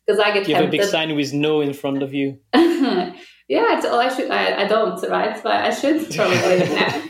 Because 0.06 0.20
I 0.20 0.34
get 0.34 0.48
you 0.48 0.56
have 0.56 0.66
a 0.66 0.68
big 0.68 0.84
sign 0.84 1.16
with 1.16 1.32
no 1.32 1.62
in 1.62 1.74
front 1.74 2.02
of 2.02 2.12
you. 2.12 2.40
yeah, 2.54 3.78
it's, 3.78 3.86
oh, 3.86 4.00
I 4.00 4.10
should. 4.10 4.32
I, 4.32 4.64
I 4.64 4.68
don't, 4.68 5.00
right? 5.08 5.42
But 5.44 5.54
I 5.54 5.70
should 5.70 6.10
probably. 6.16 6.66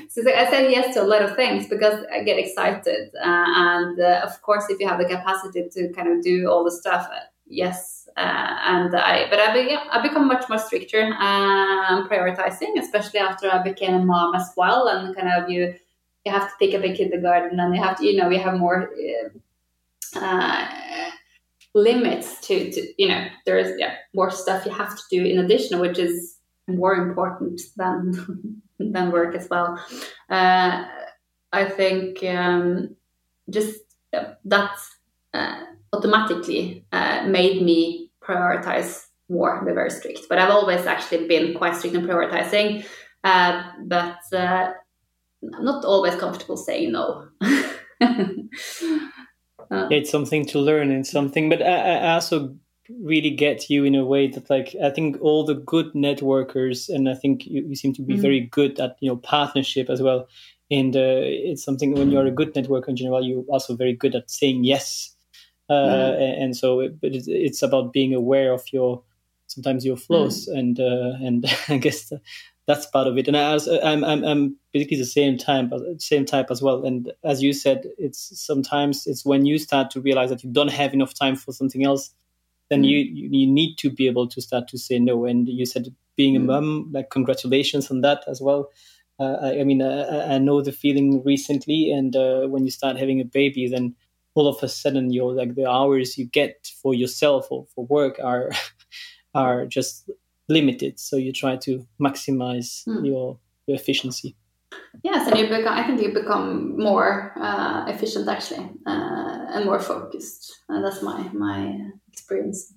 So 0.10 0.22
I 0.28 0.46
say 0.50 0.70
yes 0.70 0.94
to 0.96 1.02
a 1.02 1.08
lot 1.08 1.22
of 1.22 1.38
things 1.38 1.68
because 1.68 2.06
I 2.14 2.22
get 2.24 2.38
excited, 2.38 3.12
uh, 3.16 3.46
and 3.48 3.98
uh, 3.98 4.22
of 4.26 4.42
course, 4.42 4.66
if 4.70 4.78
you 4.80 4.90
have 4.90 5.00
the 5.00 5.06
capacity 5.06 5.70
to 5.72 5.94
kind 5.94 6.10
of 6.10 6.22
do 6.22 6.50
all 6.50 6.66
the 6.66 6.72
stuff, 6.72 7.08
uh, 7.10 7.20
yes. 7.48 8.10
Uh, 8.18 8.56
and 8.66 8.94
I, 8.94 9.30
but 9.30 9.40
I, 9.40 9.54
be, 9.54 9.72
yeah, 9.72 9.86
I 9.90 10.02
become 10.02 10.28
much 10.28 10.50
more 10.50 10.60
stricter 10.60 11.02
um, 11.02 12.10
prioritizing, 12.10 12.78
especially 12.78 13.22
after 13.22 13.50
I 13.50 13.64
became 13.64 13.94
a 13.94 14.06
mom 14.06 14.36
as 14.36 14.52
well, 14.58 14.90
and 14.90 15.16
kind 15.16 15.30
of 15.30 15.50
you 15.50 15.76
you 16.26 16.32
have 16.32 16.50
to 16.50 16.54
pick 16.60 16.76
up 16.76 16.84
a 16.84 16.94
kindergarten, 16.94 17.58
and 17.58 17.74
you 17.74 17.82
have 17.82 17.98
to, 17.98 18.06
you 18.06 18.18
know, 18.18 18.30
you 18.30 18.40
have 18.40 18.60
more. 18.60 18.92
Uh, 20.14 20.68
limits 21.74 22.40
to, 22.48 22.72
to 22.72 22.94
you 22.98 23.08
know 23.08 23.28
there's 23.46 23.80
yeah, 23.80 23.96
more 24.14 24.30
stuff 24.30 24.66
you 24.66 24.72
have 24.72 24.96
to 24.96 25.04
do 25.10 25.24
in 25.24 25.40
addition 25.40 25.80
which 25.80 25.98
is 26.00 26.38
more 26.68 26.96
important 26.96 27.62
than 27.78 28.62
than 28.80 29.12
work 29.12 29.36
as 29.36 29.48
well. 29.50 29.80
Uh, 30.30 30.86
i 31.54 31.66
think 31.66 32.24
um, 32.24 32.96
just 33.50 33.80
that 34.46 34.78
uh, 35.34 35.64
automatically 35.94 36.86
uh, 36.92 37.24
made 37.28 37.62
me 37.62 38.10
prioritize 38.22 39.08
more 39.30 39.64
be 39.66 39.72
very 39.72 39.90
strict 39.90 40.22
but 40.30 40.38
i've 40.38 40.50
always 40.50 40.86
actually 40.86 41.28
been 41.28 41.54
quite 41.54 41.76
strict 41.76 41.96
in 41.96 42.06
prioritizing 42.06 42.86
uh, 43.24 43.64
but 43.86 44.20
uh, 44.34 44.72
i'm 45.54 45.66
not 45.66 45.86
always 45.86 46.16
comfortable 46.16 46.58
saying 46.58 46.92
no 46.92 47.28
uh, 49.72 49.88
it's 49.90 50.12
something 50.12 50.46
to 50.46 50.60
learn 50.60 50.92
and 50.92 51.08
something 51.08 51.50
but 51.50 51.62
I, 51.62 51.98
I, 51.98 52.14
also 52.14 52.56
really 53.02 53.30
get 53.30 53.70
you 53.70 53.86
in 53.86 53.96
a 53.96 54.06
way 54.06 54.28
that 54.28 54.50
like 54.50 54.76
i 54.84 54.90
think 54.90 55.18
all 55.22 55.46
the 55.46 55.56
good 55.56 55.94
networkers 55.94 56.90
and 56.90 57.10
i 57.10 57.16
think 57.16 57.46
you, 57.46 57.64
you 57.68 57.76
seem 57.76 57.94
to 57.94 58.02
be 58.02 58.14
mm-hmm. 58.14 58.22
very 58.22 58.40
good 58.42 58.80
at 58.80 58.98
you 59.00 59.10
know 59.10 59.18
partnership 59.18 59.90
as 59.90 60.02
well 60.02 60.28
and 60.70 60.96
uh, 60.96 61.22
it's 61.24 61.64
something 61.64 61.94
when 61.94 62.12
you're 62.12 62.26
a 62.26 62.32
good 62.32 62.54
networker 62.54 62.90
in 62.90 62.96
general 62.96 63.26
you're 63.26 63.44
also 63.50 63.76
very 63.76 63.94
good 63.94 64.16
at 64.16 64.30
saying 64.30 64.64
yes 64.64 65.16
uh, 65.70 65.74
mm-hmm. 65.74 66.44
and 66.44 66.58
so 66.58 66.82
it, 66.82 67.00
but 67.00 67.14
it's, 67.14 67.28
it's, 67.30 67.62
about 67.62 67.94
being 67.94 68.14
aware 68.14 68.52
of 68.52 68.64
your 68.74 69.02
sometimes 69.48 69.86
your 69.86 69.96
flaws 69.96 70.48
mm-hmm. 70.48 70.60
and 70.60 70.80
uh, 70.80 71.14
and 71.26 71.46
i 71.70 71.78
guess 71.78 72.12
that's 72.72 72.86
part 72.86 73.06
of 73.08 73.18
it. 73.18 73.28
And 73.28 73.36
as 73.36 73.68
I'm, 73.68 74.04
I'm, 74.06 74.24
I'm 74.24 74.56
basically 74.72 74.98
the 74.98 75.06
same 75.06 75.38
time, 75.38 75.72
same 75.98 76.26
type 76.26 76.48
as 76.50 76.62
well. 76.62 76.86
And 76.86 77.12
as 77.26 77.44
you 77.44 77.52
said, 77.52 77.86
it's 77.98 78.32
sometimes 78.40 79.06
it's 79.08 79.26
when 79.26 79.46
you 79.46 79.60
start 79.60 79.92
to 79.92 80.02
realize 80.02 80.30
that 80.30 80.44
you 80.44 80.52
don't 80.52 80.72
have 80.72 80.94
enough 80.94 81.14
time 81.14 81.36
for 81.36 81.52
something 81.52 81.84
else, 81.84 82.14
then 82.70 82.84
mm. 82.84 82.88
you, 82.88 82.98
you 83.40 83.46
need 83.46 83.76
to 83.80 83.90
be 83.90 84.08
able 84.08 84.28
to 84.30 84.42
start 84.42 84.70
to 84.70 84.78
say 84.78 85.00
no. 85.00 85.26
And 85.26 85.50
you 85.50 85.66
said 85.66 85.94
being 86.16 86.38
a 86.38 86.40
mm. 86.40 86.46
mom, 86.46 86.90
like 86.94 87.10
congratulations 87.10 87.92
on 87.92 88.02
that 88.02 88.24
as 88.28 88.42
well. 88.42 88.70
Uh, 89.20 89.38
I, 89.42 89.60
I, 89.60 89.64
mean, 89.66 89.82
I, 89.82 90.36
I, 90.36 90.38
know 90.38 90.62
the 90.62 90.72
feeling 90.72 91.22
recently, 91.24 91.92
and 91.92 92.16
uh, 92.16 92.48
when 92.48 92.64
you 92.64 92.72
start 92.72 92.98
having 92.98 93.20
a 93.20 93.26
baby, 93.26 93.68
then 93.68 93.96
all 94.34 94.48
of 94.48 94.64
a 94.64 94.70
sudden, 94.70 95.12
you're 95.12 95.34
like 95.34 95.56
the 95.56 95.70
hours 95.70 96.18
you 96.18 96.26
get 96.26 96.72
for 96.82 96.96
yourself 96.96 97.48
or 97.52 97.68
for 97.76 97.86
work 97.86 98.18
are 98.24 98.52
are 99.36 99.66
just 99.66 100.10
limited. 100.52 101.00
So 101.00 101.16
you 101.18 101.32
try 101.32 101.58
to 101.58 101.86
maximize 102.02 102.86
mm. 102.88 103.06
your, 103.06 103.40
your 103.68 103.78
efficiency. 103.78 104.36
Yes, 105.04 105.28
and 105.28 105.38
you 105.38 105.48
become. 105.48 105.74
I 105.74 105.86
think 105.86 106.02
you 106.02 106.14
become 106.14 106.78
more 106.78 107.34
uh, 107.38 107.86
efficient 107.88 108.28
actually, 108.30 108.70
uh, 108.86 109.46
and 109.50 109.66
more 109.66 109.80
focused. 109.80 110.60
And 110.70 110.84
that's 110.84 111.02
my 111.02 111.30
my 111.34 111.90
experience. 112.12 112.74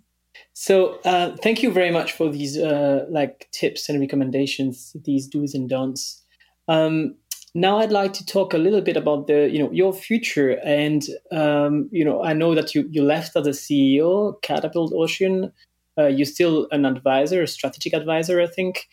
So 0.52 0.98
uh, 1.04 1.36
thank 1.42 1.62
you 1.62 1.70
very 1.70 1.90
much 1.90 2.12
for 2.12 2.30
these 2.30 2.58
uh, 2.58 3.04
like 3.10 3.48
tips 3.52 3.88
and 3.88 4.00
recommendations, 4.00 4.96
these 5.04 5.28
do's 5.28 5.54
and 5.54 5.68
don'ts. 5.68 6.22
Um, 6.66 7.16
now 7.54 7.78
I'd 7.78 7.92
like 7.92 8.12
to 8.14 8.26
talk 8.26 8.52
a 8.52 8.58
little 8.58 8.80
bit 8.80 8.96
about 8.96 9.26
the 9.26 9.48
you 9.50 9.60
know 9.60 9.70
your 9.70 9.92
future 9.92 10.58
and 10.64 11.04
um, 11.30 11.88
you 11.92 12.04
know 12.04 12.22
I 12.22 12.32
know 12.32 12.54
that 12.54 12.74
you 12.74 12.88
you 12.90 13.02
left 13.02 13.36
as 13.36 13.46
a 13.46 13.50
CEO 13.50 14.40
Katapult 14.42 14.92
Ocean 14.92 15.52
uh, 15.98 16.06
you're 16.06 16.26
still 16.26 16.68
an 16.70 16.84
advisor, 16.84 17.42
a 17.42 17.46
strategic 17.46 17.92
advisor, 17.92 18.40
I 18.40 18.46
think. 18.46 18.88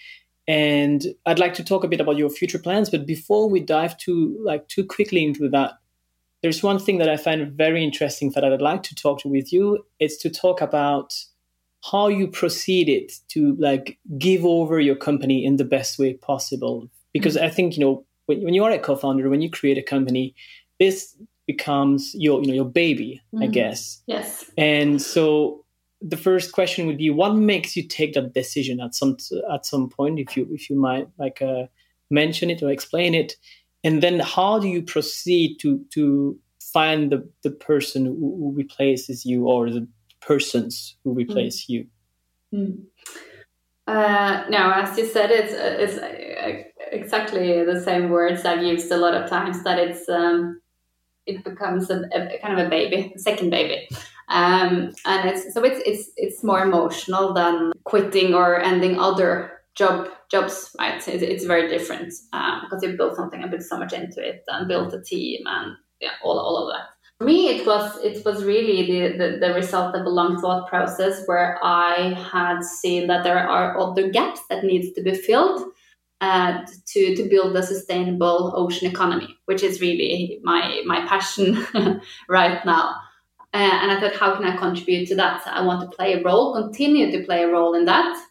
And 0.48 1.06
I'd 1.26 1.40
like 1.40 1.54
to 1.56 1.64
talk 1.64 1.84
a 1.84 1.88
bit 1.88 2.02
about 2.02 2.18
your 2.18 2.30
future 2.30 2.60
plans. 2.60 2.90
But 2.90 3.06
before 3.06 3.50
we 3.50 3.60
dive 3.60 3.98
too 3.98 4.38
like 4.44 4.68
too 4.68 4.86
quickly 4.86 5.24
into 5.24 5.50
that, 5.50 5.74
there's 6.42 6.64
one 6.64 6.80
thing 6.80 6.98
that 6.98 7.10
I 7.10 7.18
find 7.18 7.52
very 7.52 7.84
interesting 7.84 8.32
that 8.32 8.44
I'd 8.44 8.62
like 8.62 8.84
to 8.84 8.96
talk 8.96 9.22
to 9.22 9.28
with 9.28 9.54
you. 9.54 9.86
It's 10.00 10.18
to 10.18 10.30
talk 10.30 10.62
about 10.62 11.14
how 11.90 12.08
you 12.08 12.28
proceeded 12.28 13.12
to 13.30 13.56
like 13.60 13.98
give 14.18 14.46
over 14.46 14.80
your 14.80 14.96
company 14.96 15.46
in 15.46 15.58
the 15.58 15.66
best 15.66 15.98
way 16.00 16.14
possible. 16.16 16.90
Because 17.14 17.36
mm-hmm. 17.36 17.46
I 17.46 17.50
think 17.50 17.78
you 17.78 17.86
know 17.86 18.06
when, 18.26 18.44
when 18.44 18.54
you 18.54 18.64
are 18.64 18.72
a 18.72 18.80
co-founder, 18.80 19.30
when 19.30 19.42
you 19.42 19.50
create 19.50 19.78
a 19.78 19.84
company, 19.84 20.36
this 20.80 21.16
becomes 21.46 22.16
your 22.16 22.42
you 22.42 22.48
know 22.48 22.54
your 22.54 22.66
baby, 22.66 23.22
mm-hmm. 23.34 23.44
I 23.44 23.48
guess. 23.48 24.02
Yes. 24.08 24.50
And 24.58 25.02
so 25.02 25.64
the 26.02 26.18
first 26.18 26.52
question 26.52 26.88
would 26.88 26.98
be 26.98 27.10
what 27.10 27.36
makes 27.36 27.76
you 27.76 27.84
take 27.84 28.14
that 28.14 28.34
decision 28.34 28.80
at 28.80 28.96
some 28.96 29.18
at 29.54 29.66
some 29.66 29.90
point 29.90 30.20
if 30.20 30.36
you 30.36 30.48
if 30.52 30.70
you 30.70 30.76
might 30.76 31.08
like 31.18 31.42
uh, 31.42 31.64
mention 32.10 32.50
it 32.50 32.64
or 32.64 32.72
explain 32.72 33.14
it 33.14 33.36
and 33.84 34.02
then 34.02 34.20
how 34.20 34.60
do 34.60 34.68
you 34.68 34.82
proceed 34.82 35.58
to 35.60 35.84
to 35.92 36.38
find 36.60 37.12
the 37.12 37.28
the 37.44 37.52
person 37.52 38.06
who, 38.06 38.14
who 38.16 38.54
replaces 38.56 39.26
you 39.26 39.46
or 39.48 39.70
the 39.70 39.88
persons 40.22 40.96
who 41.04 41.14
replace 41.14 41.66
mm. 41.66 41.70
you 41.70 41.88
mm. 42.54 42.78
uh, 43.88 44.44
no 44.50 44.72
as 44.72 44.98
you 44.98 45.06
said 45.06 45.30
it's 45.30 45.54
it's 45.54 45.98
uh, 45.98 46.64
exactly 46.92 47.64
the 47.64 47.80
same 47.80 48.10
words 48.10 48.44
i've 48.46 48.64
used 48.64 48.92
a 48.92 48.98
lot 48.98 49.14
of 49.14 49.30
times 49.30 49.64
that 49.64 49.78
it's 49.78 50.10
um, 50.10 50.60
it 51.28 51.44
becomes 51.44 51.90
a, 51.92 52.02
a, 52.14 52.40
kind 52.42 52.60
of 52.60 52.66
a 52.66 52.70
baby 52.70 53.14
a 53.16 53.20
second 53.20 53.52
baby 53.52 53.88
um, 54.32 54.94
and 55.06 55.30
it's 55.30 55.54
so 55.54 55.64
it's 55.64 55.82
it's 55.86 56.10
it's 56.16 56.44
more 56.44 56.62
emotional 56.62 57.34
than 57.34 57.74
quitting 57.84 58.34
or 58.34 58.62
ending 58.62 58.98
other 58.98 59.52
job 59.76 60.08
jobs 60.30 60.74
right? 60.80 60.96
It's, 60.96 61.08
it's 61.08 61.44
very 61.44 61.68
different 61.68 62.14
um, 62.32 62.62
because 62.64 62.82
you 62.82 62.96
built 62.96 63.18
something 63.18 63.42
and 63.42 63.52
put 63.52 63.62
so 63.62 63.78
much 63.78 63.92
into 63.92 64.26
it 64.26 64.44
and 64.48 64.70
built 64.70 64.94
a 64.94 65.02
team 65.02 65.42
and 65.46 65.76
yeah 66.00 66.12
all, 66.24 66.40
all 66.40 66.58
of 66.58 66.74
that. 66.74 66.88
For 67.20 67.26
me 67.26 67.50
it 67.50 67.68
was 67.68 67.98
it 67.98 68.24
was 68.26 68.46
really 68.46 68.88
the, 68.88 69.18
the, 69.18 69.38
the 69.40 69.54
result 69.54 69.96
of 69.96 70.06
a 70.06 70.10
long 70.10 70.40
thought 70.40 70.68
process 70.68 71.24
where 71.26 71.60
i 71.62 72.18
had 72.32 72.64
seen 72.64 73.08
that 73.08 73.24
there 73.24 73.38
are 73.38 73.78
other 73.78 74.10
gaps 74.10 74.42
that 74.50 74.64
needs 74.64 74.94
to 74.94 75.04
be 75.04 75.14
filled 75.14 75.62
uh, 76.22 76.60
to 76.88 77.16
to 77.16 77.30
build 77.30 77.56
a 77.56 77.64
sustainable 77.64 78.54
ocean 78.56 78.90
economy 78.90 79.38
which 79.46 79.62
is 79.62 79.82
really 79.82 80.40
my 80.42 80.82
my 80.86 81.06
passion 81.06 81.64
right 82.30 82.66
now 82.66 82.96
uh, 83.54 83.58
and 83.58 83.92
I 83.92 84.00
thought, 84.00 84.16
how 84.16 84.36
can 84.36 84.46
I 84.46 84.56
contribute 84.56 85.08
to 85.10 85.16
that? 85.16 85.46
I 85.46 85.62
want 85.66 85.82
to 85.82 85.96
play 85.96 86.14
a 86.14 86.24
role, 86.24 86.54
continue 86.54 87.12
to 87.12 87.26
play 87.26 87.44
a 87.44 87.50
role 87.50 87.74
in 87.74 87.86
that. 87.86 88.24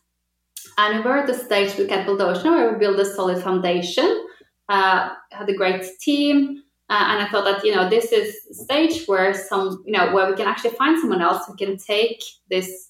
And 0.78 0.98
we 0.98 1.10
were 1.10 1.18
at 1.18 1.26
the 1.26 1.34
stage 1.34 1.76
with 1.76 1.90
Katapult 1.90 2.20
Ocean 2.20 2.52
where 2.52 2.72
we 2.72 2.78
built 2.78 2.98
a 2.98 3.04
solid 3.04 3.42
foundation, 3.42 4.26
uh, 4.68 5.10
had 5.30 5.48
a 5.48 5.54
great 5.54 5.84
team. 6.00 6.62
Uh, 6.88 7.04
and 7.08 7.22
I 7.22 7.28
thought 7.28 7.44
that, 7.44 7.64
you 7.64 7.74
know, 7.74 7.88
this 7.88 8.12
is 8.12 8.34
stage 8.62 9.06
where 9.06 9.34
some, 9.34 9.82
you 9.86 9.92
know, 9.92 10.12
where 10.12 10.28
we 10.28 10.36
can 10.36 10.48
actually 10.48 10.70
find 10.70 10.98
someone 10.98 11.20
else 11.20 11.46
who 11.46 11.54
can 11.54 11.76
take 11.76 12.22
this 12.48 12.88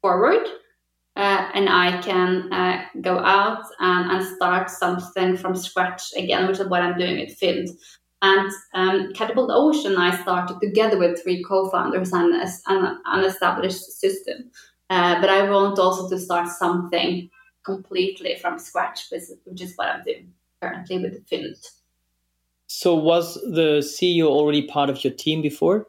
forward. 0.00 0.46
Uh, 1.14 1.50
and 1.54 1.68
I 1.68 2.00
can 2.02 2.52
uh, 2.52 2.84
go 3.00 3.18
out 3.18 3.64
and, 3.80 4.10
and 4.10 4.36
start 4.36 4.68
something 4.68 5.36
from 5.36 5.54
scratch 5.54 6.02
again, 6.16 6.46
which 6.46 6.58
is 6.58 6.66
what 6.66 6.82
I'm 6.82 6.98
doing 6.98 7.20
at 7.20 7.28
Fynd. 7.28 7.68
And 8.22 8.50
um, 8.74 9.12
Katapult 9.12 9.48
Ocean, 9.50 9.96
I 9.96 10.20
started 10.22 10.58
together 10.60 10.98
with 10.98 11.22
three 11.22 11.42
co-founders 11.42 12.12
and 12.12 12.34
an, 12.34 13.00
an 13.04 13.24
established 13.24 13.84
system. 14.00 14.50
Uh, 14.88 15.20
but 15.20 15.28
I 15.28 15.50
want 15.50 15.78
also 15.78 16.08
to 16.08 16.18
start 16.18 16.48
something 16.48 17.28
completely 17.64 18.36
from 18.40 18.58
scratch, 18.58 19.10
which 19.10 19.60
is 19.60 19.74
what 19.76 19.88
I'm 19.88 20.02
doing 20.04 20.32
currently 20.62 20.98
with 20.98 21.28
Fynd. 21.28 21.56
So 22.68 22.94
was 22.94 23.34
the 23.34 23.80
CEO 23.80 24.26
already 24.26 24.66
part 24.66 24.90
of 24.90 25.02
your 25.04 25.12
team 25.12 25.42
before? 25.42 25.86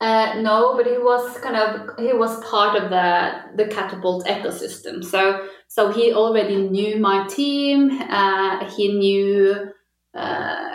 Uh, 0.00 0.34
no, 0.40 0.76
but 0.76 0.86
he 0.86 0.98
was 0.98 1.38
kind 1.38 1.56
of 1.56 1.98
he 1.98 2.12
was 2.12 2.44
part 2.44 2.76
of 2.76 2.90
the 2.90 3.32
the 3.56 3.64
katapult 3.64 4.26
ecosystem. 4.26 5.02
So 5.02 5.48
so 5.68 5.90
he 5.90 6.12
already 6.12 6.56
knew 6.56 6.98
my 6.98 7.26
team. 7.28 7.90
Uh, 8.02 8.68
he 8.70 8.92
knew 8.92 9.70
uh, 10.14 10.65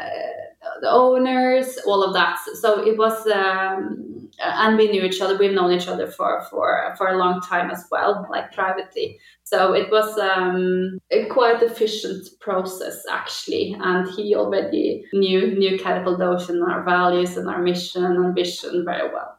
the 0.81 0.89
owners, 0.89 1.77
all 1.85 2.03
of 2.03 2.13
that. 2.13 2.37
So 2.59 2.85
it 2.85 2.97
was, 2.97 3.25
um, 3.27 4.29
and 4.39 4.77
we 4.77 4.89
knew 4.91 5.03
each 5.03 5.21
other. 5.21 5.37
We've 5.37 5.53
known 5.53 5.71
each 5.71 5.87
other 5.87 6.07
for 6.07 6.41
for 6.49 6.93
for 6.97 7.07
a 7.07 7.17
long 7.17 7.41
time 7.41 7.71
as 7.71 7.85
well, 7.91 8.27
like 8.29 8.51
privately. 8.51 9.19
So 9.43 9.73
it 9.73 9.91
was 9.91 10.17
um, 10.17 10.99
a 11.11 11.25
quite 11.25 11.61
efficient 11.61 12.27
process 12.39 13.03
actually, 13.09 13.75
and 13.79 14.07
he 14.09 14.35
already 14.35 15.05
knew 15.13 15.55
knew 15.57 15.77
Katapult 15.77 16.21
Ocean, 16.21 16.61
our 16.63 16.83
values 16.83 17.37
and 17.37 17.47
our 17.49 17.61
mission 17.61 18.03
and 18.03 18.35
vision 18.35 18.83
very 18.85 19.09
well. 19.13 19.37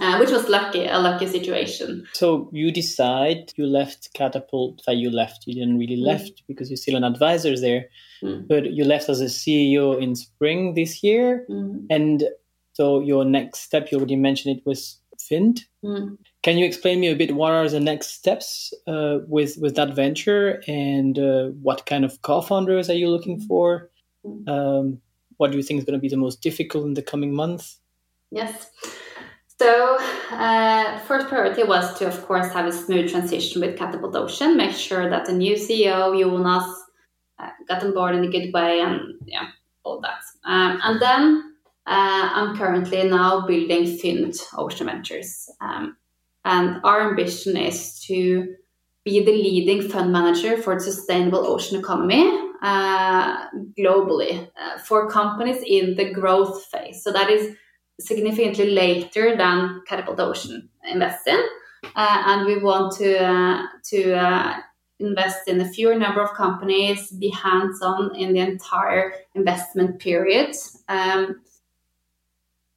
Uh, 0.00 0.18
which 0.18 0.30
was 0.30 0.48
lucky, 0.48 0.86
a 0.86 0.98
lucky 0.98 1.26
situation. 1.26 2.06
So 2.12 2.48
you 2.52 2.72
decide 2.72 3.52
you 3.56 3.66
left 3.66 4.12
Katapult. 4.14 4.84
That 4.86 4.96
you 4.96 5.10
left. 5.10 5.46
You 5.46 5.54
didn't 5.54 5.78
really 5.78 5.96
mm. 5.96 6.06
left 6.06 6.42
because 6.48 6.68
you're 6.68 6.76
still 6.76 6.96
an 6.96 7.04
advisor 7.04 7.58
there, 7.58 7.86
mm. 8.22 8.46
but 8.48 8.72
you 8.72 8.84
left 8.84 9.08
as 9.08 9.20
a 9.20 9.26
CEO 9.26 10.00
in 10.00 10.16
spring 10.16 10.74
this 10.74 11.02
year. 11.02 11.46
Mm. 11.48 11.86
And 11.90 12.24
so 12.72 13.00
your 13.00 13.24
next 13.24 13.60
step, 13.60 13.90
you 13.90 13.98
already 13.98 14.16
mentioned 14.16 14.56
it 14.56 14.66
was 14.66 14.98
Fynd. 15.18 15.60
Mm. 15.84 16.18
Can 16.42 16.58
you 16.58 16.66
explain 16.66 17.00
me 17.00 17.08
a 17.08 17.16
bit 17.16 17.34
what 17.34 17.52
are 17.52 17.68
the 17.68 17.80
next 17.80 18.14
steps 18.14 18.74
uh, 18.86 19.18
with 19.26 19.56
with 19.58 19.76
that 19.76 19.94
venture 19.94 20.62
and 20.66 21.18
uh, 21.18 21.46
what 21.62 21.86
kind 21.86 22.04
of 22.04 22.20
co-founders 22.22 22.90
are 22.90 22.94
you 22.94 23.08
looking 23.08 23.40
for? 23.40 23.90
Mm. 24.24 24.48
Um, 24.48 25.00
what 25.36 25.50
do 25.50 25.56
you 25.56 25.62
think 25.62 25.78
is 25.78 25.84
going 25.84 25.98
to 25.98 26.02
be 26.02 26.08
the 26.08 26.16
most 26.16 26.42
difficult 26.42 26.86
in 26.86 26.94
the 26.94 27.02
coming 27.02 27.34
months? 27.34 27.80
Yes. 28.30 28.70
So, 29.64 29.96
uh, 30.30 30.98
first 31.08 31.28
priority 31.28 31.62
was 31.62 31.98
to, 31.98 32.06
of 32.06 32.26
course, 32.26 32.52
have 32.52 32.66
a 32.66 32.72
smooth 32.72 33.10
transition 33.10 33.62
with 33.62 33.78
Katapult 33.78 34.14
Ocean. 34.14 34.58
Make 34.58 34.72
sure 34.72 35.08
that 35.08 35.24
the 35.24 35.32
new 35.32 35.54
CEO 35.54 36.12
Jonas 36.20 36.68
uh, 37.38 37.48
got 37.66 37.82
on 37.82 37.94
board 37.94 38.14
in 38.14 38.24
a 38.24 38.28
good 38.28 38.52
way, 38.52 38.80
and 38.80 39.14
yeah, 39.24 39.46
all 39.82 40.02
that. 40.02 40.20
Um, 40.44 40.78
and 40.84 41.00
then 41.00 41.54
uh, 41.86 42.28
I'm 42.34 42.58
currently 42.58 43.04
now 43.08 43.46
building 43.46 43.84
Fynd 43.84 44.38
Ocean 44.58 44.86
Ventures. 44.86 45.48
Um, 45.62 45.96
and 46.44 46.82
our 46.84 47.08
ambition 47.08 47.56
is 47.56 48.00
to 48.00 48.56
be 49.02 49.24
the 49.24 49.32
leading 49.32 49.88
fund 49.88 50.12
manager 50.12 50.60
for 50.60 50.78
sustainable 50.78 51.46
ocean 51.46 51.80
economy 51.80 52.50
uh, 52.60 53.48
globally 53.78 54.46
uh, 54.60 54.76
for 54.76 55.08
companies 55.08 55.62
in 55.66 55.94
the 55.94 56.12
growth 56.12 56.66
phase. 56.66 57.02
So 57.02 57.12
that 57.12 57.30
is 57.30 57.56
significantly 58.00 58.70
later 58.70 59.36
than 59.36 59.82
Ocean 60.18 60.68
invests 60.90 61.26
in. 61.26 61.40
Uh, 61.96 62.22
and 62.26 62.46
we 62.46 62.58
want 62.58 62.96
to, 62.96 63.22
uh, 63.22 63.62
to 63.84 64.14
uh, 64.14 64.56
invest 64.98 65.48
in 65.48 65.60
a 65.60 65.68
fewer 65.68 65.94
number 65.94 66.22
of 66.22 66.34
companies, 66.34 67.10
be 67.10 67.30
hands 67.30 67.82
on 67.82 68.14
in 68.16 68.32
the 68.32 68.40
entire 68.40 69.12
investment 69.34 69.98
period. 70.00 70.54
Um, 70.88 71.42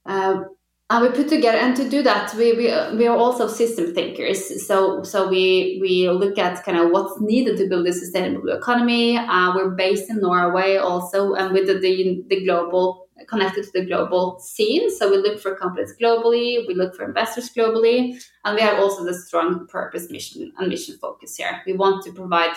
uh, 0.05 0.43
and 0.89 1.03
we 1.03 1.09
put 1.09 1.27
together 1.27 1.57
and 1.57 1.75
to 1.75 1.89
do 1.89 2.01
that 2.01 2.33
we, 2.35 2.53
we 2.53 2.71
we 2.95 3.07
are 3.07 3.17
also 3.17 3.47
system 3.47 3.93
thinkers 3.93 4.65
so 4.65 5.03
so 5.03 5.27
we 5.27 5.79
we 5.81 6.09
look 6.09 6.37
at 6.37 6.63
kind 6.63 6.77
of 6.77 6.91
what's 6.91 7.19
needed 7.19 7.57
to 7.57 7.67
build 7.67 7.85
a 7.87 7.93
sustainable 7.93 8.49
economy 8.49 9.17
uh, 9.17 9.53
we're 9.53 9.71
based 9.71 10.09
in 10.09 10.21
norway 10.21 10.77
also 10.77 11.33
and 11.33 11.53
with 11.53 11.67
the, 11.67 11.73
the, 11.79 12.23
the 12.29 12.45
global 12.45 13.06
connected 13.27 13.63
to 13.63 13.71
the 13.73 13.85
global 13.85 14.39
scene 14.39 14.89
so 14.89 15.09
we 15.09 15.17
look 15.17 15.39
for 15.39 15.55
companies 15.55 15.93
globally 16.01 16.67
we 16.67 16.73
look 16.73 16.95
for 16.95 17.05
investors 17.05 17.49
globally 17.55 18.21
and 18.45 18.55
we 18.55 18.61
have 18.61 18.79
also 18.79 19.03
the 19.03 19.13
strong 19.13 19.67
purpose 19.67 20.09
mission 20.09 20.51
and 20.57 20.69
mission 20.69 20.97
focus 20.97 21.35
here 21.35 21.61
we 21.65 21.73
want 21.73 22.03
to 22.03 22.11
provide 22.11 22.55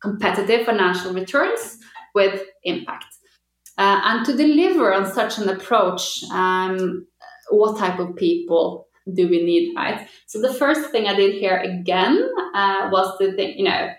competitive 0.00 0.66
financial 0.66 1.12
returns 1.12 1.78
with 2.14 2.42
impact 2.62 3.06
uh, 3.78 4.00
and 4.04 4.24
to 4.24 4.36
deliver 4.36 4.94
on 4.94 5.10
such 5.10 5.38
an 5.38 5.48
approach 5.48 6.22
um, 6.30 7.06
what 7.50 7.78
type 7.78 7.98
of 7.98 8.14
people 8.16 8.88
do 9.12 9.28
we 9.28 9.42
need, 9.42 9.74
right? 9.76 10.08
So 10.26 10.40
the 10.40 10.54
first 10.54 10.90
thing 10.90 11.06
I 11.06 11.14
did 11.14 11.34
here 11.34 11.58
again 11.58 12.30
uh, 12.54 12.88
was 12.90 13.18
to 13.18 13.34
think, 13.34 13.58
you 13.58 13.64
know, 13.64 13.90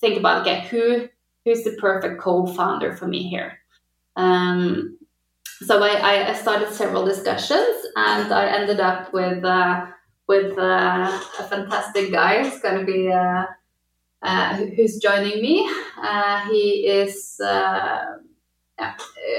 think 0.00 0.18
about 0.18 0.42
okay, 0.42 0.66
who 0.68 1.08
who's 1.44 1.64
the 1.64 1.72
perfect 1.72 2.20
co-founder 2.20 2.96
for 2.96 3.06
me 3.06 3.28
here. 3.28 3.58
Um, 4.18 4.98
so 5.62 5.82
I, 5.82 6.30
I, 6.30 6.34
started 6.34 6.72
several 6.72 7.04
discussions, 7.04 7.76
and 7.96 8.32
I 8.32 8.48
ended 8.48 8.80
up 8.80 9.12
with 9.12 9.44
uh, 9.44 9.86
with 10.26 10.58
uh, 10.58 11.20
a 11.38 11.44
fantastic 11.44 12.12
guy. 12.12 12.42
He's 12.42 12.60
going 12.60 12.80
to 12.80 12.84
be 12.84 13.10
uh, 13.10 13.44
uh, 14.22 14.56
who's 14.56 14.98
joining 14.98 15.40
me. 15.40 15.70
Uh, 15.96 16.44
he 16.50 16.86
is 16.86 17.36
yeah, 17.40 18.94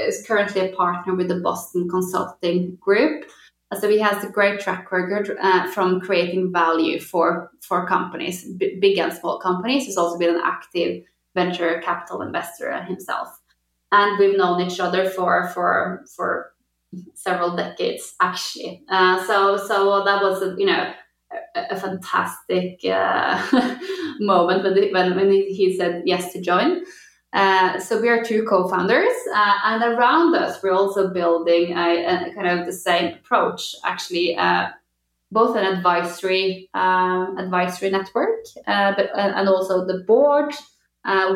is 0.08 0.26
currently 0.26 0.62
a 0.62 0.76
partner 0.76 1.14
with 1.16 1.28
the 1.28 1.40
Boston 1.40 1.90
Consulting 1.90 2.76
Group. 2.78 3.26
So 3.80 3.88
he 3.88 4.00
has 4.00 4.24
a 4.24 4.30
great 4.30 4.60
track 4.60 4.92
record 4.92 5.38
uh, 5.40 5.70
from 5.72 6.02
creating 6.02 6.52
value 6.52 7.00
for 7.00 7.52
for 7.62 7.86
companies, 7.86 8.44
b- 8.44 8.78
big 8.80 8.98
and 8.98 9.14
small 9.14 9.40
companies. 9.40 9.86
He's 9.86 9.98
also 9.98 10.18
been 10.18 10.36
an 10.36 10.42
active 10.44 11.04
venture 11.36 11.80
capital 11.82 12.24
investor 12.24 12.82
himself, 12.84 13.39
and 13.92 14.20
we've 14.20 14.38
known 14.38 14.62
each 14.62 14.80
other 14.80 15.10
for 15.10 15.50
for 15.50 16.04
for 16.16 16.54
several 17.14 17.56
decades 17.56 18.16
actually. 18.22 18.84
Uh, 18.90 19.26
so 19.26 19.58
so 19.58 20.04
that 20.04 20.22
was 20.22 20.42
a, 20.42 20.56
you 20.58 20.66
know 20.66 20.94
a, 21.56 21.62
a 21.72 21.76
fantastic 21.76 22.80
uh, 22.86 23.42
moment 24.20 24.64
when, 24.64 24.94
when 24.94 25.16
when 25.16 25.32
he 25.32 25.76
said 25.78 26.04
yes 26.06 26.34
to 26.34 26.42
join. 26.42 26.84
Uh, 27.32 27.80
so 27.80 28.02
we 28.02 28.10
are 28.10 28.24
two 28.24 28.44
co-founders, 28.46 29.14
uh, 29.36 29.54
and 29.66 29.84
around 29.84 30.34
us 30.34 30.64
we're 30.64 30.74
also 30.74 31.14
building 31.14 31.78
a, 31.78 32.06
a 32.06 32.34
kind 32.34 32.48
of 32.48 32.66
the 32.66 32.74
same 32.74 33.14
approach. 33.14 33.76
Actually, 33.86 34.36
uh, 34.36 34.70
both 35.32 35.56
an 35.56 35.64
advisory 35.64 36.68
um, 36.74 37.38
advisory 37.38 37.92
network, 37.92 38.40
uh, 38.66 38.94
but 38.96 39.12
uh, 39.16 39.34
and 39.36 39.48
also 39.48 39.86
the 39.86 40.04
board 40.08 40.56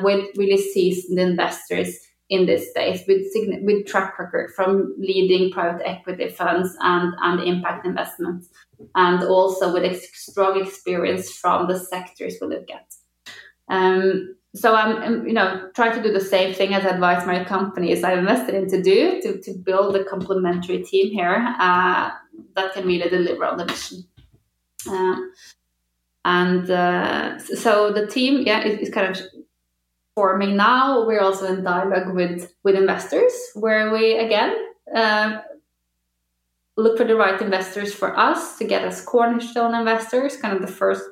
with 0.02 0.30
really 0.36 0.58
seasoned 0.58 1.20
investors 1.20 2.00
in 2.34 2.46
this 2.46 2.70
space 2.70 3.02
with 3.08 3.24
with 3.62 3.86
track 3.86 4.18
record 4.20 4.52
from 4.56 4.94
leading 4.98 5.52
private 5.52 5.88
equity 5.88 6.30
funds 6.30 6.76
and 6.82 7.14
and 7.22 7.40
impact 7.42 7.86
investments, 7.86 8.50
and 8.96 9.24
also 9.24 9.72
with 9.74 9.84
ex- 9.84 10.08
strong 10.14 10.62
experience 10.62 11.32
from 11.32 11.68
the 11.68 11.78
sectors 11.78 12.36
we 12.42 12.48
look 12.48 12.70
at. 12.70 12.88
Um, 13.70 14.36
so 14.56 14.76
I'm, 14.76 15.26
you 15.28 15.34
know, 15.34 15.70
trying 15.74 15.96
to 15.96 16.04
do 16.04 16.14
the 16.14 16.22
same 16.22 16.54
thing 16.54 16.74
as 16.74 16.86
advise 16.86 17.26
my 17.26 17.44
companies 17.44 18.04
I 18.04 18.14
invested 18.14 18.54
in 18.54 18.70
to 18.70 18.84
do 18.84 19.20
to, 19.22 19.42
to 19.42 19.54
build 19.58 19.96
a 19.96 20.04
complementary 20.04 20.84
team 20.84 21.12
here 21.12 21.56
uh, 21.60 22.12
that 22.56 22.74
can 22.74 22.86
really 22.86 23.10
deliver 23.10 23.46
on 23.46 23.58
the 23.58 23.66
mission. 23.66 24.04
Uh, 24.88 25.16
and 26.26 26.70
uh, 26.70 27.40
so 27.40 27.92
the 27.92 28.06
team, 28.08 28.44
yeah, 28.46 28.64
is, 28.64 28.80
is, 28.80 28.94
kind 28.94 29.08
of 29.10 29.22
forming 30.16 30.56
now. 30.56 31.06
We're 31.06 31.22
also 31.22 31.46
in 31.54 31.64
dialogue 31.64 32.14
with 32.14 32.54
with 32.64 32.76
investors, 32.76 33.34
where 33.56 33.92
we 33.92 34.18
again 34.18 34.56
uh, 34.96 35.42
look 36.78 36.98
for 36.98 37.06
the 37.06 37.16
right 37.16 37.42
investors 37.42 37.94
for 37.94 38.18
us 38.18 38.58
to 38.58 38.66
get 38.66 38.84
us 38.84 39.04
cornerstone 39.04 39.76
investors, 39.76 40.38
kind 40.38 40.56
of 40.56 40.62
the 40.62 40.74
first 40.74 41.04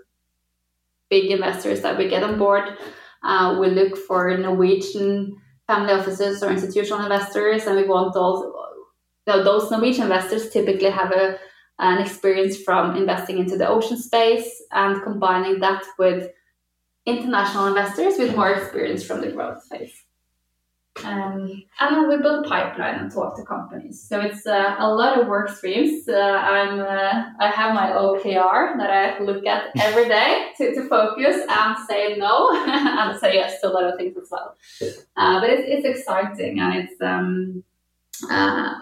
big 1.10 1.30
investors 1.30 1.82
that 1.82 1.97
we 1.97 2.08
get 2.08 2.24
on 2.24 2.38
board 2.38 2.78
uh, 3.24 3.58
we 3.60 3.70
look 3.70 3.97
for 3.97 4.36
Norwegian 4.38 5.38
family 5.68 5.93
offices 5.93 6.41
or 6.43 6.52
institutional 6.52 7.04
investors, 7.04 7.66
and 7.66 7.76
we 7.76 7.88
want 7.88 8.14
those. 8.14 8.52
Those 9.28 9.70
Norwegian 9.70 10.04
investors 10.04 10.49
typically 10.49 10.89
have 10.89 11.12
a, 11.12 11.38
an 11.80 12.02
experience 12.02 12.58
from 12.58 12.95
investing 12.95 13.38
into 13.38 13.56
the 13.56 13.68
ocean 13.68 13.97
space 13.97 14.64
and 14.72 15.02
combining 15.04 15.60
that 15.60 15.84
with 15.99 16.30
international 17.06 17.68
investors 17.68 18.16
with 18.18 18.36
more 18.36 18.52
experience 18.52 19.04
from 19.04 19.22
the 19.22 19.32
growth 19.32 19.64
phase. 19.70 20.04
Um, 21.06 21.64
and 21.80 21.95
then 21.95 22.10
we 22.10 22.18
build 22.18 22.45
pipeline 22.47 22.95
and 22.95 23.12
talk 23.12 23.38
to 23.38 23.43
companies. 23.43 24.06
So 24.08 24.20
it's 24.20 24.45
uh, 24.45 24.76
a 24.78 24.93
lot 24.93 25.20
of 25.20 25.28
work 25.28 25.49
streams. 25.49 26.08
Uh, 26.08 26.20
I'm 26.20 26.80
uh, 26.82 27.30
I 27.39 27.49
have 27.49 27.74
my 27.74 27.91
OKR 27.91 28.78
that 28.78 28.89
I 28.89 29.08
have 29.08 29.18
to 29.20 29.24
look 29.24 29.45
at 29.45 29.72
every 29.80 30.10
day 30.10 30.49
to, 30.58 30.76
to 30.76 30.88
focus 30.89 31.38
and 31.49 31.78
say 31.88 32.18
no 32.18 32.52
and 32.68 33.18
say 33.20 33.36
yes 33.36 33.62
to 33.62 33.70
a 33.70 33.72
lot 33.72 33.86
of 33.86 33.97
things 33.97 34.18
as 34.18 34.28
well. 34.30 34.58
Uh, 35.16 35.39
but 35.39 35.49
it's, 35.49 35.64
it's 35.66 35.99
exciting 35.99 36.60
and 36.60 36.76
it's 36.76 37.02
um, 37.02 37.64
uh, 38.30 38.74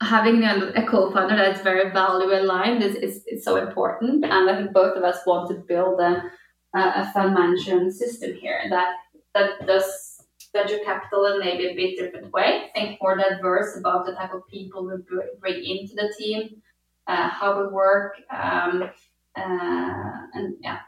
having 0.00 0.42
a, 0.42 0.72
a, 0.74 0.86
co-founder 0.86 1.36
that's 1.36 1.60
very 1.60 1.90
value 1.90 2.32
aligned 2.32 2.82
is, 2.82 2.96
is, 2.96 3.24
is 3.26 3.44
so 3.44 3.56
important. 3.56 4.24
And 4.24 4.48
I 4.48 4.56
think 4.56 4.72
both 4.72 4.96
of 4.96 5.04
us 5.04 5.18
want 5.26 5.50
to 5.50 5.56
build 5.56 6.00
a, 6.00 6.24
a 6.74 7.10
fund 7.12 7.34
management 7.34 7.92
system 7.92 8.34
here 8.34 8.62
that 8.70 8.94
that 9.34 9.66
does 9.66 10.22
venture 10.52 10.78
capital 10.84 11.26
in 11.26 11.40
maybe 11.40 11.66
a 11.66 11.74
bit 11.74 11.96
different 11.96 12.32
way. 12.32 12.70
Think 12.74 12.98
more 13.00 13.16
diverse 13.16 13.76
about 13.76 14.06
the 14.06 14.12
type 14.12 14.32
of 14.34 14.46
people 14.48 14.86
we 14.86 14.94
bring 15.40 15.64
into 15.64 15.94
the 15.94 16.12
team, 16.18 16.62
uh, 17.06 17.28
how 17.28 17.60
we 17.60 17.68
work, 17.72 18.16
um, 18.30 18.90
uh, 19.36 20.26
and 20.34 20.56
yeah, 20.60 20.80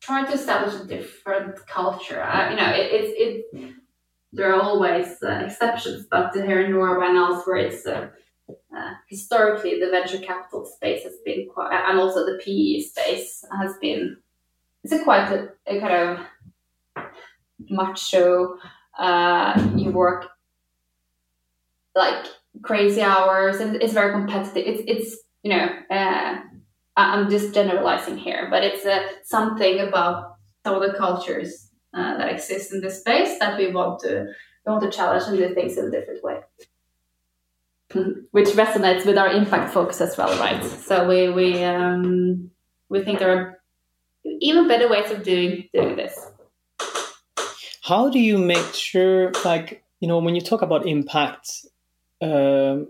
try 0.00 0.24
to 0.24 0.32
establish 0.32 0.74
a 0.80 0.84
different 0.86 1.66
culture. 1.66 2.22
Uh, 2.22 2.50
you 2.50 2.56
know, 2.56 2.70
it, 2.70 2.92
it, 2.92 3.44
it 3.52 3.74
there 4.32 4.54
are 4.54 4.60
always 4.60 5.22
uh, 5.22 5.42
exceptions, 5.46 6.06
but 6.10 6.34
here 6.34 6.60
in 6.60 6.72
Norway 6.72 7.06
and 7.06 7.16
elsewhere, 7.16 7.56
it's 7.56 7.86
uh, 8.76 8.94
historically 9.08 9.80
the 9.80 9.90
venture 9.90 10.18
capital 10.18 10.64
space 10.64 11.02
has 11.04 11.14
been 11.24 11.48
quite, 11.48 11.72
and 11.88 11.98
also 11.98 12.24
the 12.24 12.40
PE 12.44 12.80
space 12.80 13.44
has 13.58 13.76
been. 13.80 14.16
It's 14.84 14.92
a 14.92 15.02
quite 15.02 15.30
a, 15.32 15.48
a 15.66 15.80
kind 15.80 16.18
of 17.00 17.10
macho. 17.68 18.58
Uh, 18.98 19.70
you 19.76 19.90
work 19.90 20.28
like 21.94 22.26
crazy 22.62 23.02
hours, 23.02 23.60
and 23.60 23.76
it's 23.76 23.92
very 23.92 24.12
competitive. 24.12 24.64
It's 24.66 24.82
it's 24.86 25.18
you 25.42 25.50
know. 25.50 25.68
Uh, 25.90 26.40
I'm 26.98 27.30
just 27.30 27.54
generalizing 27.54 28.18
here, 28.18 28.48
but 28.50 28.64
it's 28.64 28.84
uh, 28.84 29.06
something 29.22 29.78
about 29.78 30.34
some 30.66 30.74
of 30.74 30.82
the 30.82 30.98
cultures 30.98 31.70
uh, 31.94 32.18
that 32.18 32.28
exist 32.28 32.72
in 32.72 32.80
this 32.80 33.00
space 33.00 33.38
that 33.38 33.56
we 33.56 33.70
want 33.70 34.00
to 34.00 34.26
we 34.66 34.72
want 34.72 34.82
to 34.82 34.90
challenge 34.90 35.22
and 35.28 35.38
do 35.38 35.54
things 35.54 35.78
in 35.78 35.86
a 35.86 35.90
different 35.90 36.24
way, 36.24 36.40
which 38.32 38.48
resonates 38.48 39.06
with 39.06 39.16
our 39.16 39.30
impact 39.30 39.72
focus 39.72 40.00
as 40.00 40.16
well, 40.16 40.36
right? 40.38 40.62
So 40.64 41.08
we 41.08 41.30
we 41.30 41.64
um, 41.64 42.50
we 42.88 43.02
think 43.02 43.18
there 43.18 43.36
are 43.36 43.58
even 44.40 44.68
better 44.68 44.88
ways 44.88 45.10
of 45.10 45.22
doing 45.22 45.68
doing 45.72 45.96
this. 45.96 46.14
How 47.82 48.10
do 48.10 48.18
you 48.18 48.36
make 48.36 48.74
sure, 48.74 49.32
like 49.44 49.82
you 50.00 50.08
know, 50.08 50.18
when 50.18 50.34
you 50.34 50.40
talk 50.40 50.62
about 50.62 50.86
impact? 50.86 51.50
Um, 52.20 52.88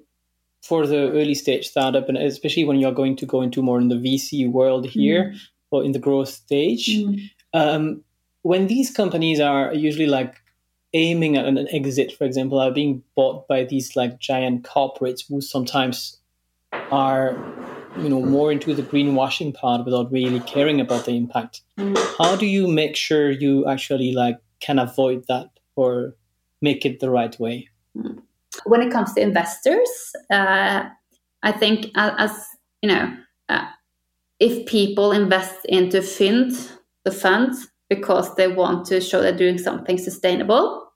for 0.69 0.87
the 0.87 1.11
early 1.13 1.35
stage 1.35 1.67
startup, 1.69 2.11
and 2.11 2.19
especially 2.19 2.65
when 2.65 2.79
you're 2.79 2.93
going 2.93 3.17
to 3.17 3.25
go 3.25 3.41
into 3.41 3.63
more 3.63 3.81
in 3.81 3.89
the 3.89 3.95
VC 3.95 4.51
world 4.51 4.85
here 4.87 5.33
mm. 5.33 5.39
or 5.71 5.83
in 5.83 5.93
the 5.93 5.99
growth 5.99 6.29
stage, 6.29 6.91
mm. 6.91 7.31
um, 7.55 8.05
when 8.43 8.67
these 8.67 8.91
companies 8.91 9.41
are 9.41 9.73
usually 9.73 10.07
like 10.07 10.35
aiming 10.95 11.37
at 11.37 11.45
an 11.45 11.69
exit, 11.71 12.13
for 12.13 12.25
example, 12.25 12.59
are 12.59 12.71
being 12.71 13.03
bought 13.15 13.47
by 13.49 13.65
these 13.65 13.97
like 13.97 14.19
giant 14.19 14.63
corporates 14.63 15.29
who 15.29 15.41
sometimes 15.41 16.19
are 16.91 17.37
you 17.97 18.09
know 18.09 18.23
more 18.23 18.53
into 18.53 18.75
the 18.75 18.83
greenwashing 18.83 19.55
part 19.55 19.85
without 19.85 20.13
really 20.13 20.41
caring 20.41 20.81
about 20.81 21.05
the 21.05 21.13
impact. 21.13 21.63
Mm. 21.79 21.97
how 22.19 22.37
do 22.37 22.47
you 22.47 22.67
make 22.67 22.97
sure 22.97 23.31
you 23.31 23.67
actually 23.67 24.13
like 24.13 24.39
can 24.61 24.79
avoid 24.79 25.25
that 25.29 25.51
or 25.77 26.15
make 26.61 26.85
it 26.85 27.01
the 27.01 27.11
right 27.11 27.39
way? 27.39 27.69
Mm. 27.97 28.23
When 28.65 28.83
it 28.83 28.91
comes 28.91 29.15
to 29.15 29.21
investors, 29.21 29.89
uh, 30.31 30.89
I 31.43 31.53
think 31.53 31.87
as, 31.95 32.13
as 32.19 32.47
you 32.83 32.89
know, 32.89 33.17
uh, 33.49 33.67
if 34.41 34.67
people 34.67 35.13
invest 35.13 35.65
into 35.67 36.03
fund 36.03 36.53
the 37.05 37.11
fund 37.11 37.55
because 37.89 38.35
they 38.35 38.49
want 38.49 38.87
to 38.87 39.01
show 39.01 39.23
they're 39.23 39.37
doing 39.37 39.59
something 39.59 39.99
sustainable, 39.99 40.89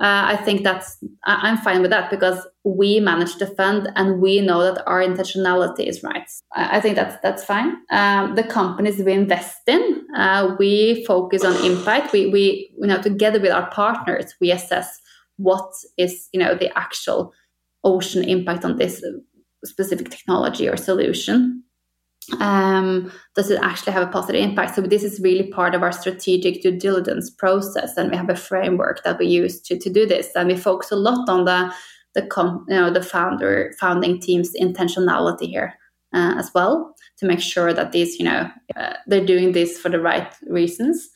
uh, 0.00 0.26
I 0.28 0.36
think 0.36 0.62
that's 0.62 0.96
I, 1.24 1.48
am 1.48 1.56
fine 1.58 1.82
with 1.82 1.90
that 1.90 2.08
because 2.08 2.46
we 2.62 3.00
manage 3.00 3.36
the 3.36 3.48
fund 3.48 3.90
and 3.96 4.20
we 4.20 4.40
know 4.40 4.62
that 4.62 4.86
our 4.86 5.00
intentionality 5.02 5.88
is 5.88 6.04
right. 6.04 6.28
I, 6.54 6.76
I 6.76 6.80
think 6.80 6.94
that's 6.94 7.16
that's 7.20 7.44
fine. 7.44 7.76
Um, 7.90 8.36
the 8.36 8.44
companies 8.44 8.98
we 8.98 9.12
invest 9.12 9.62
in, 9.66 10.06
uh, 10.16 10.54
we 10.56 11.04
focus 11.04 11.44
on 11.44 11.56
impact. 11.64 12.12
We 12.12 12.28
we 12.28 12.70
you 12.78 12.86
know 12.86 13.02
together 13.02 13.40
with 13.40 13.50
our 13.50 13.68
partners, 13.70 14.34
we 14.40 14.52
assess 14.52 15.00
what 15.36 15.68
is 15.96 16.28
you 16.32 16.38
know 16.38 16.54
the 16.54 16.76
actual 16.78 17.32
ocean 17.82 18.22
impact 18.22 18.64
on 18.64 18.76
this 18.76 19.02
specific 19.64 20.10
technology 20.10 20.68
or 20.68 20.76
solution 20.76 21.64
um, 22.40 23.12
does 23.34 23.50
it 23.50 23.60
actually 23.62 23.92
have 23.92 24.06
a 24.06 24.10
positive 24.10 24.42
impact? 24.42 24.74
So 24.74 24.82
this 24.82 25.02
is 25.02 25.20
really 25.20 25.48
part 25.48 25.74
of 25.74 25.82
our 25.82 25.92
strategic 25.92 26.62
due 26.62 26.76
diligence 26.76 27.30
process 27.30 27.96
and 27.96 28.10
we 28.10 28.16
have 28.16 28.30
a 28.30 28.36
framework 28.36 29.02
that 29.04 29.18
we 29.18 29.26
use 29.26 29.60
to, 29.62 29.78
to 29.78 29.90
do 29.90 30.06
this. 30.06 30.28
And 30.34 30.48
we 30.48 30.56
focus 30.56 30.90
a 30.90 30.96
lot 30.96 31.28
on 31.28 31.44
the 31.44 31.72
the 32.14 32.22
com, 32.26 32.64
you 32.68 32.74
know 32.74 32.90
the 32.90 33.02
founder 33.02 33.72
founding 33.78 34.20
team's 34.20 34.52
intentionality 34.60 35.48
here 35.48 35.74
uh, 36.14 36.34
as 36.38 36.50
well 36.54 36.94
to 37.18 37.26
make 37.26 37.40
sure 37.40 37.72
that 37.72 37.92
these 37.92 38.18
you 38.18 38.24
know 38.24 38.50
uh, 38.76 38.94
they're 39.06 39.24
doing 39.24 39.52
this 39.52 39.78
for 39.78 39.88
the 39.88 40.00
right 40.00 40.32
reasons. 40.46 41.10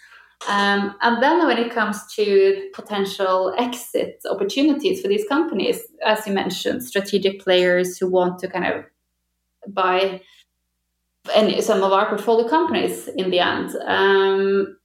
Um, 0.49 0.97
and 1.03 1.23
then 1.23 1.47
when 1.47 1.59
it 1.59 1.73
comes 1.73 2.13
to 2.15 2.69
potential 2.75 3.55
exit 3.59 4.21
opportunities 4.29 5.01
for 5.01 5.07
these 5.07 5.25
companies, 5.29 5.81
as 6.05 6.27
you 6.27 6.33
mentioned, 6.33 6.83
strategic 6.83 7.41
players 7.41 7.97
who 7.97 8.11
want 8.11 8.41
to 8.41 8.49
kind 8.49 8.67
of 8.67 8.85
buy 9.69 10.21
any, 11.35 11.61
some 11.61 11.83
of 11.83 11.93
our 11.93 12.09
portfolio 12.09 12.49
companies 12.49 13.09
in 13.16 13.31
the 13.31 13.41
end. 13.41 13.75
Um, 13.87 14.77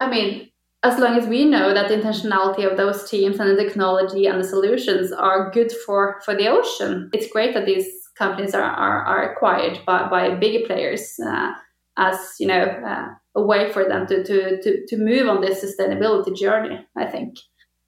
I 0.00 0.10
mean, 0.10 0.50
as 0.82 0.98
long 0.98 1.18
as 1.18 1.26
we 1.26 1.44
know 1.44 1.74
that 1.74 1.88
the 1.88 1.96
intentionality 1.96 2.70
of 2.70 2.76
those 2.76 3.08
teams 3.08 3.40
and 3.40 3.50
the 3.50 3.62
technology 3.62 4.26
and 4.26 4.40
the 4.40 4.46
solutions 4.46 5.12
are 5.12 5.50
good 5.50 5.72
for, 5.84 6.20
for 6.24 6.34
the 6.36 6.48
ocean, 6.48 7.10
it's 7.12 7.32
great 7.32 7.54
that 7.54 7.66
these 7.66 7.86
companies 8.16 8.54
are, 8.54 8.62
are, 8.62 9.04
are 9.04 9.32
acquired 9.32 9.80
by, 9.86 10.08
by 10.08 10.34
bigger 10.34 10.66
players 10.66 11.14
uh, 11.26 11.52
as, 11.96 12.34
you 12.38 12.46
know, 12.46 12.62
uh, 12.62 13.08
a 13.34 13.42
way 13.42 13.72
for 13.72 13.88
them 13.88 14.06
to, 14.06 14.22
to, 14.24 14.62
to, 14.62 14.86
to 14.86 14.96
move 14.96 15.28
on 15.28 15.40
this 15.40 15.64
sustainability 15.64 16.36
journey, 16.36 16.86
I 16.96 17.06
think. 17.06 17.36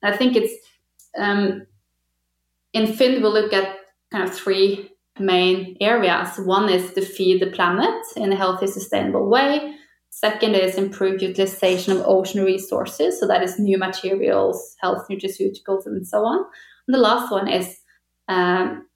I 0.03 0.17
think 0.17 0.37
it's 0.37 0.55
um, 1.17 1.67
in 2.73 2.87
Fynd, 2.87 3.17
we 3.17 3.29
look 3.29 3.53
at 3.53 3.77
kind 4.13 4.29
of 4.29 4.35
three 4.35 4.91
main 5.21 5.77
areas. 5.81 6.39
One 6.39 6.69
is 6.69 6.93
to 6.95 7.03
feed 7.03 7.41
the 7.41 7.51
planet 7.51 8.03
in 8.17 8.33
a 8.33 8.37
healthy, 8.37 8.67
sustainable 8.67 9.29
way. 9.29 9.75
Second 10.11 10.55
is 10.55 10.77
improved 10.77 11.23
utilization 11.23 11.97
of 11.97 12.03
ocean 12.05 12.45
resources. 12.45 13.21
So 13.21 13.27
that 13.29 13.43
is 13.43 13.59
new 13.59 13.79
materials, 13.79 14.75
health 14.81 15.07
nutraceuticals, 15.09 15.87
and 15.87 16.07
so 16.07 16.25
on. 16.25 16.45
And 16.87 16.95
the 16.95 16.99
last 16.99 17.31
one 17.31 17.49
is 17.49 17.79
um, 18.29 18.87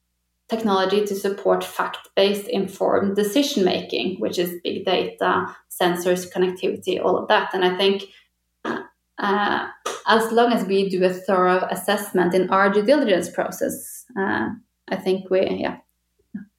technology 0.49 1.05
to 1.05 1.15
support 1.15 1.63
fact-based 1.63 2.49
informed 2.49 3.17
decision 3.17 3.65
making, 3.65 4.21
which 4.21 4.39
is 4.39 4.61
big 4.65 4.85
data, 4.85 5.47
sensors, 5.71 6.31
connectivity, 6.33 7.03
all 7.03 7.17
of 7.17 7.29
that. 7.29 7.55
And 7.55 7.65
I 7.65 7.77
think 7.77 8.05
uh, 9.19 9.69
as 10.07 10.33
long 10.33 10.53
as 10.53 10.65
we 10.65 10.89
do 10.89 11.05
a 11.05 11.11
thorough 11.11 11.67
assessment 11.71 12.35
in 12.35 12.51
our 12.51 12.71
due 12.71 12.83
diligence 12.83 13.31
process, 13.31 14.05
uh, 14.19 14.49
I 14.89 14.97
think 14.97 15.31
we 15.31 15.47
yeah 15.61 15.79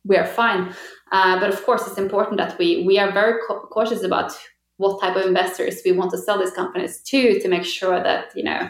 we 0.05 0.17
are 0.17 0.25
fine. 0.25 0.73
Uh, 1.11 1.39
but 1.39 1.49
of 1.49 1.63
course, 1.65 1.87
it's 1.87 1.97
important 1.97 2.37
that 2.37 2.57
we 2.57 2.83
we 2.85 2.97
are 2.99 3.11
very 3.11 3.39
cautious 3.71 4.03
about 4.03 4.31
what 4.77 4.99
type 5.01 5.15
of 5.15 5.25
investors 5.25 5.81
we 5.85 5.91
want 5.91 6.11
to 6.11 6.17
sell 6.17 6.39
these 6.39 6.51
companies 6.51 7.01
to 7.01 7.39
to 7.39 7.47
make 7.47 7.63
sure 7.63 8.01
that 8.01 8.31
you 8.35 8.43
know 8.43 8.69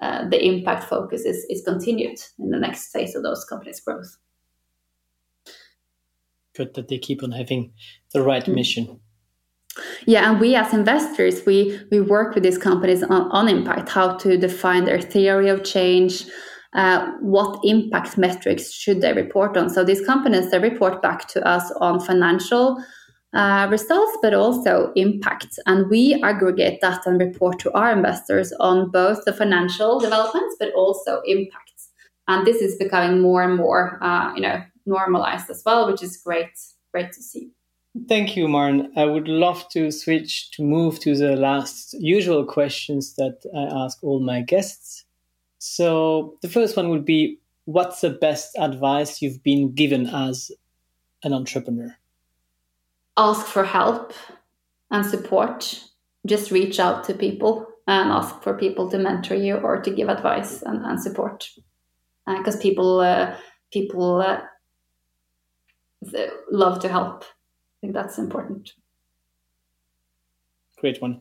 uh, 0.00 0.28
the 0.28 0.44
impact 0.44 0.84
focus 0.84 1.24
is 1.24 1.44
is 1.48 1.62
continued 1.64 2.18
in 2.38 2.50
the 2.50 2.58
next 2.58 2.92
phase 2.92 3.14
of 3.14 3.22
those 3.22 3.44
companies' 3.44 3.80
growth. 3.80 4.16
Good 6.54 6.74
that 6.74 6.88
they 6.88 6.98
keep 6.98 7.22
on 7.22 7.32
having 7.32 7.72
the 8.12 8.22
right 8.22 8.42
mm-hmm. 8.42 8.54
mission. 8.54 9.00
Yeah, 10.06 10.30
and 10.30 10.40
we 10.40 10.56
as 10.56 10.74
investors, 10.74 11.44
we 11.46 11.78
we 11.90 12.00
work 12.00 12.34
with 12.34 12.42
these 12.42 12.58
companies 12.58 13.02
on, 13.02 13.30
on 13.30 13.48
impact, 13.48 13.88
how 13.88 14.16
to 14.16 14.36
define 14.36 14.84
their 14.84 15.00
theory 15.00 15.48
of 15.48 15.62
change, 15.62 16.24
uh, 16.74 17.12
what 17.20 17.60
impact 17.64 18.18
metrics 18.18 18.72
should 18.72 19.00
they 19.00 19.12
report 19.12 19.56
on. 19.56 19.70
So 19.70 19.84
these 19.84 20.04
companies 20.04 20.50
they 20.50 20.58
report 20.58 21.02
back 21.02 21.26
to 21.28 21.46
us 21.46 21.70
on 21.80 22.00
financial 22.00 22.82
uh, 23.34 23.68
results, 23.70 24.16
but 24.22 24.32
also 24.32 24.92
impact, 24.96 25.58
and 25.66 25.90
we 25.90 26.18
aggregate 26.22 26.80
that 26.80 27.06
and 27.06 27.20
report 27.20 27.58
to 27.58 27.72
our 27.72 27.92
investors 27.92 28.52
on 28.58 28.90
both 28.90 29.24
the 29.26 29.32
financial 29.32 30.00
developments, 30.00 30.56
but 30.58 30.72
also 30.72 31.20
impacts. 31.26 31.90
And 32.26 32.46
this 32.46 32.62
is 32.62 32.76
becoming 32.76 33.20
more 33.20 33.42
and 33.42 33.56
more, 33.56 33.98
uh, 34.02 34.34
you 34.34 34.40
know, 34.40 34.62
normalized 34.86 35.50
as 35.50 35.62
well, 35.64 35.90
which 35.90 36.02
is 36.02 36.16
great, 36.16 36.50
great 36.92 37.12
to 37.12 37.22
see. 37.22 37.50
Thank 38.08 38.36
you, 38.36 38.48
Maren. 38.48 38.92
I 38.96 39.04
would 39.04 39.28
love 39.28 39.68
to 39.70 39.90
switch 39.90 40.50
to 40.52 40.62
move 40.62 41.00
to 41.00 41.16
the 41.16 41.36
last 41.36 41.94
usual 41.98 42.44
questions 42.44 43.14
that 43.16 43.42
I 43.54 43.84
ask 43.84 44.02
all 44.02 44.20
my 44.20 44.42
guests. 44.42 45.04
So 45.58 46.36
the 46.40 46.48
first 46.48 46.76
one 46.76 46.88
would 46.88 47.04
be 47.04 47.38
what's 47.64 48.00
the 48.00 48.10
best 48.10 48.56
advice 48.58 49.20
you've 49.20 49.42
been 49.42 49.74
given 49.74 50.06
as 50.06 50.50
an 51.22 51.32
entrepreneur? 51.32 51.96
Ask 53.16 53.46
for 53.46 53.64
help 53.64 54.12
and 54.90 55.04
support. 55.04 55.84
Just 56.26 56.50
reach 56.50 56.80
out 56.80 57.04
to 57.04 57.14
people 57.14 57.66
and 57.86 58.10
ask 58.10 58.42
for 58.42 58.54
people 58.54 58.90
to 58.90 58.98
mentor 58.98 59.34
you 59.34 59.56
or 59.56 59.80
to 59.82 59.90
give 59.90 60.08
advice 60.08 60.62
and, 60.62 60.84
and 60.84 61.02
support. 61.02 61.50
Because 62.26 62.56
uh, 62.56 62.60
people, 62.60 63.00
uh, 63.00 63.36
people 63.72 64.20
uh, 64.20 64.40
love 66.50 66.80
to 66.80 66.88
help. 66.88 67.24
I 67.24 67.80
think 67.80 67.94
that's 67.94 68.18
important. 68.18 68.72
Great 70.78 71.02
one. 71.02 71.20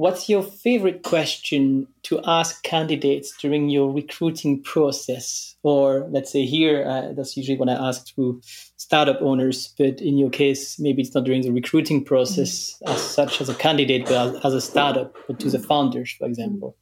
What's 0.00 0.30
your 0.30 0.42
favorite 0.42 1.02
question 1.02 1.86
to 2.04 2.18
ask 2.24 2.62
candidates 2.62 3.36
during 3.36 3.68
your 3.68 3.92
recruiting 3.92 4.62
process? 4.62 5.56
Or 5.62 6.06
let's 6.08 6.32
say 6.32 6.46
here, 6.46 6.86
uh, 6.88 7.12
that's 7.12 7.36
usually 7.36 7.58
what 7.58 7.68
I 7.68 7.74
ask 7.74 8.06
to 8.14 8.40
startup 8.78 9.20
owners, 9.20 9.74
but 9.76 10.00
in 10.00 10.16
your 10.16 10.30
case, 10.30 10.80
maybe 10.80 11.02
it's 11.02 11.14
not 11.14 11.24
during 11.24 11.42
the 11.42 11.52
recruiting 11.52 12.02
process 12.02 12.78
mm-hmm. 12.82 12.94
as 12.94 13.02
such 13.02 13.42
as 13.42 13.50
a 13.50 13.54
candidate, 13.54 14.06
but 14.06 14.36
as, 14.36 14.44
as 14.46 14.54
a 14.54 14.60
startup, 14.62 15.14
but 15.26 15.38
to 15.40 15.50
the 15.50 15.58
founders, 15.58 16.12
for 16.12 16.26
example. 16.26 16.78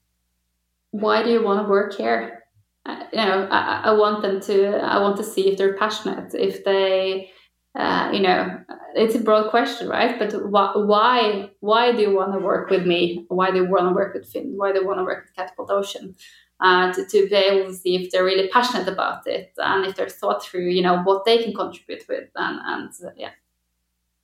Why 0.92 1.24
do 1.24 1.30
you 1.30 1.42
want 1.42 1.66
to 1.66 1.68
work 1.68 1.96
here? 1.96 2.44
Uh, 2.86 3.02
you 3.12 3.18
know, 3.18 3.48
I, 3.50 3.80
I 3.86 3.92
want 3.92 4.22
them 4.22 4.40
to. 4.42 4.78
I 4.78 5.00
want 5.00 5.16
to 5.16 5.24
see 5.24 5.48
if 5.48 5.58
they're 5.58 5.76
passionate, 5.76 6.34
if 6.34 6.64
they 6.64 7.32
uh, 7.78 8.10
you 8.12 8.20
know, 8.20 8.60
it's 8.94 9.14
a 9.14 9.20
broad 9.20 9.50
question, 9.50 9.88
right? 9.88 10.18
But 10.18 10.32
wh- 10.32 10.76
why 10.88 11.50
why 11.60 11.92
do 11.92 12.02
you 12.02 12.14
want 12.14 12.32
to 12.32 12.40
work 12.40 12.70
with 12.70 12.84
me? 12.84 13.24
Why 13.28 13.50
do 13.52 13.58
you 13.58 13.68
want 13.68 13.88
to 13.88 13.94
work 13.94 14.14
with 14.14 14.30
Fynd? 14.32 14.56
Why 14.56 14.72
do 14.72 14.80
you 14.80 14.86
want 14.86 14.98
to 14.98 15.04
work 15.04 15.26
with 15.26 15.36
Katapult 15.36 15.70
Ocean? 15.70 16.16
Uh, 16.60 16.92
to, 16.92 17.06
to 17.06 17.28
be 17.28 17.36
able 17.36 17.70
to 17.70 17.72
see 17.72 17.94
if 17.94 18.10
they're 18.10 18.24
really 18.24 18.48
passionate 18.48 18.88
about 18.88 19.24
it 19.28 19.52
and 19.58 19.86
if 19.86 19.94
they're 19.94 20.08
thought 20.08 20.44
through, 20.44 20.68
you 20.68 20.82
know, 20.82 21.00
what 21.04 21.24
they 21.24 21.40
can 21.40 21.54
contribute 21.54 22.02
with, 22.08 22.28
and 22.34 22.58
and 22.64 22.90
uh, 23.06 23.12
yeah. 23.16 23.30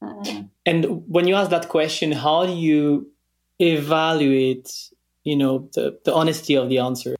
Uh, 0.02 0.42
and 0.66 1.08
when 1.08 1.28
you 1.28 1.36
ask 1.36 1.50
that 1.50 1.68
question, 1.68 2.10
how 2.10 2.44
do 2.44 2.52
you 2.52 3.08
evaluate, 3.60 4.68
you 5.22 5.36
know, 5.36 5.70
the, 5.74 5.96
the 6.04 6.12
honesty 6.12 6.56
of 6.56 6.68
the 6.68 6.78
answer? 6.78 7.14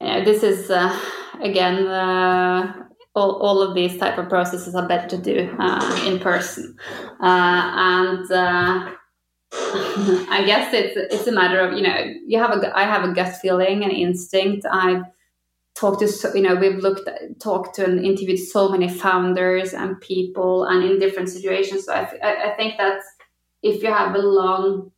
Yeah, 0.00 0.24
this 0.24 0.42
is 0.42 0.70
uh, 0.70 0.98
again 1.40 1.86
uh, 1.86 2.84
all, 3.14 3.36
all 3.40 3.62
of 3.62 3.74
these 3.74 3.96
type 3.96 4.18
of 4.18 4.28
processes 4.28 4.74
are 4.74 4.88
better 4.88 5.08
to 5.08 5.18
do 5.18 5.54
uh, 5.58 6.02
in 6.06 6.18
person. 6.18 6.76
Uh, 7.20 7.70
and 7.74 8.30
uh, 8.30 8.90
I 9.52 10.42
guess 10.44 10.74
it's 10.74 11.14
it's 11.14 11.26
a 11.28 11.32
matter 11.32 11.60
of 11.60 11.74
you 11.74 11.82
know 11.82 12.12
you 12.26 12.38
have 12.38 12.50
a 12.50 12.76
I 12.76 12.82
have 12.82 13.08
a 13.08 13.12
gut 13.12 13.36
feeling 13.36 13.84
an 13.84 13.90
instinct. 13.90 14.66
I've 14.70 15.04
talked 15.76 16.00
to 16.00 16.32
you 16.34 16.42
know 16.42 16.56
we've 16.56 16.78
looked 16.78 17.08
talked 17.40 17.76
to 17.76 17.84
and 17.84 18.04
interviewed 18.04 18.40
so 18.40 18.68
many 18.68 18.88
founders 18.88 19.72
and 19.72 20.00
people 20.00 20.64
and 20.64 20.84
in 20.84 20.98
different 20.98 21.28
situations. 21.28 21.84
So 21.84 21.94
I, 21.94 22.50
I 22.50 22.54
think 22.56 22.78
that 22.78 23.00
if 23.62 23.82
you 23.82 23.92
have 23.92 24.14
a 24.14 24.18
long 24.18 24.90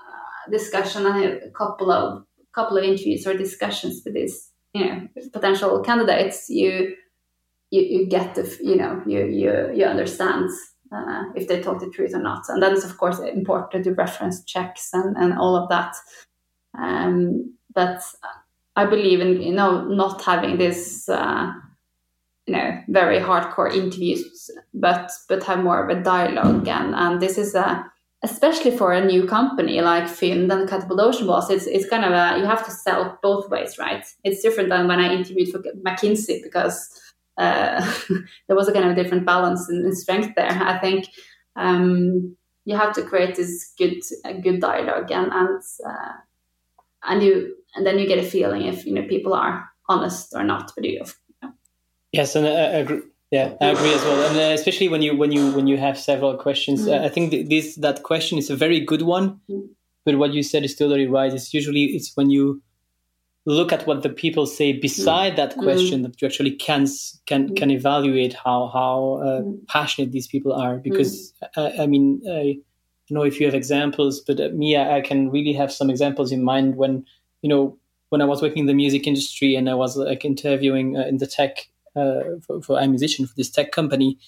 uh, 0.00 0.50
discussion 0.50 1.04
and 1.04 1.42
a 1.42 1.50
couple 1.50 1.90
of 1.90 2.24
couple 2.54 2.78
of 2.78 2.84
interviews 2.84 3.26
or 3.26 3.34
discussions 3.34 4.00
with 4.04 4.14
these 4.14 4.50
you 4.72 4.86
know 4.86 5.08
potential 5.34 5.80
candidates 5.80 6.48
you 6.48 6.96
you, 7.72 7.82
you 7.82 8.06
get 8.06 8.34
the 8.34 8.44
you 8.62 8.76
know 8.76 9.02
you 9.06 9.24
you 9.26 9.72
you 9.74 9.84
understand 9.84 10.50
uh, 10.94 11.24
if 11.34 11.48
they 11.48 11.60
talk 11.60 11.80
the 11.80 11.90
truth 11.90 12.14
or 12.14 12.22
not. 12.22 12.44
And 12.48 12.62
that 12.62 12.72
is 12.72 12.84
of 12.84 12.96
course 12.98 13.18
important 13.18 13.72
to 13.72 13.90
do 13.90 13.94
reference 13.96 14.44
checks 14.44 14.90
and 14.92 15.16
and 15.16 15.32
all 15.38 15.56
of 15.56 15.68
that. 15.70 15.96
Um, 16.78 17.56
but 17.74 18.02
I 18.76 18.84
believe 18.86 19.20
in 19.20 19.40
you 19.40 19.54
know 19.54 19.84
not 19.86 20.22
having 20.22 20.58
this 20.58 21.08
uh, 21.08 21.50
you 22.46 22.54
know 22.54 22.82
very 22.88 23.18
hardcore 23.18 23.74
interviews 23.74 24.50
but 24.74 25.10
but 25.28 25.42
have 25.44 25.64
more 25.64 25.82
of 25.82 25.96
a 25.96 26.02
dialogue. 26.02 26.68
And 26.68 26.94
and 26.94 27.22
this 27.22 27.38
is 27.38 27.54
a 27.54 27.90
especially 28.24 28.76
for 28.76 28.92
a 28.92 29.04
new 29.04 29.26
company 29.26 29.80
like 29.80 30.04
Fynd 30.04 30.52
and 30.52 30.68
Katapult 30.68 31.00
Ocean 31.00 31.26
was, 31.26 31.50
it's, 31.50 31.66
it's 31.66 31.88
kind 31.88 32.04
of 32.04 32.12
a, 32.12 32.38
you 32.38 32.44
have 32.44 32.64
to 32.64 32.70
sell 32.70 33.18
both 33.20 33.50
ways, 33.50 33.78
right? 33.78 34.06
It's 34.22 34.42
different 34.42 34.68
than 34.68 34.86
when 34.86 35.00
I 35.00 35.12
interviewed 35.12 35.50
for 35.50 35.58
McKinsey 35.84 36.40
because 36.40 37.01
uh, 37.38 37.94
there 38.46 38.56
was 38.56 38.68
a 38.68 38.72
kind 38.72 38.88
of 38.88 38.96
different 38.96 39.26
balance 39.26 39.68
and, 39.68 39.96
strength 39.96 40.34
there. 40.36 40.50
I 40.50 40.78
think 40.78 41.08
um, 41.56 42.36
you 42.64 42.76
have 42.76 42.94
to 42.94 43.02
create 43.02 43.36
this 43.36 43.72
good 43.78 44.02
good 44.42 44.60
dialogue 44.60 45.10
and 45.10 45.32
and 45.32 45.62
uh, 45.86 46.12
and 47.04 47.22
you 47.22 47.56
and 47.74 47.86
then 47.86 47.98
you 47.98 48.06
get 48.06 48.18
a 48.18 48.22
feeling 48.22 48.62
if 48.62 48.86
you 48.86 48.94
know 48.94 49.06
people 49.06 49.34
are 49.34 49.68
honest 49.88 50.34
or 50.34 50.44
not. 50.44 50.72
But 50.74 50.84
you, 50.84 51.04
yes, 52.12 52.36
and 52.36 52.46
I, 52.46 52.50
agree. 52.50 53.02
Yeah, 53.30 53.54
I 53.62 53.68
agree 53.68 53.94
as 53.94 54.02
well, 54.02 54.28
and 54.28 54.38
uh, 54.38 54.54
especially 54.54 54.88
when 54.88 55.02
you 55.02 55.16
when 55.16 55.32
you 55.32 55.52
when 55.52 55.66
you 55.66 55.78
have 55.78 55.98
several 55.98 56.36
questions, 56.36 56.86
mm. 56.86 57.00
I 57.00 57.08
think 57.08 57.48
this 57.48 57.76
that 57.76 58.02
question 58.02 58.38
is 58.38 58.50
a 58.50 58.56
very 58.56 58.80
good 58.80 59.02
one. 59.02 59.40
Mm. 59.50 59.68
But 60.04 60.18
what 60.18 60.34
you 60.34 60.42
said 60.42 60.64
is 60.64 60.74
totally 60.74 61.06
right. 61.06 61.32
It's 61.32 61.54
usually 61.54 61.84
it's 61.84 62.12
when 62.16 62.28
you 62.28 62.60
look 63.44 63.72
at 63.72 63.86
what 63.86 64.02
the 64.02 64.08
people 64.08 64.46
say 64.46 64.72
beside 64.72 65.36
that 65.36 65.56
mm. 65.56 65.62
question 65.62 66.00
mm. 66.00 66.02
that 66.04 66.20
you 66.20 66.26
actually 66.26 66.52
can 66.52 66.86
can 67.26 67.48
mm. 67.48 67.56
can 67.56 67.70
evaluate 67.70 68.34
how 68.34 68.70
how 68.72 69.20
uh, 69.22 69.40
mm. 69.42 69.66
passionate 69.66 70.12
these 70.12 70.26
people 70.26 70.52
are 70.52 70.76
because 70.76 71.32
mm. 71.42 71.48
I, 71.56 71.82
I, 71.82 71.86
mean 71.86 72.22
I 72.28 72.58
know 73.10 73.22
if 73.22 73.40
you 73.40 73.46
have 73.46 73.54
examples 73.54 74.20
but 74.20 74.40
uh, 74.40 74.48
me 74.50 74.76
I, 74.76 74.98
I, 74.98 75.00
can 75.00 75.30
really 75.30 75.52
have 75.54 75.72
some 75.72 75.90
examples 75.90 76.30
in 76.32 76.42
mind 76.42 76.76
when 76.76 77.04
you 77.42 77.48
know 77.48 77.76
when 78.10 78.22
I 78.22 78.26
was 78.26 78.42
working 78.42 78.60
in 78.60 78.66
the 78.66 78.74
music 78.74 79.06
industry 79.06 79.56
and 79.56 79.68
I 79.68 79.74
was 79.74 79.96
like 79.96 80.24
interviewing 80.24 80.96
uh, 80.96 81.06
in 81.06 81.18
the 81.18 81.26
tech 81.26 81.68
uh, 81.96 82.22
for, 82.46 82.62
for 82.62 82.78
a 82.78 82.86
musician 82.86 83.26
for 83.26 83.34
this 83.34 83.50
tech 83.50 83.72
company 83.72 84.18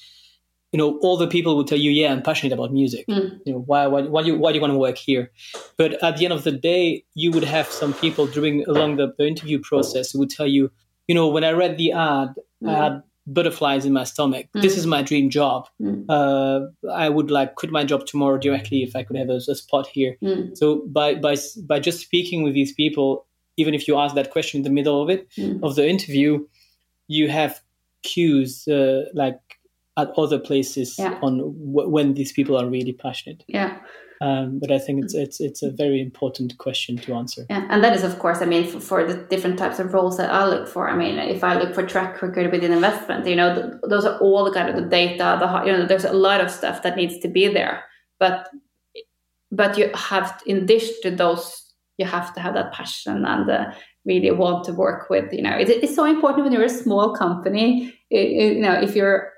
you 0.75 0.79
know, 0.79 0.99
all 1.03 1.17
the 1.17 1.29
people 1.29 1.55
will 1.55 1.65
tell 1.65 1.79
you, 1.79 1.93
yeah, 1.93 2.11
I'm 2.11 2.21
passionate 2.21 2.53
about 2.53 2.73
music. 2.73 3.07
Mm. 3.07 3.39
You 3.47 3.53
know, 3.53 3.61
why, 3.61 3.87
why, 3.87 4.03
why, 4.03 4.23
do 4.23 4.31
you, 4.31 4.37
why 4.37 4.51
do 4.51 4.57
you 4.57 4.61
want 4.61 4.73
to 4.73 4.79
work 4.79 4.99
here? 4.99 5.31
But 5.77 6.03
at 6.03 6.17
the 6.17 6.25
end 6.25 6.35
of 6.35 6.43
the 6.43 6.51
day, 6.51 7.05
you 7.15 7.31
would 7.31 7.45
have 7.45 7.69
some 7.69 7.95
people 7.95 8.27
during 8.27 8.65
along 8.67 8.97
the, 8.97 9.15
the 9.17 9.25
interview 9.25 9.61
process 9.61 10.11
who 10.11 10.19
would 10.19 10.31
tell 10.31 10.49
you, 10.49 10.73
you 11.07 11.15
know, 11.15 11.29
when 11.29 11.45
I 11.45 11.53
read 11.53 11.77
the 11.77 11.93
ad, 11.93 12.35
mm. 12.61 12.69
I 12.69 12.83
had 12.83 13.03
butterflies 13.25 13.87
in 13.87 13.93
my 13.93 14.03
stomach. 14.03 14.47
Mm. 14.53 14.63
This 14.63 14.77
is 14.77 14.85
my 14.85 15.01
dream 15.01 15.31
job. 15.31 15.69
Mm. 15.81 16.07
Uh, 16.09 16.91
I 16.91 17.09
would 17.09 17.31
like 17.31 17.55
quit 17.55 17.71
my 17.71 17.85
job 17.85 18.07
tomorrow 18.07 18.37
directly 18.37 18.83
if 18.83 18.97
I 18.97 19.05
could 19.05 19.17
have 19.17 19.31
a, 19.31 19.37
a 19.37 19.55
spot 19.55 19.87
here. 19.87 20.17
Mm. 20.25 20.59
So 20.59 20.83
by 20.89 21.15
by 21.15 21.37
by 21.69 21.79
just 21.79 22.01
speaking 22.01 22.43
with 22.43 22.55
these 22.55 22.73
people, 22.73 23.27
even 23.57 23.75
if 23.75 23.87
you 23.87 23.97
ask 23.97 24.17
that 24.17 24.33
question 24.33 24.59
in 24.59 24.65
the 24.65 24.71
middle 24.71 25.01
of 25.01 25.09
it 25.09 25.29
of 25.63 25.77
the 25.77 25.89
interview, 25.89 26.45
you 27.07 27.29
have 27.29 27.61
cues 28.03 28.69
uh, 28.69 29.05
like 29.15 29.39
at 29.97 30.11
other 30.17 30.39
places 30.39 30.97
yeah. 30.99 31.19
on 31.23 31.39
w- 31.39 31.89
when 31.89 32.15
these 32.15 32.33
people 32.33 32.57
are 32.57 32.69
really 32.69 32.93
passionate. 32.93 33.45
Yeah. 33.47 33.79
Um, 34.21 34.59
but 34.59 34.71
I 34.71 34.79
think 34.79 35.05
it's 35.05 35.15
it's 35.15 35.41
it's 35.41 35.63
a 35.63 35.71
very 35.71 36.01
important 36.01 36.57
question 36.59 36.97
to 36.99 37.15
answer. 37.15 37.45
Yeah, 37.51 37.67
and 37.69 37.83
that 37.83 37.95
is 37.95 38.05
of 38.05 38.19
course, 38.19 38.41
I 38.41 38.47
mean, 38.47 38.67
for, 38.67 38.81
for, 38.81 39.05
the 39.05 39.17
different 39.25 39.59
types 39.59 39.79
of 39.81 39.93
roles 39.93 40.17
that 40.17 40.31
I 40.31 40.47
look 40.47 40.69
for. 40.69 40.89
I 40.89 40.97
mean, 40.97 41.19
if 41.19 41.43
I 41.43 41.59
look 41.59 41.75
for 41.75 41.85
track 41.85 42.23
record 42.23 42.51
within 42.51 42.73
investment, 42.73 43.27
you 43.27 43.37
know, 43.37 43.55
the, 43.55 43.87
those 43.87 44.07
are 44.07 44.17
all 44.21 44.45
the 44.45 44.53
kind 44.53 44.69
of 44.69 44.77
the 44.77 44.89
data. 44.89 45.37
The 45.41 45.67
you 45.67 45.77
know, 45.77 45.85
there's 45.85 46.05
a 46.05 46.13
lot 46.13 46.41
of 46.41 46.51
stuff 46.51 46.83
that 46.83 46.97
needs 46.97 47.19
to 47.19 47.29
be 47.29 47.49
there, 47.49 47.85
but 48.19 48.49
but 49.51 49.77
you 49.77 49.91
have 49.95 50.41
in 50.47 50.59
addition 50.59 50.95
to 51.03 51.11
those, 51.11 51.75
you 51.99 52.07
have 52.07 52.33
to 52.35 52.41
have 52.41 52.55
that 52.55 52.73
passion 52.73 53.27
and 53.27 53.51
uh, 53.51 53.73
really 54.07 54.31
want 54.31 54.65
to 54.65 54.73
work 54.73 55.11
with. 55.11 55.33
You 55.33 55.43
know, 55.43 55.57
it, 55.57 55.69
it's 55.69 55.95
so 55.95 56.05
important 56.05 56.45
when 56.45 56.53
you're 56.53 56.63
a 56.63 56.71
small 56.71 57.15
company. 57.15 57.93
It, 58.11 58.17
it, 58.17 58.57
you 58.57 58.63
know, 58.63 58.75
if 58.75 58.95
you're 58.95 59.34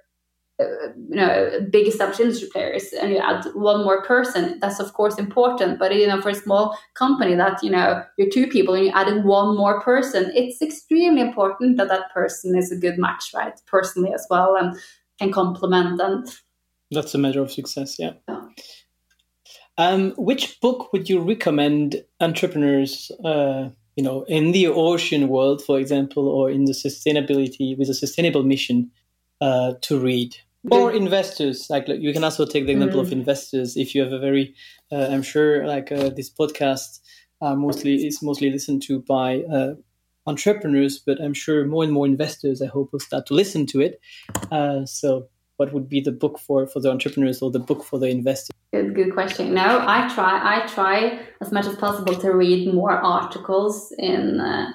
you 0.58 0.94
know 1.16 1.50
big 1.70 1.86
established 1.86 2.20
industry 2.20 2.48
players 2.50 2.92
and 2.94 3.10
you 3.10 3.18
add 3.18 3.44
one 3.54 3.84
more 3.84 4.02
person 4.02 4.58
that's 4.60 4.80
of 4.80 4.92
course 4.94 5.18
important 5.18 5.78
but 5.78 5.94
you 5.94 6.06
know 6.06 6.20
for 6.20 6.30
a 6.30 6.34
small 6.34 6.78
company 6.94 7.34
that 7.34 7.62
you 7.62 7.70
know 7.70 8.02
you're 8.16 8.30
two 8.30 8.46
people 8.46 8.74
and 8.74 8.86
you're 8.86 8.96
adding 8.96 9.22
one 9.24 9.54
more 9.56 9.80
person 9.82 10.32
it's 10.34 10.62
extremely 10.62 11.20
important 11.20 11.76
that 11.76 11.88
that 11.88 12.10
person 12.12 12.56
is 12.56 12.72
a 12.72 12.76
good 12.76 12.98
match 12.98 13.32
right 13.34 13.60
personally 13.66 14.12
as 14.12 14.26
well 14.30 14.56
and 14.56 14.76
can 15.18 15.30
complement 15.30 16.00
and 16.00 16.26
that's 16.90 17.14
a 17.14 17.18
measure 17.18 17.42
of 17.42 17.52
success 17.52 17.98
yeah, 17.98 18.12
yeah. 18.28 18.40
Um, 19.78 20.12
which 20.12 20.58
book 20.62 20.90
would 20.94 21.10
you 21.10 21.20
recommend 21.20 22.02
entrepreneurs 22.20 23.12
uh, 23.22 23.68
you 23.94 24.02
know 24.02 24.22
in 24.22 24.52
the 24.52 24.68
ocean 24.68 25.28
world 25.28 25.62
for 25.62 25.78
example 25.78 26.28
or 26.28 26.50
in 26.50 26.64
the 26.64 26.72
sustainability 26.72 27.76
with 27.76 27.90
a 27.90 27.94
sustainable 27.94 28.42
mission 28.42 28.90
uh, 29.42 29.74
to 29.82 29.98
read 29.98 30.34
or 30.70 30.92
investors 30.92 31.66
like 31.70 31.86
you 31.88 32.12
can 32.12 32.24
also 32.24 32.44
take 32.44 32.66
the 32.66 32.72
example 32.72 33.00
mm. 33.00 33.06
of 33.06 33.12
investors. 33.12 33.76
If 33.76 33.94
you 33.94 34.02
have 34.02 34.12
a 34.12 34.18
very 34.18 34.54
uh, 34.92 35.08
i'm 35.10 35.22
sure 35.22 35.66
like 35.66 35.92
uh, 35.92 36.10
this 36.10 36.30
podcast 36.30 37.00
uh, 37.40 37.54
mostly 37.54 38.06
is 38.06 38.22
mostly 38.22 38.50
listened 38.50 38.82
to 38.82 39.00
by 39.00 39.42
uh, 39.52 39.74
entrepreneurs 40.26 40.98
but 40.98 41.20
i'm 41.20 41.34
sure 41.34 41.66
more 41.66 41.84
and 41.84 41.92
more 41.92 42.06
investors 42.06 42.60
i 42.62 42.66
hope 42.66 42.92
will 42.92 43.00
start 43.00 43.26
to 43.26 43.34
listen 43.34 43.66
to 43.66 43.80
it. 43.80 44.00
Uh, 44.50 44.84
so 44.84 45.28
what 45.56 45.72
would 45.72 45.88
be 45.88 46.00
the 46.00 46.12
book 46.12 46.38
for 46.38 46.66
for 46.66 46.80
the 46.80 46.90
entrepreneurs 46.90 47.40
or 47.40 47.50
the 47.50 47.58
book 47.58 47.82
for 47.82 47.98
the 47.98 48.08
investors? 48.08 48.54
Good 48.72 48.94
good 48.94 49.12
question. 49.14 49.54
No 49.54 49.84
i 49.86 50.08
try 50.14 50.40
i 50.42 50.66
try 50.66 51.20
as 51.40 51.52
much 51.52 51.66
as 51.66 51.76
possible 51.76 52.14
to 52.14 52.32
read 52.32 52.72
more 52.72 52.92
articles 52.92 53.92
in 53.98 54.40
uh, 54.40 54.72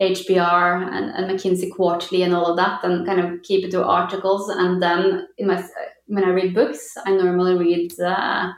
HBR 0.00 0.92
and, 0.92 1.10
and 1.10 1.30
McKinsey 1.30 1.70
Quarterly 1.70 2.22
and 2.22 2.34
all 2.34 2.46
of 2.46 2.56
that, 2.56 2.84
and 2.84 3.06
kind 3.06 3.20
of 3.20 3.42
keep 3.42 3.64
it 3.64 3.70
to 3.70 3.84
articles. 3.84 4.48
And 4.48 4.82
then 4.82 5.26
in 5.38 5.46
my 5.48 5.62
when 6.06 6.24
I 6.24 6.30
read 6.30 6.54
books, 6.54 6.94
I 7.04 7.12
normally 7.12 7.56
read. 7.56 7.98
Uh, 8.00 8.52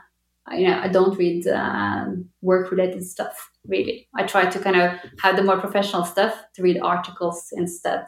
you 0.51 0.67
know, 0.67 0.79
I 0.79 0.87
don't 0.87 1.15
read 1.15 1.45
uh, 1.45 2.05
work 2.41 2.71
related 2.71 3.03
stuff 3.03 3.51
really. 3.67 4.07
I 4.15 4.23
try 4.23 4.49
to 4.49 4.59
kind 4.59 4.75
of 4.75 4.93
have 5.21 5.35
the 5.35 5.43
more 5.43 5.59
professional 5.59 6.03
stuff 6.05 6.33
to 6.55 6.63
read 6.63 6.79
articles 6.81 7.49
instead, 7.51 8.05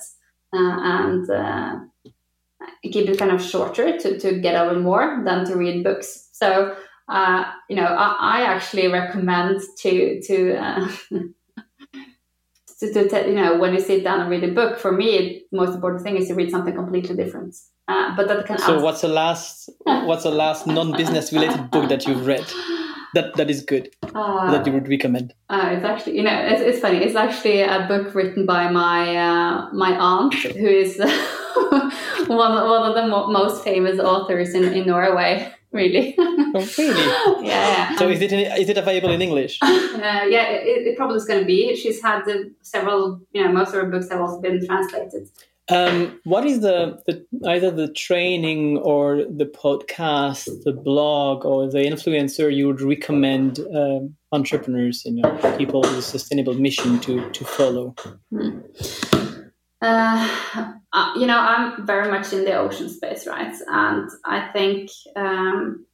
uh, 0.52 0.78
and 0.82 1.30
uh, 1.30 1.80
keep 2.84 3.08
it 3.08 3.20
kind 3.20 3.32
of 3.32 3.44
shorter 3.44 3.98
to 3.98 4.20
to 4.20 4.40
get 4.40 4.56
over 4.56 4.80
more 4.80 5.22
than 5.24 5.46
to 5.46 5.56
read 5.56 5.84
books. 5.84 6.30
So 6.32 6.76
uh, 7.08 7.44
you 7.70 7.76
know, 7.76 7.86
I, 7.86 8.40
I, 8.40 8.42
actually 8.44 8.88
recommend 8.88 9.62
to 9.80 10.22
to, 10.22 10.90
uh, 12.84 12.94
to, 12.94 13.10
to 13.10 13.28
you 13.28 13.36
know 13.36 13.58
when 13.58 13.74
you 13.74 13.80
sit 13.80 14.04
down 14.04 14.22
and 14.22 14.30
read 14.30 14.44
a 14.44 14.52
book. 14.52 14.80
For 14.80 14.92
me, 14.92 15.44
the 15.52 15.58
most 15.58 15.76
important 15.76 16.04
thing 16.04 16.18
is 16.18 16.28
to 16.28 16.36
read 16.36 16.52
something 16.52 16.74
completely 16.74 17.16
different. 17.16 17.56
Uh, 17.88 18.16
but 18.16 18.28
that 18.28 18.46
can. 18.46 18.58
So, 18.58 18.78
add... 18.78 18.84
what's 18.84 19.02
the 19.02 19.08
last 19.08 19.70
what's 19.86 20.24
the 20.24 20.32
last 20.32 20.68
non-business 20.68 21.34
related 21.34 21.72
book 21.72 21.90
that 21.90 22.06
you've 22.08 22.26
read? 22.26 22.46
That 23.14 23.36
that 23.36 23.50
is 23.50 23.62
good. 23.62 23.90
Uh, 24.16 24.52
that 24.52 24.66
you 24.66 24.72
would 24.72 24.88
recommend. 24.88 25.34
Uh, 25.50 25.72
it's 25.74 25.84
actually 25.84 26.16
you 26.18 26.24
know 26.24 26.34
it's, 26.34 26.62
it's 26.62 26.80
funny. 26.80 27.00
It's 27.00 27.16
actually 27.16 27.62
a 27.62 27.86
book 27.88 28.16
written 28.16 28.46
by 28.46 28.70
my 28.72 29.16
uh, 29.16 29.70
my 29.74 29.98
aunt 29.98 30.34
who 30.34 30.68
is 30.68 30.98
one 32.28 32.54
one 32.70 32.90
of 32.90 32.96
the 32.96 33.08
mo- 33.08 33.28
most 33.28 33.64
famous 33.64 34.00
authors 34.00 34.54
in 34.54 34.66
in 34.74 34.88
Norway 34.88 35.54
really. 35.72 36.16
oh, 36.18 36.68
really? 36.78 37.48
yeah. 37.48 37.96
So 37.96 38.10
is 38.10 38.22
it 38.22 38.32
in, 38.32 38.40
is 38.60 38.70
it 38.70 38.78
available 38.78 39.12
in 39.12 39.22
English? 39.22 39.60
Uh, 40.02 40.26
yeah, 40.28 40.50
it, 40.50 40.88
it 40.88 40.98
probably 40.98 41.18
is 41.18 41.26
going 41.26 41.40
to 41.40 41.46
be. 41.46 41.76
She's 41.76 42.02
had 42.02 42.24
several, 42.64 43.22
you 43.34 43.44
know, 43.44 43.52
most 43.52 43.68
of 43.68 43.76
her 43.76 43.86
books 43.86 44.10
have 44.10 44.20
also 44.20 44.42
been 44.42 44.66
translated. 44.66 45.30
Um, 45.70 46.20
what 46.24 46.44
is 46.44 46.62
the, 46.62 47.00
the 47.06 47.24
either 47.48 47.70
the 47.70 47.92
training 47.94 48.80
or 48.80 49.18
the 49.18 49.46
podcast, 49.46 50.64
the 50.64 50.72
blog, 50.72 51.46
or 51.46 51.70
the 51.70 51.80
influencer 51.80 52.54
you 52.54 52.66
would 52.68 52.82
recommend 52.82 53.60
um, 53.76 54.16
entrepreneurs 54.32 55.06
and 55.06 55.18
you 55.18 55.24
know, 55.24 55.58
people 55.58 55.82
with 55.82 55.98
a 55.98 56.02
sustainable 56.02 56.56
mission 56.56 57.00
to 57.02 57.30
to 57.30 57.46
follow? 57.46 57.94
Hmm. 58.32 58.62
Uh, 59.82 60.74
uh, 60.94 61.14
you 61.16 61.26
know, 61.26 61.40
I'm 61.40 61.86
very 61.86 62.10
much 62.10 62.34
in 62.34 62.46
the 62.46 62.54
ocean 62.54 62.90
space, 62.90 63.26
right? 63.26 63.56
And 63.68 64.10
I 64.26 64.50
think 64.54 64.92
um, 65.16 65.86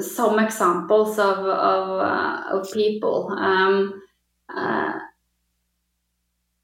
some 0.00 0.38
examples 0.38 1.18
of 1.18 1.38
of, 1.38 2.00
uh, 2.00 2.42
of 2.52 2.70
people. 2.72 3.30
Um, 3.32 4.02
uh, 4.54 4.92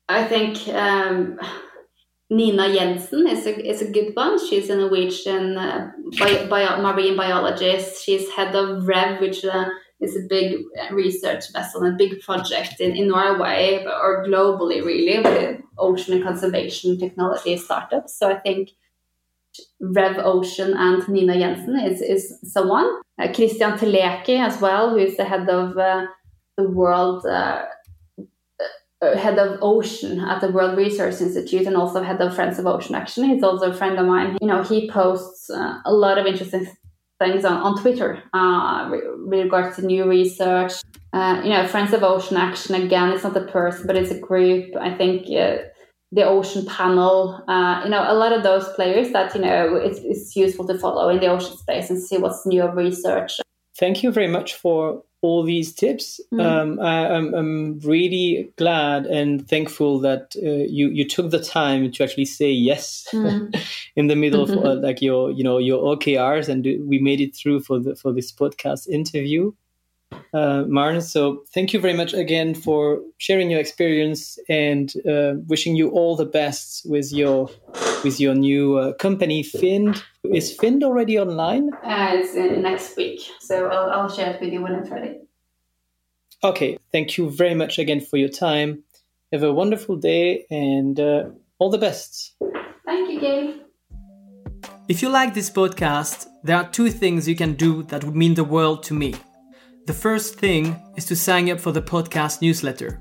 I 0.09 0.25
think 0.25 0.69
um, 0.69 1.39
Nina 2.31 2.73
Jensen 2.73 3.27
is 3.27 3.47
a 3.47 3.69
is 3.69 3.83
a 3.83 3.91
good 3.91 4.15
one. 4.15 4.39
She's 4.39 4.71
a 4.71 4.77
Norwegian 4.77 5.59
uh, 5.59 5.91
bio, 6.49 6.81
marine 6.81 7.17
biologist. 7.17 8.05
She's 8.05 8.31
head 8.31 8.55
of 8.55 8.87
REV, 8.87 9.21
which 9.21 9.45
uh, 9.45 9.67
is 10.01 10.17
a 10.17 10.27
big 10.29 10.63
research 10.93 11.53
vessel 11.53 11.83
and 11.83 11.95
a 11.95 11.97
big 11.97 12.21
project 12.21 12.81
in, 12.81 12.97
in 12.97 13.09
Norway 13.09 13.85
or 13.85 14.25
globally, 14.27 14.85
really, 14.85 15.19
with 15.21 15.61
ocean 15.77 16.15
and 16.15 16.25
conservation 16.25 16.99
technology 16.99 17.57
startups. 17.57 18.19
So 18.19 18.31
I 18.31 18.39
think 18.39 18.71
Rev 19.81 20.19
Ocean 20.19 20.75
and 20.77 21.09
Nina 21.09 21.39
Jensen 21.39 21.81
is, 21.81 22.01
is 22.01 22.39
someone. 22.45 22.89
Uh, 23.21 23.29
Kristian 23.29 23.77
Teleki 23.77 24.39
as 24.39 24.61
well, 24.61 24.91
who 24.91 24.99
is 24.99 25.17
the 25.17 25.25
head 25.25 25.49
of 25.49 25.77
uh, 25.77 26.07
the 26.57 26.69
world. 26.69 27.27
Uh, 27.27 27.65
uh, 29.01 29.17
head 29.17 29.39
of 29.39 29.61
ocean 29.63 30.19
at 30.19 30.41
the 30.41 30.51
World 30.51 30.77
Resource 30.77 31.21
Institute 31.21 31.69
and 31.69 31.77
also 31.77 32.03
head 32.03 32.21
of 32.21 32.35
Friends 32.35 32.59
of 32.59 32.67
Ocean 32.67 32.97
Action. 32.97 33.23
He's 33.23 33.45
also 33.45 33.71
a 33.71 33.73
friend 33.73 33.97
of 33.97 34.07
mine. 34.07 34.37
You 34.41 34.49
know, 34.49 34.65
he 34.65 34.91
posts 34.91 35.49
uh, 35.51 35.79
a 35.85 35.93
lot 35.93 36.19
of 36.19 36.27
interesting 36.27 36.67
things 37.19 37.45
on, 37.45 37.55
on 37.55 37.81
Twitter 37.81 38.23
uh, 38.33 38.91
with 38.91 39.41
regards 39.41 39.77
to 39.77 39.83
new 39.83 40.09
research. 40.09 40.73
Uh, 41.13 41.41
you 41.43 41.51
know, 41.51 41.67
Friends 41.67 41.93
of 41.93 42.03
Ocean 42.03 42.37
Action, 42.37 42.75
again, 42.75 43.11
it's 43.11 43.25
not 43.25 43.37
a 43.37 43.47
person, 43.47 43.87
but 43.87 43.97
it's 43.97 44.11
a 44.11 44.19
group. 44.19 44.77
I 44.77 44.95
think 44.95 45.23
uh, 45.29 45.65
the 46.13 46.25
Ocean 46.25 46.65
Panel, 46.67 47.43
uh, 47.49 47.83
you 47.85 47.91
know, 47.91 48.05
a 48.07 48.15
lot 48.15 48.33
of 48.33 48.43
those 48.43 48.69
players 48.75 49.11
that, 49.13 49.35
you 49.35 49.41
know, 49.41 49.75
it's, 49.75 49.99
it's 50.01 50.37
useful 50.37 50.67
to 50.67 50.79
follow 50.79 51.09
in 51.09 51.21
the 51.21 51.27
ocean 51.27 51.57
space 51.57 51.91
and 51.91 52.01
see 52.01 52.19
what's 52.19 52.47
new 52.47 52.67
research. 52.69 53.41
Thank 53.77 54.03
you 54.03 54.11
very 54.11 54.29
much 54.29 54.55
for 54.55 55.03
all 55.21 55.43
these 55.43 55.73
tips. 55.73 56.21
Mm. 56.33 56.45
Um, 56.45 56.81
I, 56.81 57.07
am 57.07 57.13
I'm, 57.13 57.35
I'm 57.35 57.81
really 57.81 58.53
glad 58.57 59.07
and 59.07 59.47
thankful 59.49 59.99
that 60.01 60.35
uh, 60.43 60.65
you 60.69 60.89
you 60.89 61.07
took 61.07 61.31
the 61.31 61.43
time 61.43 61.91
to 61.91 62.05
actually 62.05 62.25
say 62.25 62.51
yes 62.51 63.07
mm. 63.13 63.55
in 63.97 64.07
the 64.07 64.17
middle 64.17 64.43
of 64.43 64.51
uh, 64.51 64.75
like 64.75 65.03
your 65.03 65.31
you 65.31 65.43
know 65.43 65.59
your 65.59 65.97
OKRs, 65.97 66.49
and 66.49 66.65
we 66.89 66.99
made 66.99 67.21
it 67.21 67.35
through 67.35 67.61
for 67.61 67.79
the 67.79 67.97
for 67.97 68.13
this 68.13 68.33
podcast 68.33 68.89
interview 68.89 69.53
uh, 70.33 70.65
Maren. 70.67 71.01
So 71.01 71.45
thank 71.53 71.73
you 71.73 71.81
very 71.81 71.95
much 71.95 72.15
again 72.15 72.55
for 72.55 73.01
sharing 73.19 73.51
your 73.51 73.61
experience 73.61 74.39
and 74.49 74.93
uh, 75.07 75.35
wishing 75.47 75.77
you 75.77 75.91
all 75.91 76.17
the 76.17 76.27
best 76.27 76.89
with 76.89 77.13
your 77.13 77.49
with 78.05 78.21
your 78.21 78.35
new 78.35 78.77
uh, 78.77 78.93
company, 78.95 79.43
Fynd. 79.43 80.03
Is 80.25 80.57
Fynd 80.57 80.83
already 80.83 81.19
online? 81.19 81.73
Uh, 81.75 82.11
it's 82.13 82.35
next 82.35 82.97
week, 82.97 83.21
so 83.41 83.69
I'll, 83.69 83.91
I'll 83.91 84.09
share 84.09 84.35
it 84.35 84.41
with 84.41 84.53
you 84.53 84.63
when 84.63 84.75
it's 84.75 84.91
ready. 84.91 85.17
Okay, 86.45 86.79
thank 86.93 87.17
you 87.17 87.31
very 87.31 87.55
much 87.55 87.79
again 87.79 88.01
for 88.01 88.17
your 88.17 88.29
time. 88.29 88.85
Have 89.33 89.43
a 89.43 89.53
wonderful 89.53 89.97
day 89.97 90.47
and 90.51 90.99
uh, 91.01 91.31
all 91.59 91.71
the 91.71 91.79
best. 91.79 92.35
Thank 92.85 93.11
you, 93.11 93.21
Gabe. 93.21 93.57
If 94.89 95.03
you 95.03 95.11
like 95.11 95.35
this 95.35 95.51
podcast, 95.51 96.29
there 96.45 96.57
are 96.57 96.69
two 96.71 96.91
things 96.91 97.29
you 97.29 97.37
can 97.37 97.55
do 97.55 97.83
that 97.85 98.05
would 98.05 98.17
mean 98.17 98.35
the 98.35 98.45
world 98.45 98.83
to 98.85 98.95
me. 98.95 99.15
The 99.89 99.95
first 99.95 100.35
thing 100.35 100.77
is 100.97 101.07
to 101.07 101.17
sign 101.17 101.49
up 101.49 101.59
for 101.59 101.73
the 101.73 101.81
podcast 101.81 102.43
newsletter. 102.43 103.01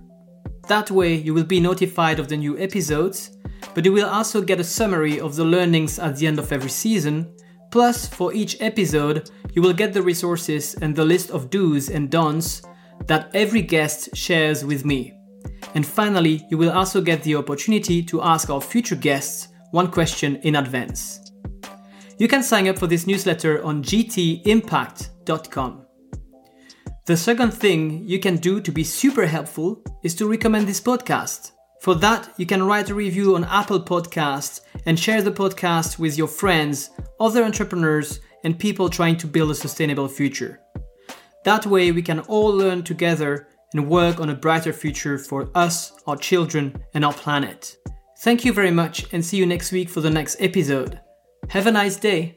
That 0.69 0.89
way, 0.89 1.15
you 1.15 1.33
will 1.33 1.43
be 1.43 1.59
notified 1.59 2.17
of 2.17 2.29
the 2.29 2.37
new 2.37 2.57
episodes, 2.57 3.37
but 3.73 3.83
you 3.83 3.91
will 3.91 4.07
also 4.07 4.41
get 4.41 4.61
a 4.61 4.63
summary 4.63 5.19
of 5.19 5.35
the 5.35 5.43
learnings 5.43 5.99
at 5.99 6.15
the 6.15 6.27
end 6.27 6.39
of 6.39 6.53
every 6.53 6.69
season. 6.69 7.35
Plus, 7.71 8.07
for 8.07 8.33
each 8.33 8.55
episode, 8.61 9.29
you 9.51 9.61
will 9.61 9.73
get 9.73 9.91
the 9.91 10.01
resources 10.01 10.75
and 10.75 10.95
the 10.95 11.03
list 11.03 11.29
of 11.29 11.49
do's 11.49 11.89
and 11.89 12.09
don'ts 12.09 12.61
that 13.05 13.31
every 13.33 13.63
guest 13.63 14.15
shares 14.15 14.63
with 14.63 14.85
me. 14.85 15.13
And 15.75 15.85
finally, 15.85 16.45
you 16.49 16.57
will 16.57 16.71
also 16.71 17.01
get 17.01 17.21
the 17.21 17.35
opportunity 17.35 18.01
to 18.03 18.21
ask 18.21 18.49
our 18.49 18.61
future 18.61 18.95
guests 18.95 19.49
one 19.71 19.91
question 19.91 20.37
in 20.37 20.55
advance. 20.55 21.19
You 22.17 22.29
can 22.29 22.43
sign 22.43 22.69
up 22.69 22.79
for 22.79 22.87
this 22.87 23.05
newsletter 23.05 23.61
on 23.61 23.83
gtimpact.com. 23.83 25.86
The 27.07 27.15
second 27.15 27.51
thing 27.51 28.03
you 28.05 28.19
can 28.19 28.35
do 28.35 28.59
to 28.59 28.69
be 28.69 28.83
super 28.83 29.25
helpful 29.25 29.81
is 30.03 30.13
to 30.15 30.29
recommend 30.29 30.67
this 30.67 30.81
podcast. 30.81 31.51
For 31.79 31.95
that, 31.95 32.33
you 32.35 32.45
can 32.45 32.63
write 32.63 32.89
a 32.89 32.95
review 32.95 33.37
on 33.37 33.45
Apple 33.45 33.79
Podcasts 33.79 34.59
and 34.85 34.99
share 34.99 35.21
the 35.21 35.31
podcast 35.31 35.99
with 35.99 36.17
your 36.17 36.27
friends, 36.27 36.89
other 37.17 37.45
entrepreneurs, 37.45 38.19
and 38.43 38.59
people 38.59 38.89
trying 38.89 39.15
to 39.19 39.27
build 39.27 39.51
a 39.51 39.55
sustainable 39.55 40.09
future. 40.09 40.59
That 41.45 41.65
way, 41.65 41.93
we 41.93 42.01
can 42.01 42.19
all 42.19 42.49
learn 42.49 42.83
together 42.83 43.47
and 43.71 43.87
work 43.87 44.19
on 44.19 44.31
a 44.31 44.35
brighter 44.35 44.73
future 44.73 45.17
for 45.17 45.49
us, 45.55 45.93
our 46.07 46.17
children, 46.17 46.75
and 46.93 47.05
our 47.05 47.13
planet. 47.13 47.77
Thank 48.19 48.43
you 48.43 48.51
very 48.51 48.71
much, 48.71 49.05
and 49.13 49.23
see 49.23 49.37
you 49.37 49.45
next 49.45 49.71
week 49.71 49.87
for 49.87 50.01
the 50.01 50.09
next 50.09 50.41
episode. 50.41 50.99
Have 51.51 51.67
a 51.67 51.71
nice 51.71 51.95
day. 51.95 52.35